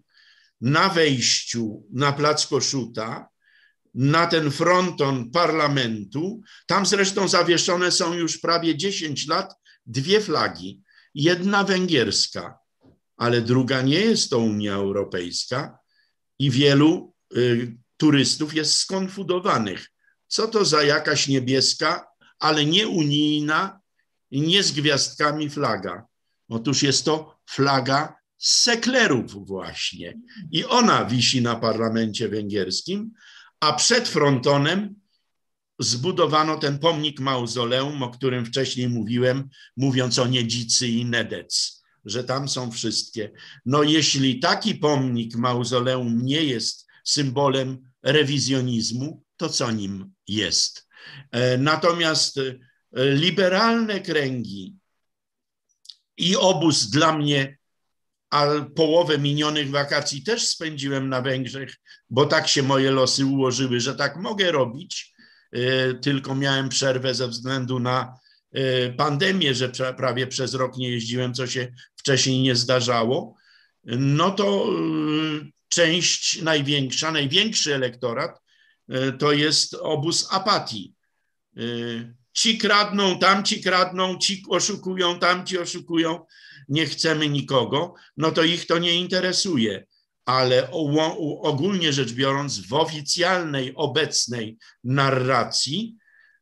na 0.62 0.90
wejściu 0.90 1.84
na 1.94 2.12
plac 2.12 2.48
Koszuta, 2.48 3.30
na 3.98 4.28
ten 4.28 4.52
fronton 4.52 5.32
parlamentu. 5.32 6.42
Tam 6.68 6.86
zresztą 6.86 7.28
zawieszone 7.28 7.92
są 7.92 8.14
już 8.14 8.38
prawie 8.38 8.78
10 8.78 9.28
lat 9.28 9.54
dwie 9.86 10.22
flagi. 10.22 10.82
Jedna 11.14 11.64
węgierska, 11.64 12.58
ale 13.18 13.42
druga 13.42 13.82
nie 13.82 14.00
jest 14.00 14.30
to 14.30 14.40
Unia 14.40 14.74
Europejska 14.74 15.80
i 16.40 16.52
wielu 16.52 17.14
y, 17.38 17.78
turystów 17.98 18.54
jest 18.54 18.74
skonfudowanych 18.74 19.88
co 20.28 20.48
to 20.48 20.66
za 20.66 20.84
jakaś 20.84 21.28
niebieska, 21.28 22.08
ale 22.40 22.66
nie 22.66 22.88
unijna 22.88 23.80
nie 24.32 24.64
z 24.64 24.72
gwiazdkami 24.72 25.50
flaga? 25.50 26.06
Otóż 26.50 26.84
jest 26.84 27.06
to 27.06 27.40
flaga 27.50 28.16
seklerów 28.38 29.48
właśnie. 29.48 30.20
I 30.52 30.66
ona 30.66 31.06
wisi 31.06 31.42
na 31.42 31.56
parlamencie 31.56 32.30
węgierskim, 32.30 33.12
a 33.60 33.74
przed 33.74 34.08
frontonem 34.08 34.96
zbudowano 35.80 36.58
ten 36.58 36.80
pomnik 36.80 37.20
mauzoleum, 37.20 38.04
o 38.04 38.10
którym 38.10 38.46
wcześniej 38.46 38.90
mówiłem, 38.90 39.50
mówiąc 39.78 40.20
o 40.20 40.28
Niedzicy 40.28 40.88
i 40.88 41.06
Nedec, 41.06 41.84
że 42.06 42.24
tam 42.24 42.50
są 42.50 42.72
wszystkie. 42.72 43.32
No 43.66 43.84
jeśli 43.84 44.40
taki 44.40 44.76
pomnik 44.76 45.36
mauzoleum 45.36 46.26
nie 46.26 46.44
jest 46.44 46.88
symbolem 47.04 47.92
rewizjonizmu, 48.04 49.24
to 49.38 49.50
co 49.50 49.72
nim 49.72 50.14
jest. 50.28 50.88
Natomiast 51.58 52.40
liberalne 52.94 54.02
kręgi 54.02 54.76
i 56.18 56.36
obóz 56.36 56.90
dla 56.90 57.18
mnie, 57.18 57.57
a 58.30 58.46
połowę 58.76 59.18
minionych 59.18 59.70
wakacji 59.70 60.24
też 60.24 60.48
spędziłem 60.48 61.10
na 61.10 61.22
Węgrzech, 61.22 61.76
bo 62.10 62.26
tak 62.26 62.48
się 62.48 62.64
moje 62.64 62.92
losy 62.92 63.26
ułożyły, 63.26 63.80
że 63.80 63.96
tak 63.96 64.16
mogę 64.16 64.52
robić. 64.52 65.14
E, 65.52 65.94
tylko 65.94 66.36
miałem 66.36 66.70
przerwę 66.70 67.16
ze 67.16 67.28
względu 67.28 67.80
na 67.80 68.20
e, 68.52 68.90
pandemię, 68.94 69.56
że 69.56 69.70
prawie 69.98 70.28
przez 70.28 70.54
rok 70.54 70.78
nie 70.78 70.90
jeździłem, 70.90 71.34
co 71.34 71.48
się 71.48 71.74
wcześniej 71.96 72.42
nie 72.42 72.56
zdarzało. 72.56 73.36
No 73.84 74.32
to 74.32 74.66
e, 74.66 74.72
część 75.70 76.42
największa, 76.42 77.12
największy 77.12 77.76
elektorat 77.76 78.40
to 79.20 79.32
jest 79.32 79.74
obóz 79.74 80.28
apatii 80.32 80.94
ci 82.38 82.58
kradną, 82.58 83.20
tamci 83.20 83.64
kradną, 83.64 84.18
ci 84.18 84.44
oszukują, 84.50 85.20
tamci 85.20 85.58
oszukują, 85.58 86.26
nie 86.68 86.86
chcemy 86.86 87.30
nikogo, 87.30 87.94
no 88.18 88.32
to 88.32 88.44
ich 88.44 88.68
to 88.68 88.78
nie 88.78 88.96
interesuje. 88.96 89.86
Ale 90.26 90.72
ogólnie 91.42 91.94
rzecz 91.94 92.14
biorąc, 92.14 92.60
w 92.60 92.74
oficjalnej, 92.74 93.74
obecnej 93.76 94.58
narracji, 94.84 95.96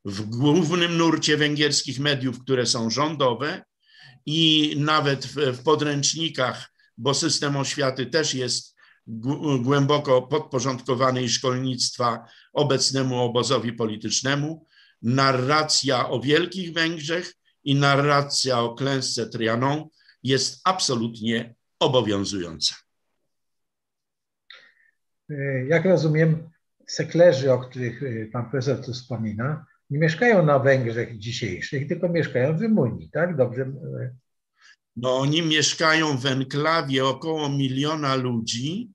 w 0.05 0.21
głównym 0.21 0.97
nurcie 0.97 1.37
węgierskich 1.37 1.99
mediów, 1.99 2.39
które 2.39 2.65
są 2.65 2.89
rządowe 2.89 3.63
i 4.25 4.73
nawet 4.77 5.25
w, 5.25 5.63
podręcznikach, 5.63 6.71
bo 6.97 7.13
system 7.13 7.57
oświaty 7.57 8.05
też 8.05 8.33
jest 8.33 8.75
głęboko 9.59 10.21
podporządkowany 10.21 11.23
i 11.23 11.29
szkolnictwa 11.29 12.27
obecnemu 12.53 13.21
obozowi 13.21 13.73
politycznemu, 13.73 14.67
narracja 15.01 16.09
o 16.09 16.19
Wielkich 16.19 16.73
Węgrzech 16.73 17.33
i 17.63 17.75
narracja 17.75 18.59
o 18.59 18.75
klęsce 18.75 19.29
Trianon 19.29 19.83
jest 20.25 20.61
absolutnie 20.63 21.55
obowiązująca. 21.79 22.75
E, 25.29 25.65
jak 25.65 25.85
rozumiem, 25.85 26.49
seklerzy, 26.87 27.53
o 27.53 27.59
których 27.59 28.03
e, 28.03 28.25
pan 28.25 28.49
profesor 28.49 28.85
tu 28.85 28.93
wspomina, 28.93 29.65
nie 29.89 29.99
mieszkają 29.99 30.45
na 30.45 30.59
Węgrzech 30.59 31.17
dzisiejszych, 31.17 31.87
tylko 31.87 32.09
mieszkają 32.09 32.57
w 32.57 32.61
Rumunii, 32.61 33.09
tak? 33.09 33.37
Dobrze? 33.37 33.61
E, 33.61 34.15
no, 34.95 35.17
oni 35.17 35.41
mieszkają 35.41 36.17
w 36.17 36.25
enklawie 36.25 37.05
około 37.05 37.49
miliona 37.49 38.15
ludzi. 38.15 38.89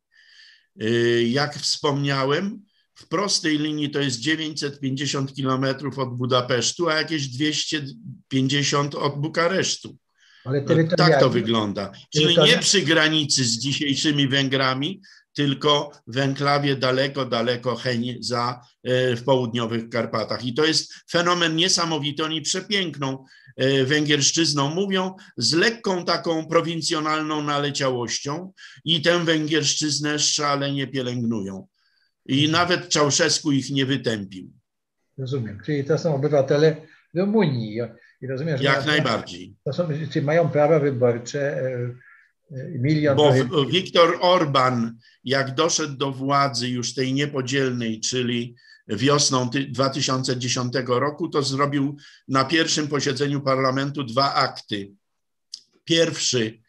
Jak 1.27 1.55
wspomniałem, 1.55 2.65
w 2.95 3.09
prostej 3.09 3.59
linii 3.59 3.91
to 3.91 4.01
jest 4.01 4.21
950 4.21 5.35
kilometrów 5.35 5.99
od 5.99 6.17
Budapesztu, 6.17 6.89
a 6.89 6.95
jakieś 6.95 7.29
250 7.29 8.95
od 8.95 9.21
Bukaresztu. 9.21 9.97
No, 10.47 10.53
tak 10.97 11.21
to 11.21 11.31
wygląda. 11.31 11.93
Czyli 12.15 12.37
nie 12.39 12.59
przy 12.59 12.83
granicy 12.83 13.45
z 13.45 13.59
dzisiejszymi 13.59 14.29
Węgrami, 14.29 15.01
tylko 15.33 15.93
w 16.07 16.19
enklawie 16.19 16.77
daleko, 16.77 17.25
daleko 17.25 17.77
Heń 17.77 18.17
za, 18.21 18.61
e, 18.85 19.17
w 19.17 19.25
południowych 19.25 19.89
Karpatach. 19.89 20.45
I 20.45 20.55
to 20.55 20.65
jest 20.65 20.93
fenomen 21.11 21.57
niesamowity. 21.57 22.25
Oni 22.25 22.43
przepiękną 22.43 23.25
e, 23.57 23.85
węgierszczyzną 23.85 24.75
mówią 24.75 25.15
z 25.37 25.55
lekką 25.55 26.05
taką 26.05 26.47
prowincjonalną 26.47 27.43
naleciałością 27.43 28.53
i 28.85 29.03
tę 29.03 29.25
węgierszczyznę 29.25 30.19
szalenie 30.19 30.87
pielęgnują. 30.87 31.67
I 32.27 32.49
nawet 32.49 32.89
Czałszewsku 32.89 33.53
ich 33.53 33.71
nie 33.71 33.87
wytępił. 33.87 34.53
Rozumiem. 35.19 35.59
Czyli 35.67 35.85
to 35.85 35.99
są 35.99 36.15
obywatele 36.15 36.77
Rumunii. 37.15 37.81
I 38.23 38.27
rozumiem, 38.27 38.59
że 38.59 38.65
Jak 38.65 38.87
najbardziej. 38.87 39.55
To 39.65 39.73
są, 39.73 39.89
mają 40.23 40.49
prawa 40.49 40.79
wyborcze. 40.79 41.41
E, 41.41 41.95
e, 42.53 42.69
milion 42.79 43.17
Bo 43.17 43.33
Viktor 43.67 44.19
Orban, 44.21 44.99
jak 45.25 45.55
doszedł 45.55 45.97
do 45.97 46.13
władzy 46.13 46.69
już 46.69 46.95
tej 46.95 47.13
niepodzielnej, 47.15 48.01
czyli 48.01 48.55
wiosną 48.89 49.51
2010 49.51 50.73
roku, 50.87 51.29
to 51.29 51.43
zrobił 51.43 51.97
na 52.29 52.45
pierwszym 52.45 52.89
posiedzeniu 52.89 53.41
parlamentu 53.41 54.05
dwa 54.05 54.35
akty. 54.35 54.93
Pierwszy, 55.85 56.61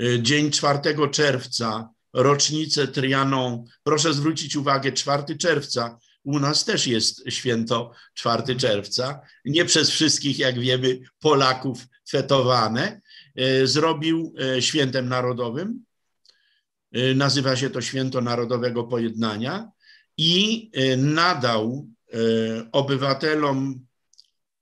e, 0.00 0.22
dzień 0.22 0.50
4 0.50 1.08
czerwca 1.10 1.90
rocznicę 2.12 2.88
Trianon. 2.88 3.64
Proszę 3.82 4.14
zwrócić 4.14 4.56
uwagę, 4.56 4.92
4 4.92 5.36
czerwca. 5.36 5.98
U 6.26 6.40
nas 6.40 6.64
też 6.64 6.86
jest 6.86 7.24
święto 7.28 7.92
4 8.14 8.56
czerwca. 8.56 9.20
Nie 9.44 9.64
przez 9.64 9.90
wszystkich, 9.90 10.38
jak 10.38 10.60
wiemy, 10.60 11.00
Polaków 11.20 11.86
fetowane. 12.10 13.00
E, 13.36 13.66
zrobił 13.66 14.34
e, 14.38 14.62
świętem 14.62 15.08
narodowym. 15.08 15.84
E, 16.92 17.14
nazywa 17.14 17.56
się 17.56 17.70
to 17.70 17.80
Święto 17.80 18.20
Narodowego 18.20 18.84
Pojednania 18.84 19.70
i 20.16 20.70
nadał 20.96 21.88
obywatelom 22.72 23.86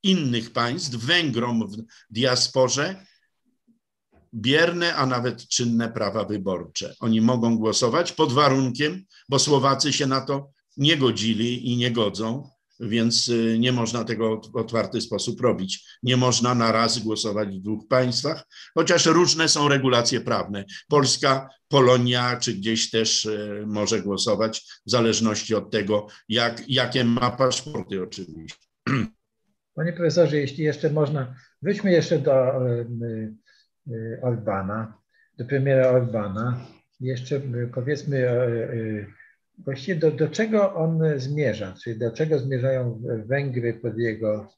innych 0.02 0.52
państw, 0.52 0.96
Węgrom 0.96 1.68
w 1.68 1.76
diasporze, 2.10 3.06
bierne, 4.34 4.94
a 4.96 5.06
nawet 5.06 5.48
czynne 5.48 5.88
prawa 5.88 6.24
wyborcze. 6.24 6.94
Oni 7.00 7.20
mogą 7.20 7.58
głosować 7.58 8.12
pod 8.12 8.32
warunkiem, 8.32 9.04
bo 9.28 9.38
Słowacy 9.38 9.92
się 9.92 10.06
na 10.06 10.20
to 10.20 10.50
nie 10.76 10.96
godzili 10.96 11.72
i 11.72 11.76
nie 11.76 11.90
godzą, 11.90 12.48
więc 12.80 13.28
y, 13.28 13.56
nie 13.58 13.72
można 13.72 14.04
tego 14.04 14.40
w 14.52 14.56
otwarty 14.56 15.00
sposób 15.00 15.40
robić. 15.40 15.98
Nie 16.02 16.16
można 16.16 16.54
na 16.54 16.72
raz 16.72 16.98
głosować 16.98 17.48
w 17.48 17.62
dwóch 17.62 17.88
państwach, 17.88 18.44
chociaż 18.74 19.06
różne 19.06 19.48
są 19.48 19.68
regulacje 19.68 20.20
prawne. 20.20 20.64
Polska, 20.88 21.48
Polonia, 21.68 22.36
czy 22.36 22.54
gdzieś 22.54 22.90
też 22.90 23.24
y, 23.24 23.64
może 23.66 24.02
głosować, 24.02 24.60
w 24.86 24.90
zależności 24.90 25.54
od 25.54 25.70
tego, 25.70 26.06
jak, 26.28 26.62
jakie 26.68 27.04
ma 27.04 27.30
paszporty 27.30 28.02
oczywiście. 28.02 28.66
Panie 29.74 29.92
profesorze, 29.92 30.36
jeśli 30.36 30.64
jeszcze 30.64 30.90
można, 30.90 31.34
wróćmy 31.62 31.92
jeszcze 31.92 32.18
do 32.18 32.66
y, 32.68 33.34
Y, 33.88 34.18
Orbana, 34.22 34.98
do 35.38 35.44
premiera 35.44 35.88
Orbana. 35.88 36.66
Jeszcze 37.00 37.40
powiedzmy 37.74 38.28
właściwie 39.58 39.96
do, 39.96 40.10
do 40.10 40.28
czego 40.28 40.74
on 40.74 41.00
zmierza, 41.16 41.74
czyli 41.82 41.98
do 41.98 42.12
czego 42.12 42.38
zmierzają 42.38 43.02
Węgry 43.26 43.74
pod 43.74 43.98
jego 43.98 44.52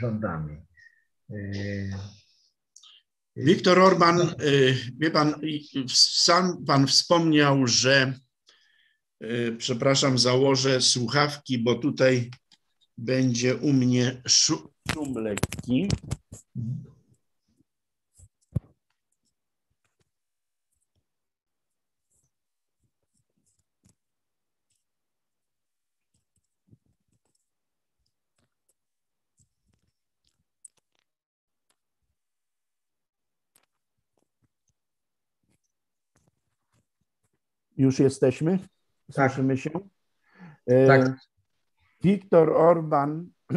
rządami. 0.00 0.56
Viktor 3.36 3.78
Orban, 3.78 4.34
wie 4.98 5.10
pan, 5.10 5.34
sam 5.88 6.64
pan 6.64 6.86
wspomniał, 6.86 7.66
że 7.66 8.12
przepraszam, 9.58 10.18
założę 10.18 10.80
słuchawki, 10.80 11.58
bo 11.58 11.74
tutaj 11.74 12.30
będzie 12.98 13.56
u 13.56 13.72
mnie 13.72 14.22
szum 14.28 15.14
lekki. 15.14 15.88
Już 37.76 37.98
jesteśmy? 37.98 38.58
Tak. 39.14 39.32
Słyszymy 39.32 39.56
się? 39.56 39.70
E, 40.66 40.86
tak. 40.86 41.16
Viktor 42.02 42.50
Orban, 42.52 43.26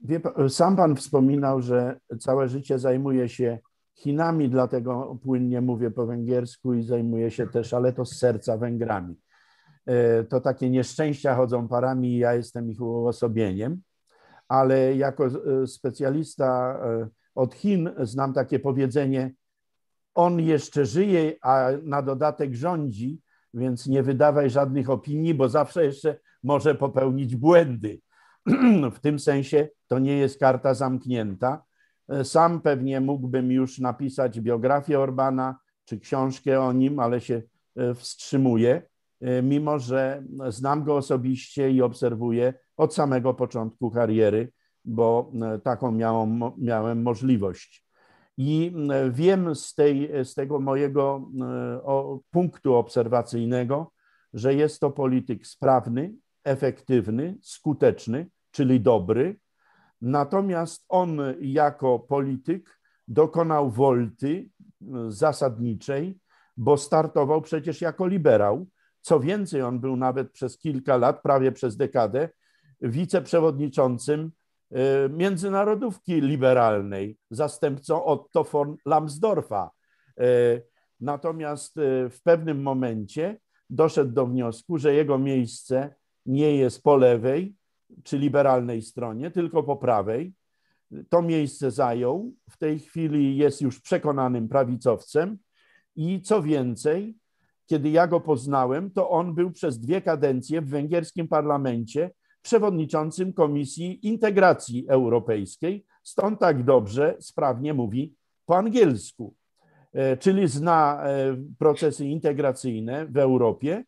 wie, 0.00 0.20
sam 0.48 0.76
pan 0.76 0.96
wspominał, 0.96 1.62
że 1.62 2.00
całe 2.20 2.48
życie 2.48 2.78
zajmuje 2.78 3.28
się 3.28 3.58
Chinami, 3.94 4.48
dlatego 4.48 5.18
płynnie 5.22 5.60
mówię 5.60 5.90
po 5.90 6.06
węgiersku 6.06 6.74
i 6.74 6.82
zajmuje 6.82 7.30
się 7.30 7.46
też, 7.46 7.74
ale 7.74 7.92
to 7.92 8.04
z 8.04 8.18
serca 8.18 8.56
Węgrami. 8.56 9.20
E, 9.86 10.24
to 10.24 10.40
takie 10.40 10.70
nieszczęścia 10.70 11.34
chodzą 11.34 11.68
parami 11.68 12.08
i 12.08 12.18
ja 12.18 12.34
jestem 12.34 12.70
ich 12.70 12.80
uosobieniem, 12.80 13.82
ale 14.48 14.96
jako 14.96 15.26
e, 15.26 15.66
specjalista 15.66 16.80
od 17.34 17.54
Chin 17.54 17.90
znam 18.02 18.32
takie 18.32 18.58
powiedzenie 18.58 19.34
on 20.16 20.40
jeszcze 20.40 20.86
żyje, 20.86 21.36
a 21.42 21.68
na 21.82 22.02
dodatek 22.02 22.54
rządzi, 22.54 23.20
więc 23.54 23.86
nie 23.86 24.02
wydawaj 24.02 24.50
żadnych 24.50 24.90
opinii, 24.90 25.34
bo 25.34 25.48
zawsze 25.48 25.84
jeszcze 25.84 26.18
może 26.42 26.74
popełnić 26.74 27.36
błędy. 27.36 28.00
W 28.96 28.98
tym 29.00 29.18
sensie 29.18 29.68
to 29.86 29.98
nie 29.98 30.18
jest 30.18 30.40
karta 30.40 30.74
zamknięta. 30.74 31.64
Sam 32.22 32.60
pewnie 32.60 33.00
mógłbym 33.00 33.52
już 33.52 33.78
napisać 33.78 34.40
biografię 34.40 35.00
Orbana 35.00 35.58
czy 35.84 36.00
książkę 36.00 36.60
o 36.60 36.72
nim, 36.72 36.98
ale 36.98 37.20
się 37.20 37.42
wstrzymuje, 37.94 38.82
mimo 39.42 39.78
że 39.78 40.22
znam 40.48 40.84
go 40.84 40.96
osobiście 40.96 41.70
i 41.70 41.82
obserwuję 41.82 42.54
od 42.76 42.94
samego 42.94 43.34
początku 43.34 43.90
kariery, 43.90 44.52
bo 44.84 45.32
taką 45.62 45.92
miałem, 45.92 46.40
miałem 46.58 47.02
możliwość. 47.02 47.85
I 48.36 48.72
wiem 49.10 49.54
z, 49.54 49.74
tej, 49.74 50.10
z 50.24 50.34
tego 50.34 50.60
mojego 50.60 51.30
o, 51.82 52.20
punktu 52.30 52.74
obserwacyjnego, 52.74 53.92
że 54.34 54.54
jest 54.54 54.80
to 54.80 54.90
polityk 54.90 55.46
sprawny, 55.46 56.14
efektywny, 56.44 57.38
skuteczny, 57.42 58.26
czyli 58.50 58.80
dobry. 58.80 59.40
Natomiast 60.00 60.84
on 60.88 61.20
jako 61.40 61.98
polityk 61.98 62.80
dokonał 63.08 63.70
wolty 63.70 64.48
zasadniczej, 65.08 66.18
bo 66.56 66.76
startował 66.76 67.42
przecież 67.42 67.80
jako 67.80 68.06
liberał. 68.06 68.66
Co 69.00 69.20
więcej, 69.20 69.62
on 69.62 69.80
był 69.80 69.96
nawet 69.96 70.32
przez 70.32 70.58
kilka 70.58 70.96
lat, 70.96 71.22
prawie 71.22 71.52
przez 71.52 71.76
dekadę, 71.76 72.28
wiceprzewodniczącym 72.80 74.20
e, 74.20 74.30
międzynarodówki 75.10 76.20
liberalnej, 76.20 77.18
zastępcą 77.30 78.04
Otto 78.04 78.44
von 78.44 78.76
Lambsdorffa. 78.86 79.70
E, 80.20 80.24
natomiast 81.00 81.78
e, 81.78 82.10
w 82.10 82.22
pewnym 82.22 82.62
momencie 82.62 83.38
doszedł 83.70 84.12
do 84.12 84.26
wniosku, 84.26 84.78
że 84.78 84.94
jego 84.94 85.18
miejsce 85.18 85.94
nie 86.26 86.56
jest 86.56 86.82
po 86.82 86.96
lewej 86.96 87.54
czy 88.02 88.18
liberalnej 88.18 88.82
stronie, 88.82 89.30
tylko 89.30 89.62
po 89.62 89.76
prawej. 89.76 90.32
To 91.08 91.22
miejsce 91.22 91.70
zajął. 91.70 92.32
W 92.50 92.56
tej 92.56 92.78
chwili 92.78 93.36
jest 93.36 93.60
już 93.60 93.80
przekonanym 93.80 94.48
prawicowcem 94.48 95.38
i 95.96 96.22
co 96.22 96.42
więcej, 96.42 97.16
kiedy 97.66 97.90
ja 97.90 98.06
go 98.06 98.20
poznałem, 98.20 98.90
to 98.90 99.10
on 99.10 99.34
był 99.34 99.50
przez 99.50 99.80
dwie 99.80 100.00
kadencje 100.00 100.60
w 100.60 100.68
węgierskim 100.68 101.28
parlamencie 101.28 102.10
przewodniczącym 102.46 103.32
Komisji 103.32 104.06
Integracji 104.06 104.88
Europejskiej, 104.88 105.84
stąd 106.02 106.40
tak 106.40 106.64
dobrze, 106.64 107.16
sprawnie 107.20 107.74
mówi 107.74 108.14
po 108.44 108.56
angielsku. 108.56 109.34
E, 109.92 110.16
czyli 110.16 110.48
zna 110.48 111.02
e, 111.04 111.36
procesy 111.58 112.06
integracyjne 112.06 113.06
w 113.06 113.16
Europie 113.16 113.84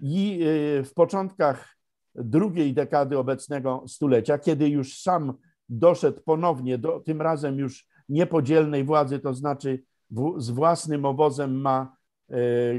i 0.00 0.40
e, 0.42 0.84
w 0.84 0.94
początkach 0.94 1.76
drugiej 2.14 2.74
dekady 2.74 3.18
obecnego 3.18 3.84
stulecia, 3.86 4.38
kiedy 4.38 4.68
już 4.68 4.98
sam 4.98 5.34
doszedł 5.68 6.20
ponownie 6.24 6.78
do 6.78 7.00
tym 7.00 7.22
razem 7.22 7.58
już 7.58 7.86
niepodzielnej 8.08 8.84
władzy, 8.84 9.18
to 9.18 9.34
znaczy 9.34 9.82
w, 10.10 10.34
z 10.38 10.50
własnym 10.50 11.04
obozem 11.04 11.60
ma 11.60 11.96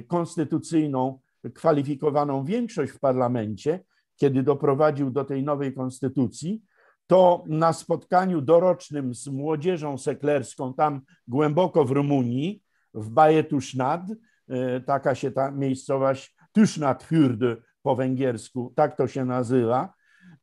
konstytucyjną, 0.08 1.20
kwalifikowaną 1.54 2.46
większość 2.46 2.92
w 2.92 3.00
parlamencie, 3.00 3.80
kiedy 4.16 4.44
doprowadził 4.44 5.12
do 5.12 5.24
tej 5.24 5.44
nowej 5.44 5.74
konstytucji, 5.74 6.62
to 7.08 7.44
na 7.48 7.74
spotkaniu 7.74 8.42
dorocznym 8.42 9.16
z 9.16 9.28
młodzieżą 9.28 9.98
seklerską 9.98 10.74
tam 10.74 11.02
głęboko 11.28 11.86
w 11.86 11.92
Rumunii, 11.92 12.64
w 12.94 13.10
Bajetusznad, 13.10 14.02
e, 14.48 14.82
taka 14.82 15.16
się 15.16 15.32
ta 15.32 15.52
miejscowość 15.52 16.36
Tusznadhürde 16.58 17.56
po 17.82 17.96
węgiersku, 17.96 18.74
tak 18.76 18.98
to 18.98 19.08
się 19.08 19.26
nazywa. 19.26 19.94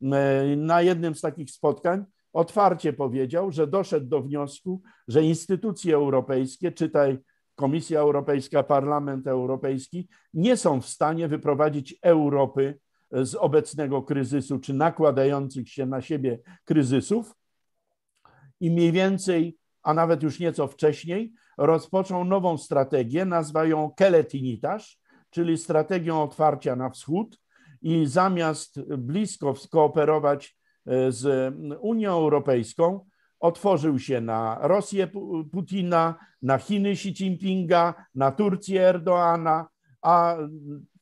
E, 0.03 0.57
na 0.57 0.83
jednym 0.83 1.15
z 1.15 1.21
takich 1.21 1.51
spotkań 1.51 2.05
otwarcie 2.33 2.93
powiedział, 2.93 3.51
że 3.51 3.67
doszedł 3.67 4.07
do 4.07 4.23
wniosku, 4.23 4.83
że 5.09 5.23
instytucje 5.23 5.95
europejskie, 5.95 6.73
czytaj 6.73 7.19
Komisja 7.55 8.01
Europejska, 8.01 8.63
Parlament 8.63 9.27
Europejski, 9.27 10.09
nie 10.35 10.57
są 10.57 10.81
w 10.81 10.87
stanie 10.87 11.29
wyprowadzić 11.29 11.99
Europy 12.03 12.79
z 13.13 13.35
obecnego 13.35 14.03
kryzysu, 14.03 14.59
czy 14.59 14.75
nakładających 14.75 15.69
się 15.69 15.87
na 15.87 16.01
siebie 16.01 16.39
kryzysów. 16.65 17.35
I 18.61 18.71
mniej 18.71 18.93
więcej, 18.93 19.59
a 19.83 19.95
nawet 19.95 20.23
już 20.23 20.41
nieco 20.41 20.69
wcześniej, 20.69 21.33
rozpoczął 21.59 22.25
nową 22.25 22.59
strategię, 22.59 23.25
nazwa 23.25 23.65
ją 23.65 23.91
Keletinitas, 23.97 25.03
czyli 25.31 25.59
strategią 25.59 26.23
otwarcia 26.23 26.77
na 26.77 26.91
wschód 26.91 27.39
i 27.83 28.07
zamiast 28.07 28.81
blisko 28.83 29.55
skooperować 29.55 30.57
e, 30.87 31.13
z 31.13 31.55
Unią 31.81 32.13
Europejską, 32.13 33.07
otworzył 33.41 33.99
się 33.99 34.21
na 34.21 34.59
Rosję 34.63 35.09
Putina, 35.53 36.15
na 36.43 36.59
Chiny 36.59 36.91
Xi 36.91 37.09
Jinpinga, 37.09 37.95
na 38.15 38.33
Turcję 38.33 38.89
Erdoana, 38.89 39.69
a 40.03 40.37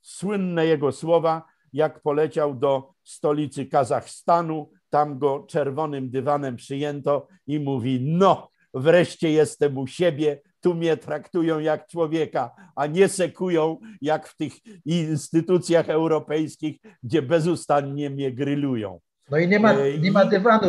słynne 0.02 0.66
jego 0.66 0.92
słowa, 0.92 1.49
jak 1.72 2.02
poleciał 2.02 2.54
do 2.54 2.92
stolicy 3.04 3.66
Kazachstanu, 3.66 4.70
tam 4.90 5.18
go 5.18 5.46
czerwonym 5.48 6.10
dywanem 6.10 6.56
przyjęto 6.56 7.28
i 7.46 7.60
mówi: 7.60 8.00
No, 8.02 8.50
wreszcie 8.74 9.30
jestem 9.30 9.78
u 9.78 9.86
siebie, 9.86 10.40
tu 10.60 10.74
mnie 10.74 10.96
traktują 10.96 11.58
jak 11.58 11.86
człowieka, 11.86 12.50
a 12.76 12.86
nie 12.86 13.08
sekują 13.08 13.78
jak 14.02 14.28
w 14.28 14.36
tych 14.36 14.52
instytucjach 14.84 15.88
europejskich, 15.88 16.76
gdzie 17.02 17.22
bezustannie 17.22 18.10
mnie 18.10 18.32
grylują. 18.32 19.00
No 19.30 19.38
i 19.38 19.48
nie 19.48 19.60
ma, 19.60 19.72
e, 19.72 19.98
nie 19.98 20.12
ma 20.12 20.24
dywanu, 20.24 20.66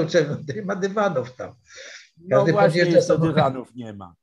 nie 0.56 0.62
ma 0.62 0.76
dywanów 0.76 1.36
tam. 1.36 1.54
Każdy 2.30 2.52
no 2.52 2.58
właśnie, 2.58 2.82
jeszcze 2.82 3.20
dywanów 3.20 3.76
nie 3.76 3.94
ma. 3.94 4.14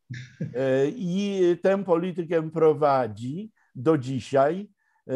E, 0.55 0.87
I 0.89 1.41
tę 1.63 1.85
politykę 1.85 2.51
prowadzi 2.51 3.51
do 3.75 3.99
dzisiaj 3.99 4.69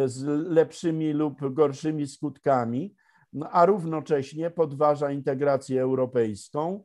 z 0.05 0.25
lepszymi 0.49 1.13
lub 1.13 1.55
gorszymi 1.55 2.07
skutkami, 2.07 2.95
no, 3.33 3.51
a 3.51 3.67
równocześnie 3.67 4.51
podważa 4.51 5.11
integrację 5.11 5.83
europejską. 5.83 6.85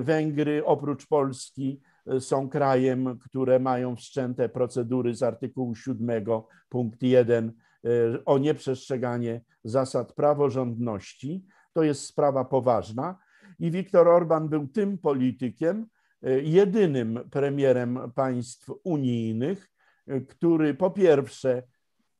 Węgry 0.00 0.64
oprócz 0.64 1.06
Polski 1.06 1.80
są 2.20 2.48
krajem, 2.48 3.18
które 3.18 3.58
mają 3.58 3.96
wszczęte 3.96 4.48
procedury 4.48 5.14
z 5.14 5.22
artykułu 5.22 5.74
7 5.74 6.24
punkt 6.68 7.02
1 7.02 7.48
e, 7.48 8.24
o 8.24 8.38
nieprzestrzeganie 8.38 9.40
zasad 9.64 10.12
praworządności. 10.12 11.44
To 11.72 11.82
jest 11.82 12.04
sprawa 12.04 12.44
poważna 12.44 13.18
i 13.58 13.70
Viktor 13.70 14.08
Orban 14.08 14.48
był 14.48 14.68
tym 14.68 14.98
politykiem, 14.98 15.86
e, 16.22 16.40
jedynym 16.40 17.20
premierem 17.30 17.98
państw 18.14 18.70
unijnych, 18.84 19.70
e, 20.06 20.20
który 20.20 20.74
po 20.74 20.90
pierwsze 20.90 21.62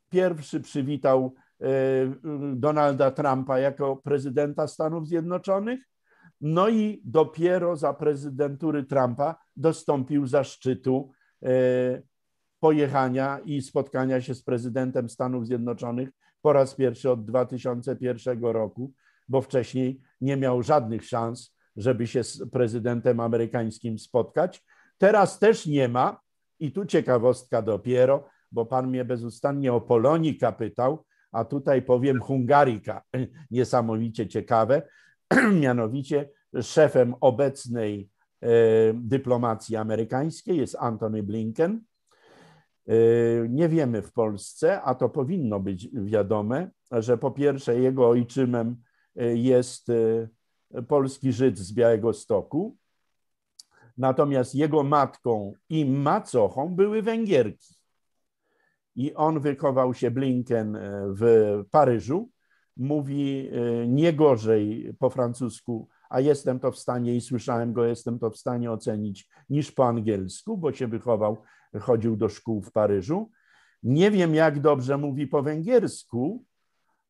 pierwszy 0.08 0.60
przywitał 0.60 1.34
Donalda 2.54 3.10
Trumpa 3.10 3.58
jako 3.58 3.96
prezydenta 3.96 4.66
Stanów 4.66 5.08
Zjednoczonych, 5.08 5.80
no 6.40 6.68
i 6.68 7.00
dopiero 7.04 7.76
za 7.76 7.94
prezydentury 7.94 8.84
Trumpa 8.84 9.36
dostąpił 9.56 10.26
zaszczytu 10.26 11.10
e, 11.42 12.02
pojechania 12.60 13.38
i 13.44 13.62
spotkania 13.62 14.20
się 14.20 14.34
z 14.34 14.42
prezydentem 14.42 15.08
Stanów 15.08 15.46
Zjednoczonych 15.46 16.08
po 16.42 16.52
raz 16.52 16.74
pierwszy 16.74 17.10
od 17.10 17.24
2001 17.24 18.42
roku, 18.42 18.92
bo 19.28 19.42
wcześniej 19.42 20.00
nie 20.20 20.36
miał 20.36 20.62
żadnych 20.62 21.04
szans, 21.04 21.56
żeby 21.76 22.06
się 22.06 22.24
z 22.24 22.50
prezydentem 22.50 23.20
amerykańskim 23.20 23.98
spotkać. 23.98 24.64
Teraz 24.98 25.38
też 25.38 25.66
nie 25.66 25.88
ma, 25.88 26.20
i 26.60 26.72
tu 26.72 26.86
ciekawostka 26.86 27.62
dopiero, 27.62 28.28
bo 28.52 28.66
pan 28.66 28.88
mnie 28.88 29.04
bezustannie 29.04 29.72
o 29.72 29.80
Polonika 29.80 30.52
pytał, 30.52 31.04
a 31.32 31.44
tutaj 31.44 31.82
powiem 31.82 32.20
Hungarika, 32.20 33.02
niesamowicie 33.50 34.28
ciekawe. 34.28 34.82
Mianowicie 35.62 36.28
szefem 36.62 37.14
obecnej 37.20 38.10
e, 38.42 38.48
dyplomacji 38.94 39.76
amerykańskiej 39.76 40.56
jest 40.56 40.76
Antony 40.80 41.22
Blinken. 41.22 41.80
E, 42.88 42.94
nie 43.48 43.68
wiemy 43.68 44.02
w 44.02 44.12
Polsce, 44.12 44.82
a 44.82 44.94
to 44.94 45.08
powinno 45.08 45.60
być 45.60 45.88
wiadome, 45.92 46.70
że 46.90 47.18
po 47.18 47.30
pierwsze 47.30 47.80
jego 47.80 48.08
ojczymem 48.08 48.76
e, 49.16 49.36
jest 49.36 49.86
polski 50.88 51.32
Żyd 51.32 51.58
z 51.58 51.72
Białego 51.72 52.12
Stoku, 52.12 52.76
natomiast 53.98 54.54
jego 54.54 54.82
matką 54.82 55.52
i 55.68 55.84
macochą 55.84 56.74
były 56.74 57.02
Węgierki. 57.02 57.75
I 58.96 59.14
on 59.14 59.40
wychował 59.40 59.94
się 59.94 60.10
Blinken 60.10 60.78
w 61.14 61.62
Paryżu, 61.70 62.30
mówi 62.76 63.48
e, 63.52 63.86
nie 63.86 64.12
gorzej 64.12 64.94
po 64.98 65.10
francusku, 65.10 65.88
a 66.10 66.20
jestem 66.20 66.60
to 66.60 66.72
w 66.72 66.78
stanie 66.78 67.16
i 67.16 67.20
słyszałem 67.20 67.72
go, 67.72 67.84
jestem 67.84 68.18
to 68.18 68.30
w 68.30 68.36
stanie 68.36 68.70
ocenić 68.70 69.28
niż 69.50 69.72
po 69.72 69.88
angielsku, 69.88 70.58
bo 70.58 70.72
się 70.72 70.86
wychował, 70.86 71.42
chodził 71.80 72.16
do 72.16 72.28
szkół 72.28 72.62
w 72.62 72.72
Paryżu. 72.72 73.30
Nie 73.82 74.10
wiem, 74.10 74.34
jak 74.34 74.60
dobrze 74.60 74.98
mówi 74.98 75.26
po 75.26 75.42
węgiersku, 75.42 76.44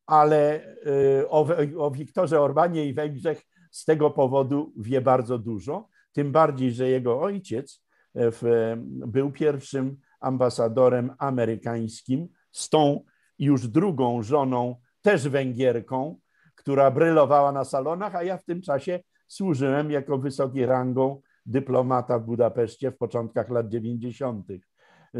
ale 0.05 0.65
e, 0.65 1.29
o, 1.29 1.47
o 1.77 1.91
Wiktorze 1.91 2.41
Orbanie 2.41 2.85
i 2.85 2.93
Węgrzech 2.93 3.41
z 3.71 3.85
tego 3.85 4.09
powodu 4.09 4.73
wie 4.77 5.01
bardzo 5.01 5.37
dużo. 5.37 5.89
Tym 6.11 6.31
bardziej, 6.31 6.71
że 6.71 6.89
jego 6.89 7.21
ojciec 7.21 7.83
e, 8.15 8.31
w, 8.31 8.73
był 8.87 9.31
pierwszym 9.31 9.97
ambasadorem 10.19 11.13
amerykańskim, 11.17 12.27
z 12.51 12.69
tą 12.69 13.03
już 13.39 13.67
drugą 13.67 14.23
żoną, 14.23 14.75
też 15.01 15.29
Węgierką, 15.29 16.19
która 16.55 16.91
brylowała 16.91 17.51
na 17.51 17.63
salonach, 17.63 18.15
a 18.15 18.23
ja 18.23 18.37
w 18.37 18.43
tym 18.43 18.61
czasie 18.61 18.99
służyłem 19.27 19.91
jako 19.91 20.17
wysokiej 20.17 20.65
rangą 20.65 21.21
dyplomata 21.45 22.19
w 22.19 22.25
Budapeszcie 22.25 22.91
w 22.91 22.97
początkach 22.97 23.49
lat 23.49 23.69
90. 23.69 24.47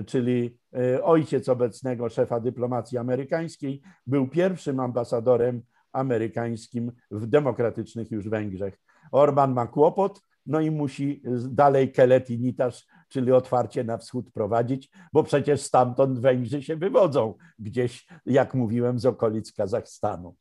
Czyli 0.06 0.58
e, 0.76 1.04
ojciec 1.04 1.50
obecnego 1.50 2.10
szefa 2.10 2.40
dyplomacji 2.40 2.98
amerykańskiej 2.98 3.82
był 4.08 4.28
pierwszym 4.28 4.80
ambasadorem 4.80 5.62
amerykańskim 5.94 6.92
w 7.12 7.28
demokratycznych 7.28 8.12
już 8.12 8.30
Węgrzech. 8.30 8.80
Orban 9.12 9.54
ma 9.54 9.68
kłopot, 9.68 10.22
no 10.46 10.60
i 10.60 10.72
musi 10.72 11.22
dalej 11.50 11.92
Keletinitasz, 11.92 12.88
czyli 13.08 13.32
otwarcie 13.32 13.84
na 13.84 13.98
wschód 13.98 14.32
prowadzić, 14.32 14.92
bo 15.14 15.24
przecież 15.24 15.62
stamtąd 15.62 16.20
Węgrzy 16.20 16.64
się 16.64 16.76
wywodzą, 16.76 17.34
gdzieś, 17.60 18.08
jak 18.26 18.54
mówiłem, 18.54 19.00
z 19.00 19.06
okolic 19.06 19.54
Kazachstanu. 19.54 20.36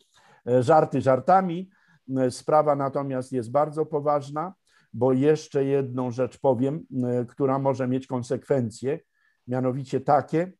E, 0.49 0.63
żarty 0.63 1.01
żartami. 1.01 1.71
E, 2.17 2.31
sprawa 2.31 2.77
natomiast 2.77 3.33
jest 3.33 3.51
bardzo 3.51 3.87
poważna, 3.87 4.55
bo 4.93 5.13
jeszcze 5.13 5.65
jedną 5.65 6.11
rzecz 6.11 6.39
powiem, 6.39 6.87
e, 7.05 7.25
która 7.25 7.59
może 7.59 7.89
mieć 7.89 8.07
konsekwencje, 8.07 9.01
mianowicie 9.49 10.01
takie, 10.01 10.53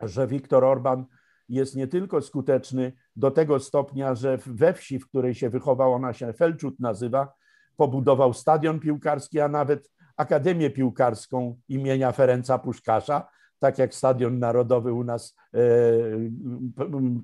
że 0.00 0.26
Viktor 0.26 0.64
Orban 0.64 1.04
jest 1.48 1.76
nie 1.76 1.86
tylko 1.86 2.22
skuteczny 2.22 2.92
do 3.16 3.30
tego 3.30 3.60
stopnia, 3.60 4.14
że 4.14 4.38
we 4.46 4.74
wsi, 4.74 4.98
w 4.98 5.08
której 5.08 5.34
się 5.34 5.50
wychował, 5.50 5.92
ona 5.92 6.12
się 6.12 6.32
Felczut 6.32 6.80
nazywa, 6.80 7.32
pobudował 7.76 8.32
stadion 8.32 8.80
piłkarski, 8.80 9.40
a 9.40 9.48
nawet 9.48 9.90
Akademię 10.16 10.70
Piłkarską 10.70 11.60
imienia 11.68 12.12
Ferenca 12.12 12.58
Puszkasza, 12.58 13.28
tak 13.58 13.78
jak 13.78 13.94
Stadion 13.94 14.38
Narodowy 14.38 14.92
u 14.92 15.04
nas 15.04 15.36
e, 15.54 15.58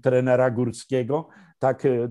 trenera 0.03 0.51
Górskiego, 0.51 1.29
tak 1.59 1.87
e, 1.87 2.09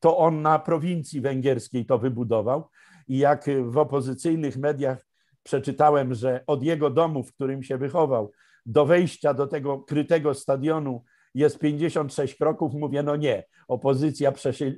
to 0.00 0.18
on 0.18 0.42
na 0.42 0.58
prowincji 0.58 1.20
węgierskiej 1.20 1.86
to 1.86 1.98
wybudował. 1.98 2.68
I 3.08 3.18
jak 3.18 3.44
w 3.64 3.78
opozycyjnych 3.78 4.56
mediach 4.56 5.06
przeczytałem, 5.42 6.14
że 6.14 6.44
od 6.46 6.62
jego 6.62 6.90
domu, 6.90 7.22
w 7.22 7.34
którym 7.34 7.62
się 7.62 7.78
wychował, 7.78 8.32
do 8.66 8.86
wejścia 8.86 9.34
do 9.34 9.46
tego 9.46 9.78
krytego 9.78 10.34
stadionu 10.34 11.04
jest 11.34 11.58
56 11.58 12.34
kroków, 12.34 12.74
mówię, 12.74 13.02
no 13.02 13.16
nie, 13.16 13.44
opozycja 13.68 14.32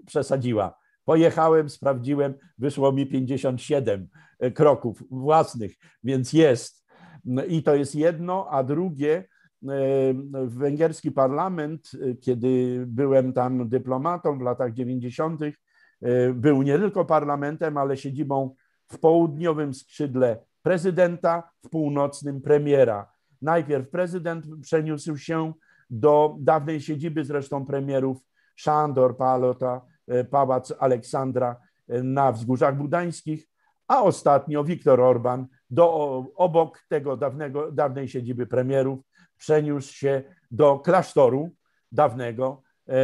przesadziła. 0.06 0.81
Pojechałem, 1.04 1.68
sprawdziłem, 1.68 2.34
wyszło 2.58 2.92
mi 2.92 3.06
57 3.06 4.08
e, 4.38 4.50
kroków 4.50 5.02
własnych, 5.10 5.74
więc 6.04 6.32
jest. 6.32 6.86
No 7.24 7.44
I 7.44 7.62
to 7.62 7.74
jest 7.74 7.94
jedno, 7.94 8.46
a 8.50 8.62
drugie, 8.62 9.14
e, 9.14 9.68
węgierski 10.46 11.12
parlament, 11.12 11.90
e, 11.94 12.14
kiedy 12.14 12.84
byłem 12.86 13.32
tam 13.32 13.68
dyplomatą 13.68 14.38
w 14.38 14.42
latach 14.42 14.72
90., 14.72 15.40
był 16.34 16.62
nie 16.62 16.78
tylko 16.78 17.04
parlamentem, 17.04 17.76
ale 17.76 17.96
siedzibą 17.96 18.54
w 18.88 18.98
południowym 18.98 19.74
skrzydle 19.74 20.38
prezydenta, 20.62 21.50
w 21.64 21.68
północnym 21.68 22.40
premiera. 22.40 23.12
Najpierw 23.42 23.90
prezydent 23.90 24.46
przeniósł 24.62 25.16
się 25.16 25.52
do 25.90 26.36
dawnej 26.40 26.80
siedziby 26.80 27.24
zresztą 27.24 27.66
premierów 27.66 28.18
Szandor, 28.56 29.16
Palota, 29.16 29.80
Pałac 30.30 30.72
Aleksandra 30.78 31.56
e, 31.88 32.02
na 32.02 32.32
Wzgórzach 32.32 32.76
Budańskich, 32.76 33.48
a 33.88 34.02
ostatnio 34.02 34.64
Viktor 34.64 35.00
Orban 35.00 35.46
do, 35.70 36.24
obok 36.36 36.84
tego 36.88 37.16
dawnego, 37.16 37.72
dawnej 37.72 38.08
siedziby 38.08 38.46
premierów 38.46 39.00
przeniósł 39.36 39.92
się 39.92 40.22
do 40.50 40.78
klasztoru 40.78 41.50
dawnego 41.92 42.62
e, 42.88 42.94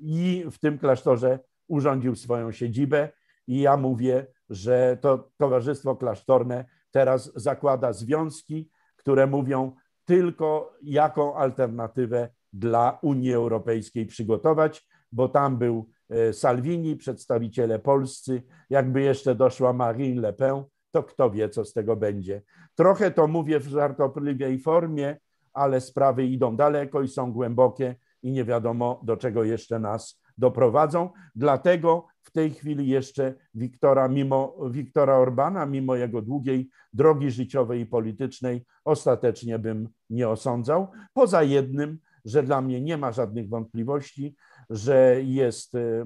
i 0.00 0.44
w 0.50 0.58
tym 0.58 0.78
klasztorze 0.78 1.38
urządził 1.68 2.16
swoją 2.16 2.52
siedzibę. 2.52 3.08
I 3.46 3.60
ja 3.60 3.76
mówię, 3.76 4.26
że 4.50 4.98
to 5.00 5.30
Towarzystwo 5.36 5.96
Klasztorne 5.96 6.64
teraz 6.90 7.32
zakłada 7.34 7.92
związki, 7.92 8.70
które 8.96 9.26
mówią, 9.26 9.72
tylko 10.04 10.74
jaką 10.82 11.36
alternatywę 11.36 12.28
dla 12.52 12.98
Unii 13.02 13.32
Europejskiej 13.32 14.06
przygotować, 14.06 14.86
bo 15.16 15.28
tam 15.28 15.58
był 15.58 15.88
e, 16.10 16.32
Salvini, 16.32 16.96
przedstawiciele 16.96 17.78
polscy, 17.78 18.42
jakby 18.70 19.00
jeszcze 19.00 19.34
doszła 19.34 19.72
Marine 19.72 20.20
Le 20.20 20.32
Pen, 20.32 20.64
to 20.90 21.02
kto 21.02 21.30
wie, 21.30 21.48
co 21.48 21.64
z 21.64 21.72
tego 21.72 21.96
będzie. 21.96 22.42
Trochę 22.74 23.10
to 23.10 23.26
mówię 23.26 23.60
w 23.60 23.68
żartobliwej 23.68 24.58
formie, 24.58 25.16
ale 25.52 25.80
sprawy 25.80 26.26
idą 26.26 26.56
daleko 26.56 27.02
i 27.02 27.08
są 27.08 27.32
głębokie 27.32 27.96
i 28.22 28.32
nie 28.32 28.44
wiadomo, 28.44 29.00
do 29.04 29.16
czego 29.16 29.44
jeszcze 29.44 29.78
nas 29.78 30.22
doprowadzą. 30.38 31.10
Dlatego 31.34 32.06
w 32.22 32.30
tej 32.30 32.50
chwili 32.50 32.88
jeszcze 32.88 33.34
Wiktora, 33.54 34.08
mimo 34.08 34.56
Wiktora 34.70 35.16
Orbana, 35.16 35.66
mimo 35.66 35.96
jego 35.96 36.22
długiej 36.22 36.68
drogi 36.92 37.30
życiowej 37.30 37.80
i 37.80 37.86
politycznej, 37.86 38.64
ostatecznie 38.84 39.58
bym 39.58 39.88
nie 40.10 40.28
osądzał. 40.28 40.88
Poza 41.12 41.42
jednym, 41.42 41.98
że 42.26 42.42
dla 42.42 42.60
mnie 42.60 42.80
nie 42.80 42.96
ma 42.96 43.12
żadnych 43.12 43.48
wątpliwości, 43.48 44.36
że 44.70 45.22
jest, 45.22 45.74
e, 45.74 46.04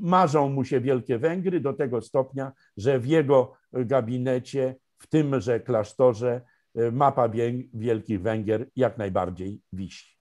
marzą 0.00 0.48
mu 0.48 0.64
się 0.64 0.80
Wielkie 0.80 1.18
Węgry 1.18 1.60
do 1.60 1.72
tego 1.72 2.00
stopnia, 2.00 2.52
że 2.76 2.98
w 2.98 3.06
jego 3.06 3.56
gabinecie, 3.72 4.74
w 4.98 5.06
tymże 5.06 5.60
klasztorze, 5.60 6.40
e, 6.74 6.90
mapa 6.90 7.30
Wielkich 7.74 8.22
Węgier 8.22 8.66
jak 8.76 8.98
najbardziej 8.98 9.60
wisi. 9.72 10.14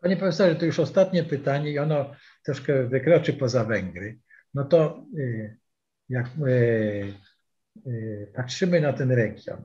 Panie 0.00 0.16
profesorze, 0.16 0.54
to 0.54 0.66
już 0.66 0.80
ostatnie 0.80 1.24
pytanie 1.24 1.70
i 1.70 1.78
ono 1.78 2.10
troszkę 2.44 2.86
wykroczy 2.86 3.32
poza 3.32 3.64
Węgry. 3.64 4.18
No 4.54 4.64
to 4.64 5.06
y, 5.18 5.56
jak 6.08 6.26
y, 6.46 7.14
y, 7.86 8.32
patrzymy 8.34 8.80
na 8.80 8.92
ten 8.92 9.10
region, 9.10 9.62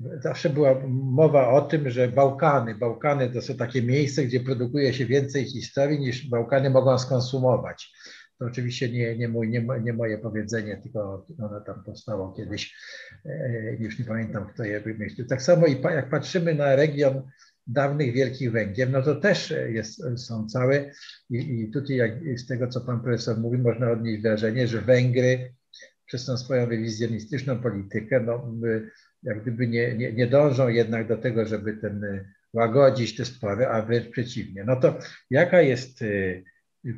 zawsze 0.00 0.50
była 0.50 0.80
mowa 0.88 1.48
o 1.48 1.60
tym, 1.60 1.90
że 1.90 2.08
Bałkany, 2.08 2.74
Bałkany 2.74 3.30
to 3.30 3.42
są 3.42 3.56
takie 3.56 3.82
miejsca, 3.82 4.22
gdzie 4.22 4.40
produkuje 4.40 4.94
się 4.94 5.06
więcej 5.06 5.44
historii 5.44 6.00
niż 6.00 6.28
Bałkany 6.28 6.70
mogą 6.70 6.98
skonsumować. 6.98 7.92
To 8.38 8.44
oczywiście 8.44 8.88
nie, 8.88 9.18
nie, 9.18 9.28
mój, 9.28 9.48
nie, 9.48 9.66
nie 9.82 9.92
moje 9.92 10.18
powiedzenie, 10.18 10.80
tylko 10.82 11.26
ono 11.38 11.60
tam 11.60 11.84
powstało 11.84 12.32
kiedyś, 12.32 12.74
już 13.78 13.98
nie 13.98 14.04
pamiętam, 14.04 14.46
kto 14.46 14.64
je 14.64 14.80
wymyślił. 14.80 15.26
Tak 15.26 15.42
samo 15.42 15.66
i 15.66 15.80
jak 15.82 16.10
patrzymy 16.10 16.54
na 16.54 16.76
region 16.76 17.22
dawnych 17.66 18.14
Wielkich 18.14 18.52
Węgier, 18.52 18.90
no 18.90 19.02
to 19.02 19.14
też 19.14 19.54
jest, 19.68 20.02
są 20.16 20.46
całe 20.46 20.90
i, 21.30 21.60
i 21.60 21.70
tutaj 21.70 21.96
jak 21.96 22.12
z 22.38 22.46
tego, 22.46 22.68
co 22.68 22.80
pan 22.80 23.00
profesor 23.00 23.38
mówi, 23.38 23.58
można 23.58 23.90
odnieść 23.90 24.22
wrażenie, 24.22 24.68
że 24.68 24.80
Węgry 24.80 25.54
przez 26.06 26.24
tą 26.24 26.36
swoją 26.36 26.66
rewizjonistyczną 26.66 27.58
politykę, 27.62 28.20
no, 28.20 28.52
jak 29.22 29.42
gdyby 29.42 29.68
nie, 29.68 29.94
nie, 29.94 30.12
nie 30.12 30.26
dążą 30.26 30.68
jednak 30.68 31.08
do 31.08 31.16
tego, 31.16 31.46
żeby 31.46 31.72
ten 31.72 32.24
łagodzić 32.52 33.16
te 33.16 33.24
spory, 33.24 33.66
a 33.66 33.82
wręcz 33.82 34.08
przeciwnie. 34.08 34.64
No 34.64 34.76
to 34.76 34.98
jaka 35.30 35.60
jest 35.60 36.02
y, 36.02 36.44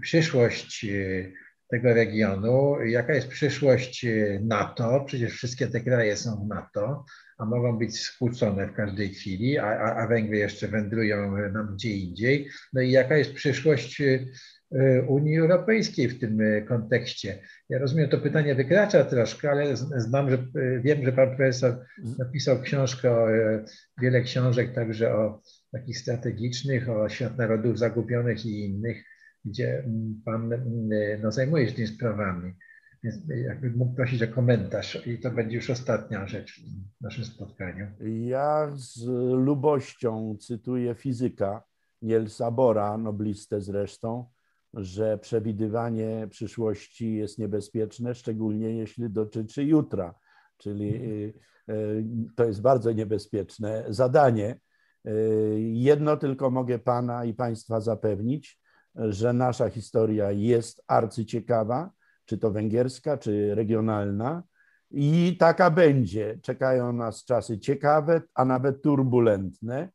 przyszłość 0.01 0.85
y, 0.85 1.33
tego 1.71 1.95
regionu, 1.95 2.85
jaka 2.85 3.15
jest 3.15 3.29
przyszłość 3.29 4.05
y, 4.05 4.41
NATO? 4.45 5.05
Przecież 5.07 5.33
wszystkie 5.33 5.67
te 5.67 5.81
kraje 5.81 6.17
są 6.17 6.45
w 6.45 6.49
NATO 6.49 7.05
a 7.41 7.45
mogą 7.45 7.79
być 7.79 8.01
skłócone 8.01 8.67
w 8.67 8.75
każdej 8.75 9.15
chwili, 9.15 9.59
a, 9.59 9.97
a, 9.97 10.07
Węgry 10.07 10.39
jeszcze 10.39 10.69
wędrują 10.69 11.37
nam 11.53 11.75
gdzie 11.75 11.91
indziej. 11.91 12.49
No 12.73 12.81
i 12.81 12.91
jaka 12.91 13.17
jest 13.17 13.35
przyszłość 13.35 14.01
y, 14.01 14.05
y, 14.05 14.33
Unii 15.09 15.39
Europejskiej 15.39 16.09
w 16.09 16.21
tym 16.21 16.41
y, 16.41 16.65
kontekście? 16.69 17.39
Ja 17.69 17.79
rozumiem, 17.79 18.09
to 18.09 18.19
pytanie 18.19 18.55
wykracza 18.55 19.05
troszkę, 19.05 19.51
ale 19.51 19.77
znam, 19.77 20.31
że 20.31 20.39
wiem, 20.83 21.05
że 21.05 21.13
pan 21.13 21.29
profesor 21.29 21.85
napisał 22.19 22.63
książkę, 22.63 23.27
wiele 24.03 24.23
książek 24.23 24.75
także 24.75 25.15
o 25.15 25.43
takich 25.73 25.99
strategicznych, 25.99 26.89
o 26.89 27.09
świat 27.09 27.39
narodów 27.39 27.79
zagubionych 27.79 28.47
i 28.47 28.65
innych, 28.65 29.05
gdzie 29.45 29.79
mm, 29.79 30.23
pan 30.25 30.53
mm, 30.53 30.89
no, 31.23 31.33
zajmuje 31.33 31.69
się 31.69 31.75
tymi 31.75 31.89
sprawami. 31.89 32.53
Więc 33.05 33.17
jakbym 33.47 33.77
mógł 33.77 33.95
prosić 33.95 34.23
o 34.23 34.29
komentarz 34.29 35.07
i 35.07 35.19
to 35.19 35.31
będzie 35.31 35.57
już 35.57 35.71
ostatnia 35.71 36.27
rzecz 36.27 36.61
w 37.01 37.05
naszym 37.05 37.25
spotkaniu. 37.25 37.87
Ja 38.27 38.71
z 38.75 39.05
lubością 39.45 40.37
cytuję 40.41 40.95
fizyka 40.95 41.63
Nielsa 42.03 42.51
Bora, 42.51 42.99
noblistę 42.99 43.61
zresztą, 43.61 44.25
że 44.75 45.19
przewidywanie 45.19 46.27
przyszłości 46.31 47.15
jest 47.15 47.39
niebezpieczne, 47.39 48.15
szczególnie 48.15 48.71
jeśli 48.71 49.11
dotyczy 49.11 49.65
jutra, 49.65 50.15
czyli 50.57 50.95
y, 50.95 51.35
y, 51.71 52.05
to 52.37 52.45
jest 52.45 52.61
bardzo 52.61 52.93
niebezpieczne 52.93 53.85
zadanie. 53.89 54.61
Y, 55.09 55.61
jedno 55.61 56.17
tylko 56.17 56.51
mogę 56.51 56.79
Pana 56.79 57.25
i 57.25 57.35
Państwa 57.35 57.81
zapewnić, 57.81 58.61
że 58.95 59.33
nasza 59.33 59.69
historia 59.69 60.33
jest 60.33 60.85
arcyciekawa, 60.87 61.91
czy 62.25 62.39
to 62.39 62.51
węgierska, 62.51 63.19
czy 63.19 63.55
regionalna, 63.55 64.43
I 64.91 65.37
taka 65.39 65.71
będzie. 65.71 66.39
Czekają 66.43 66.93
nas 66.93 67.25
czasy 67.25 67.59
ciekawe, 67.59 68.23
a 68.35 68.45
nawet 68.45 68.83
turbulentne. 68.83 69.89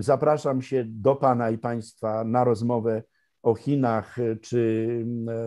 Zapraszam 0.00 0.62
się 0.62 0.84
do 0.86 1.16
Pana 1.16 1.50
i 1.50 1.58
Państwa 1.58 2.24
na 2.24 2.44
rozmowę 2.44 3.02
o 3.42 3.54
Chinach 3.54 4.16
czy 4.40 4.88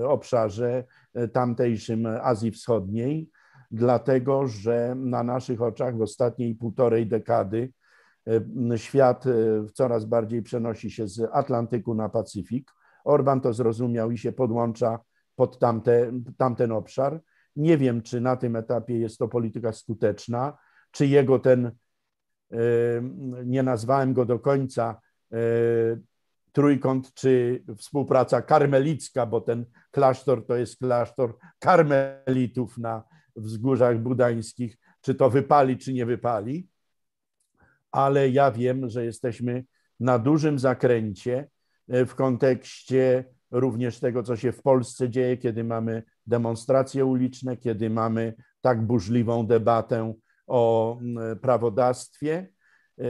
obszarze 0.07 0.84
tamtejszym 1.34 2.05
Azji 2.05 2.51
Wschodniej, 2.51 3.30
dlatego 3.72 4.47
że 4.47 4.95
na 4.95 5.23
naszych 5.23 5.61
oczach 5.61 5.97
w 5.97 6.01
ostatniej 6.01 6.55
półtorej 6.55 7.07
dekady 7.07 7.73
świat 8.76 9.23
coraz 9.73 10.05
bardziej 10.05 10.41
przenosi 10.41 10.91
się 10.91 11.07
z 11.07 11.30
Atlantyku 11.31 11.95
na 11.95 12.09
Pacyfik. 12.09 12.72
Orban 13.03 13.41
to 13.41 13.53
zrozumiał 13.53 14.11
i 14.11 14.18
się 14.18 14.31
podłącza 14.31 14.99
pod 15.35 15.59
tamte, 15.59 16.11
tamten 16.38 16.72
obszar. 16.72 17.22
Nie 17.55 17.77
wiem, 17.77 18.01
czy 18.01 18.22
na 18.22 18.35
tym 18.35 18.55
etapie 18.55 18.99
jest 18.99 19.18
to 19.18 19.27
polityka 19.27 19.72
skuteczna, 19.72 20.57
czy 20.91 21.07
jego 21.07 21.39
ten, 21.39 21.72
nie 23.45 23.63
nazwałem 23.63 24.13
go 24.13 24.26
do 24.26 24.39
końca, 24.39 25.01
trójkąt, 26.52 27.14
czy 27.14 27.64
współpraca 27.78 28.41
karmelicka, 28.41 29.26
bo 29.26 29.41
ten 29.41 29.65
klasztor 29.91 30.45
to 30.45 30.56
jest 30.56 30.78
klasztor 30.78 31.38
karmelitów 31.60 32.78
na 32.78 33.03
wzgórzach 33.36 33.99
budańskich, 33.99 34.78
czy 35.02 35.15
to 35.15 35.30
wypali, 35.30 35.78
czy 35.78 35.94
nie 35.94 36.06
wypali. 36.06 36.68
Ale 37.91 38.30
ja 38.30 38.52
wiem, 38.52 38.90
że 38.90 39.06
jesteśmy 39.06 39.65
na 39.99 40.19
dużym 40.19 40.60
zakręcie 40.60 41.49
w 41.88 42.15
kontekście 42.15 43.26
również 43.52 43.99
tego, 43.99 44.23
co 44.23 44.36
się 44.36 44.52
w 44.52 44.61
Polsce 44.61 45.10
dzieje, 45.10 45.38
kiedy 45.38 45.64
mamy 45.64 46.03
demonstracje 46.28 47.06
uliczne, 47.06 47.57
kiedy 47.57 47.90
mamy 47.90 48.34
tak 48.61 48.82
burzliwą 48.82 49.48
debatę 49.48 50.14
o 50.48 50.99
prawodawstwie. 51.41 52.48
Yy, 52.98 53.06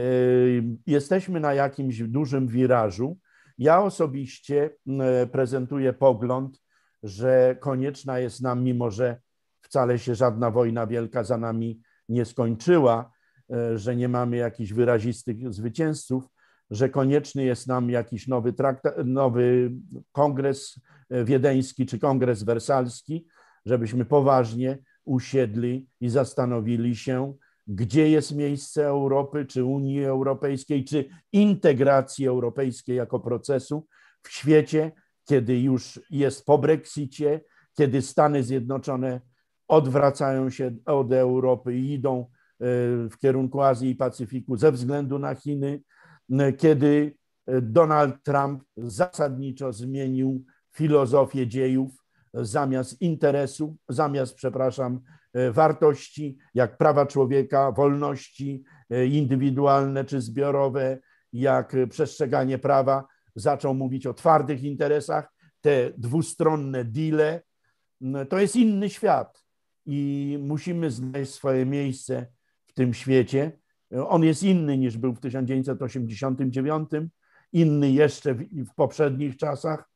jesteśmy 0.86 1.40
na 1.40 1.54
jakimś 1.54 2.02
dużym 2.02 2.48
wirażu. 2.48 3.18
Ja 3.58 3.82
osobiście 3.82 4.70
mm, 4.86 5.28
prezentuję 5.28 5.92
pogląd, 5.92 6.62
że 7.02 7.56
konieczna 7.60 8.18
jest 8.18 8.42
nam, 8.42 8.64
mimo 8.64 8.90
że 8.90 9.20
wcale 9.60 9.98
się 9.98 10.14
żadna 10.14 10.50
wojna 10.50 10.86
wielka 10.86 11.24
za 11.24 11.36
nami 11.36 11.80
nie 12.08 12.24
skończyła, 12.24 13.12
yy, 13.48 13.78
że 13.78 13.96
nie 13.96 14.08
mamy 14.08 14.36
jakichś 14.36 14.72
wyrazistych 14.72 15.52
zwycięzców, 15.52 16.24
że 16.70 16.88
konieczny 16.88 17.44
jest 17.44 17.66
nam 17.66 17.90
jakiś 17.90 18.28
nowy, 18.28 18.54
nowy 19.04 19.72
kongres 20.12 20.80
wiedeński 21.10 21.86
czy 21.86 21.98
kongres 21.98 22.42
wersalski, 22.42 23.26
żebyśmy 23.66 24.04
poważnie 24.04 24.78
usiedli 25.04 25.88
i 26.00 26.08
zastanowili 26.08 26.96
się, 26.96 27.34
gdzie 27.66 28.10
jest 28.10 28.34
miejsce 28.34 28.86
Europy, 28.86 29.46
czy 29.46 29.64
Unii 29.64 30.04
Europejskiej, 30.04 30.84
czy 30.84 31.08
integracji 31.32 32.26
europejskiej 32.26 32.96
jako 32.96 33.20
procesu 33.20 33.86
w 34.22 34.32
świecie, 34.32 34.92
kiedy 35.24 35.60
już 35.60 36.00
jest 36.10 36.46
po 36.46 36.58
Brexicie, 36.58 37.40
kiedy 37.76 38.02
Stany 38.02 38.42
Zjednoczone 38.42 39.20
odwracają 39.68 40.50
się 40.50 40.76
od 40.86 41.12
Europy 41.12 41.74
i 41.78 41.92
idą 41.92 42.20
e, 42.20 42.26
w 43.08 43.18
kierunku 43.20 43.60
Azji 43.60 43.90
i 43.90 43.96
Pacyfiku 43.96 44.56
ze 44.56 44.72
względu 44.72 45.18
na 45.18 45.34
Chiny, 45.34 45.82
kiedy 46.58 47.16
Donald 47.62 48.22
Trump 48.22 48.64
zasadniczo 48.76 49.72
zmienił 49.72 50.44
filozofię 50.72 51.46
dziejów 51.46 52.01
zamiast 52.34 53.00
interesu, 53.00 53.76
zamiast, 53.88 54.34
przepraszam, 54.34 55.00
wartości, 55.52 56.38
jak 56.54 56.78
prawa 56.78 57.06
człowieka, 57.06 57.72
wolności 57.72 58.64
indywidualne 59.10 60.04
czy 60.04 60.20
zbiorowe, 60.20 60.98
jak 61.32 61.76
przestrzeganie 61.90 62.58
prawa, 62.58 63.04
zaczął 63.36 63.74
mówić 63.74 64.06
o 64.06 64.14
twardych 64.14 64.62
interesach, 64.62 65.32
te 65.60 65.90
dwustronne 65.98 66.84
deale. 66.84 67.42
To 68.28 68.38
jest 68.38 68.56
inny 68.56 68.90
świat 68.90 69.42
i 69.86 70.38
musimy 70.40 70.90
znaleźć 70.90 71.32
swoje 71.32 71.66
miejsce 71.66 72.26
w 72.66 72.72
tym 72.72 72.94
świecie. 72.94 73.58
On 74.06 74.24
jest 74.24 74.42
inny 74.42 74.78
niż 74.78 74.98
był 74.98 75.14
w 75.14 75.20
1989, 75.20 76.90
inny 77.52 77.90
jeszcze 77.90 78.34
w, 78.34 78.44
w 78.70 78.74
poprzednich 78.74 79.36
czasach, 79.36 79.90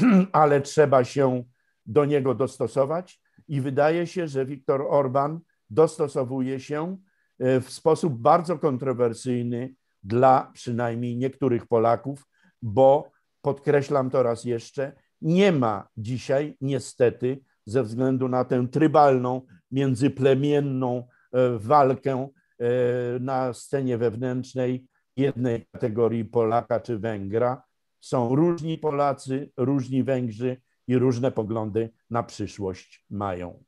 ale 0.32 0.60
trzeba 0.60 1.04
się 1.04 1.44
do 1.86 2.04
niego 2.04 2.34
dostosować 2.34 3.20
i 3.48 3.60
wydaje 3.60 4.06
się, 4.06 4.28
że 4.28 4.46
Viktor 4.46 4.86
Orban 4.88 5.40
dostosowuje 5.70 6.60
się 6.60 6.96
e, 7.38 7.60
w 7.60 7.70
sposób 7.70 8.14
bardzo 8.14 8.58
kontrowersyjny 8.58 9.74
dla 10.02 10.50
przynajmniej 10.54 11.16
niektórych 11.16 11.66
Polaków, 11.66 12.26
bo 12.62 13.10
podkreślam 13.42 14.10
to 14.10 14.22
raz 14.22 14.44
jeszcze, 14.44 14.92
nie 15.20 15.52
ma 15.52 15.88
dzisiaj 15.96 16.56
niestety 16.60 17.40
ze 17.66 17.82
względu 17.82 18.28
na 18.28 18.44
tę 18.44 18.68
trybalną, 18.68 19.42
międzyplemienną 19.70 21.08
e, 21.32 21.58
walkę 21.58 22.28
E, 22.60 23.20
na 23.20 23.52
scenie 23.52 23.98
wewnętrznej 23.98 24.86
jednej 25.16 25.66
kategorii 25.72 26.24
Polaka 26.24 26.80
czy 26.80 26.98
Węgra. 26.98 27.62
Są 28.00 28.36
różni 28.36 28.78
Polacy, 28.78 29.50
różni 29.56 30.04
Węgrzy 30.04 30.56
i 30.86 30.98
różne 30.98 31.32
poglądy 31.32 31.90
na 32.10 32.22
przyszłość 32.22 33.04
mają. 33.10 33.64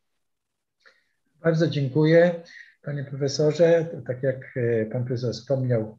Bardzo 1.42 1.68
dziękuję, 1.68 2.42
panie 2.82 3.04
profesorze. 3.04 3.88
Tak 4.06 4.22
jak 4.22 4.56
e, 4.56 4.86
pan 4.86 5.04
profesor 5.04 5.32
wspomniał, 5.32 5.98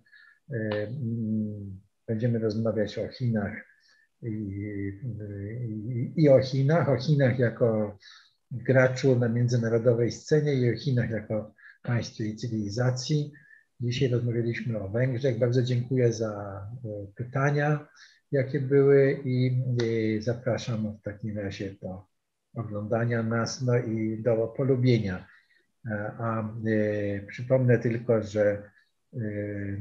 e, 0.49 0.55
mm, 0.55 1.79
będziemy 2.07 2.39
rozmawiać 2.39 2.97
o 2.97 3.07
Chinach 3.07 3.53
i, 4.21 4.27
i, 6.15 6.23
i 6.23 6.29
o 6.29 6.41
Chinach, 6.41 6.89
o 6.89 6.97
Chinach 6.97 7.39
jako 7.39 7.97
graczu 8.51 9.19
na 9.19 9.29
międzynarodowej 9.29 10.11
scenie 10.11 10.53
i 10.53 10.73
o 10.73 10.77
Chinach 10.77 11.09
jako 11.09 11.53
państwie 11.83 12.25
i 12.25 12.35
cywilizacji. 12.35 13.31
Dzisiaj 13.79 14.09
rozmawialiśmy 14.09 14.79
o 14.79 14.89
Węgrzech. 14.89 15.39
Bardzo 15.39 15.63
dziękuję 15.63 16.13
za 16.13 16.61
e, 16.85 17.07
pytania, 17.15 17.87
jakie 18.31 18.59
były 18.59 19.21
i 19.25 19.61
zapraszam 20.19 20.97
w 20.97 21.01
takim 21.01 21.37
razie 21.37 21.75
do 21.81 22.05
oglądania 22.53 23.23
nas, 23.23 23.61
no 23.61 23.77
i 23.77 24.21
do 24.23 24.47
polubienia. 24.47 25.27
E, 25.85 26.11
a 26.17 26.41
e, 26.41 27.25
przypomnę 27.27 27.79
tylko, 27.79 28.23
że 28.23 28.71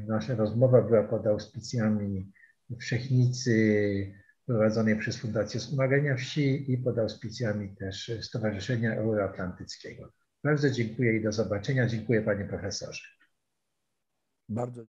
nasza 0.07 0.35
rozmowa 0.35 0.83
była 0.83 1.03
pod 1.03 1.27
auspicjami 1.27 2.33
Wszechnicy 2.81 4.15
prowadzonej 4.47 4.97
przez 4.97 5.17
Fundację 5.17 5.61
Wspomagania 5.61 6.17
Wsi 6.17 6.73
i 6.73 6.79
pod 6.79 6.99
auspicjami 6.99 7.77
też 7.77 8.13
Stowarzyszenia 8.21 8.95
Euroatlantyckiego. 8.95 10.13
Bardzo 10.45 10.71
dziękuję 10.71 11.17
i 11.17 11.23
do 11.23 11.33
zobaczenia. 11.33 11.87
Dziękuję 11.87 12.23
panie 12.23 12.45
profesorze. 12.45 13.03
Bardzo 14.49 14.85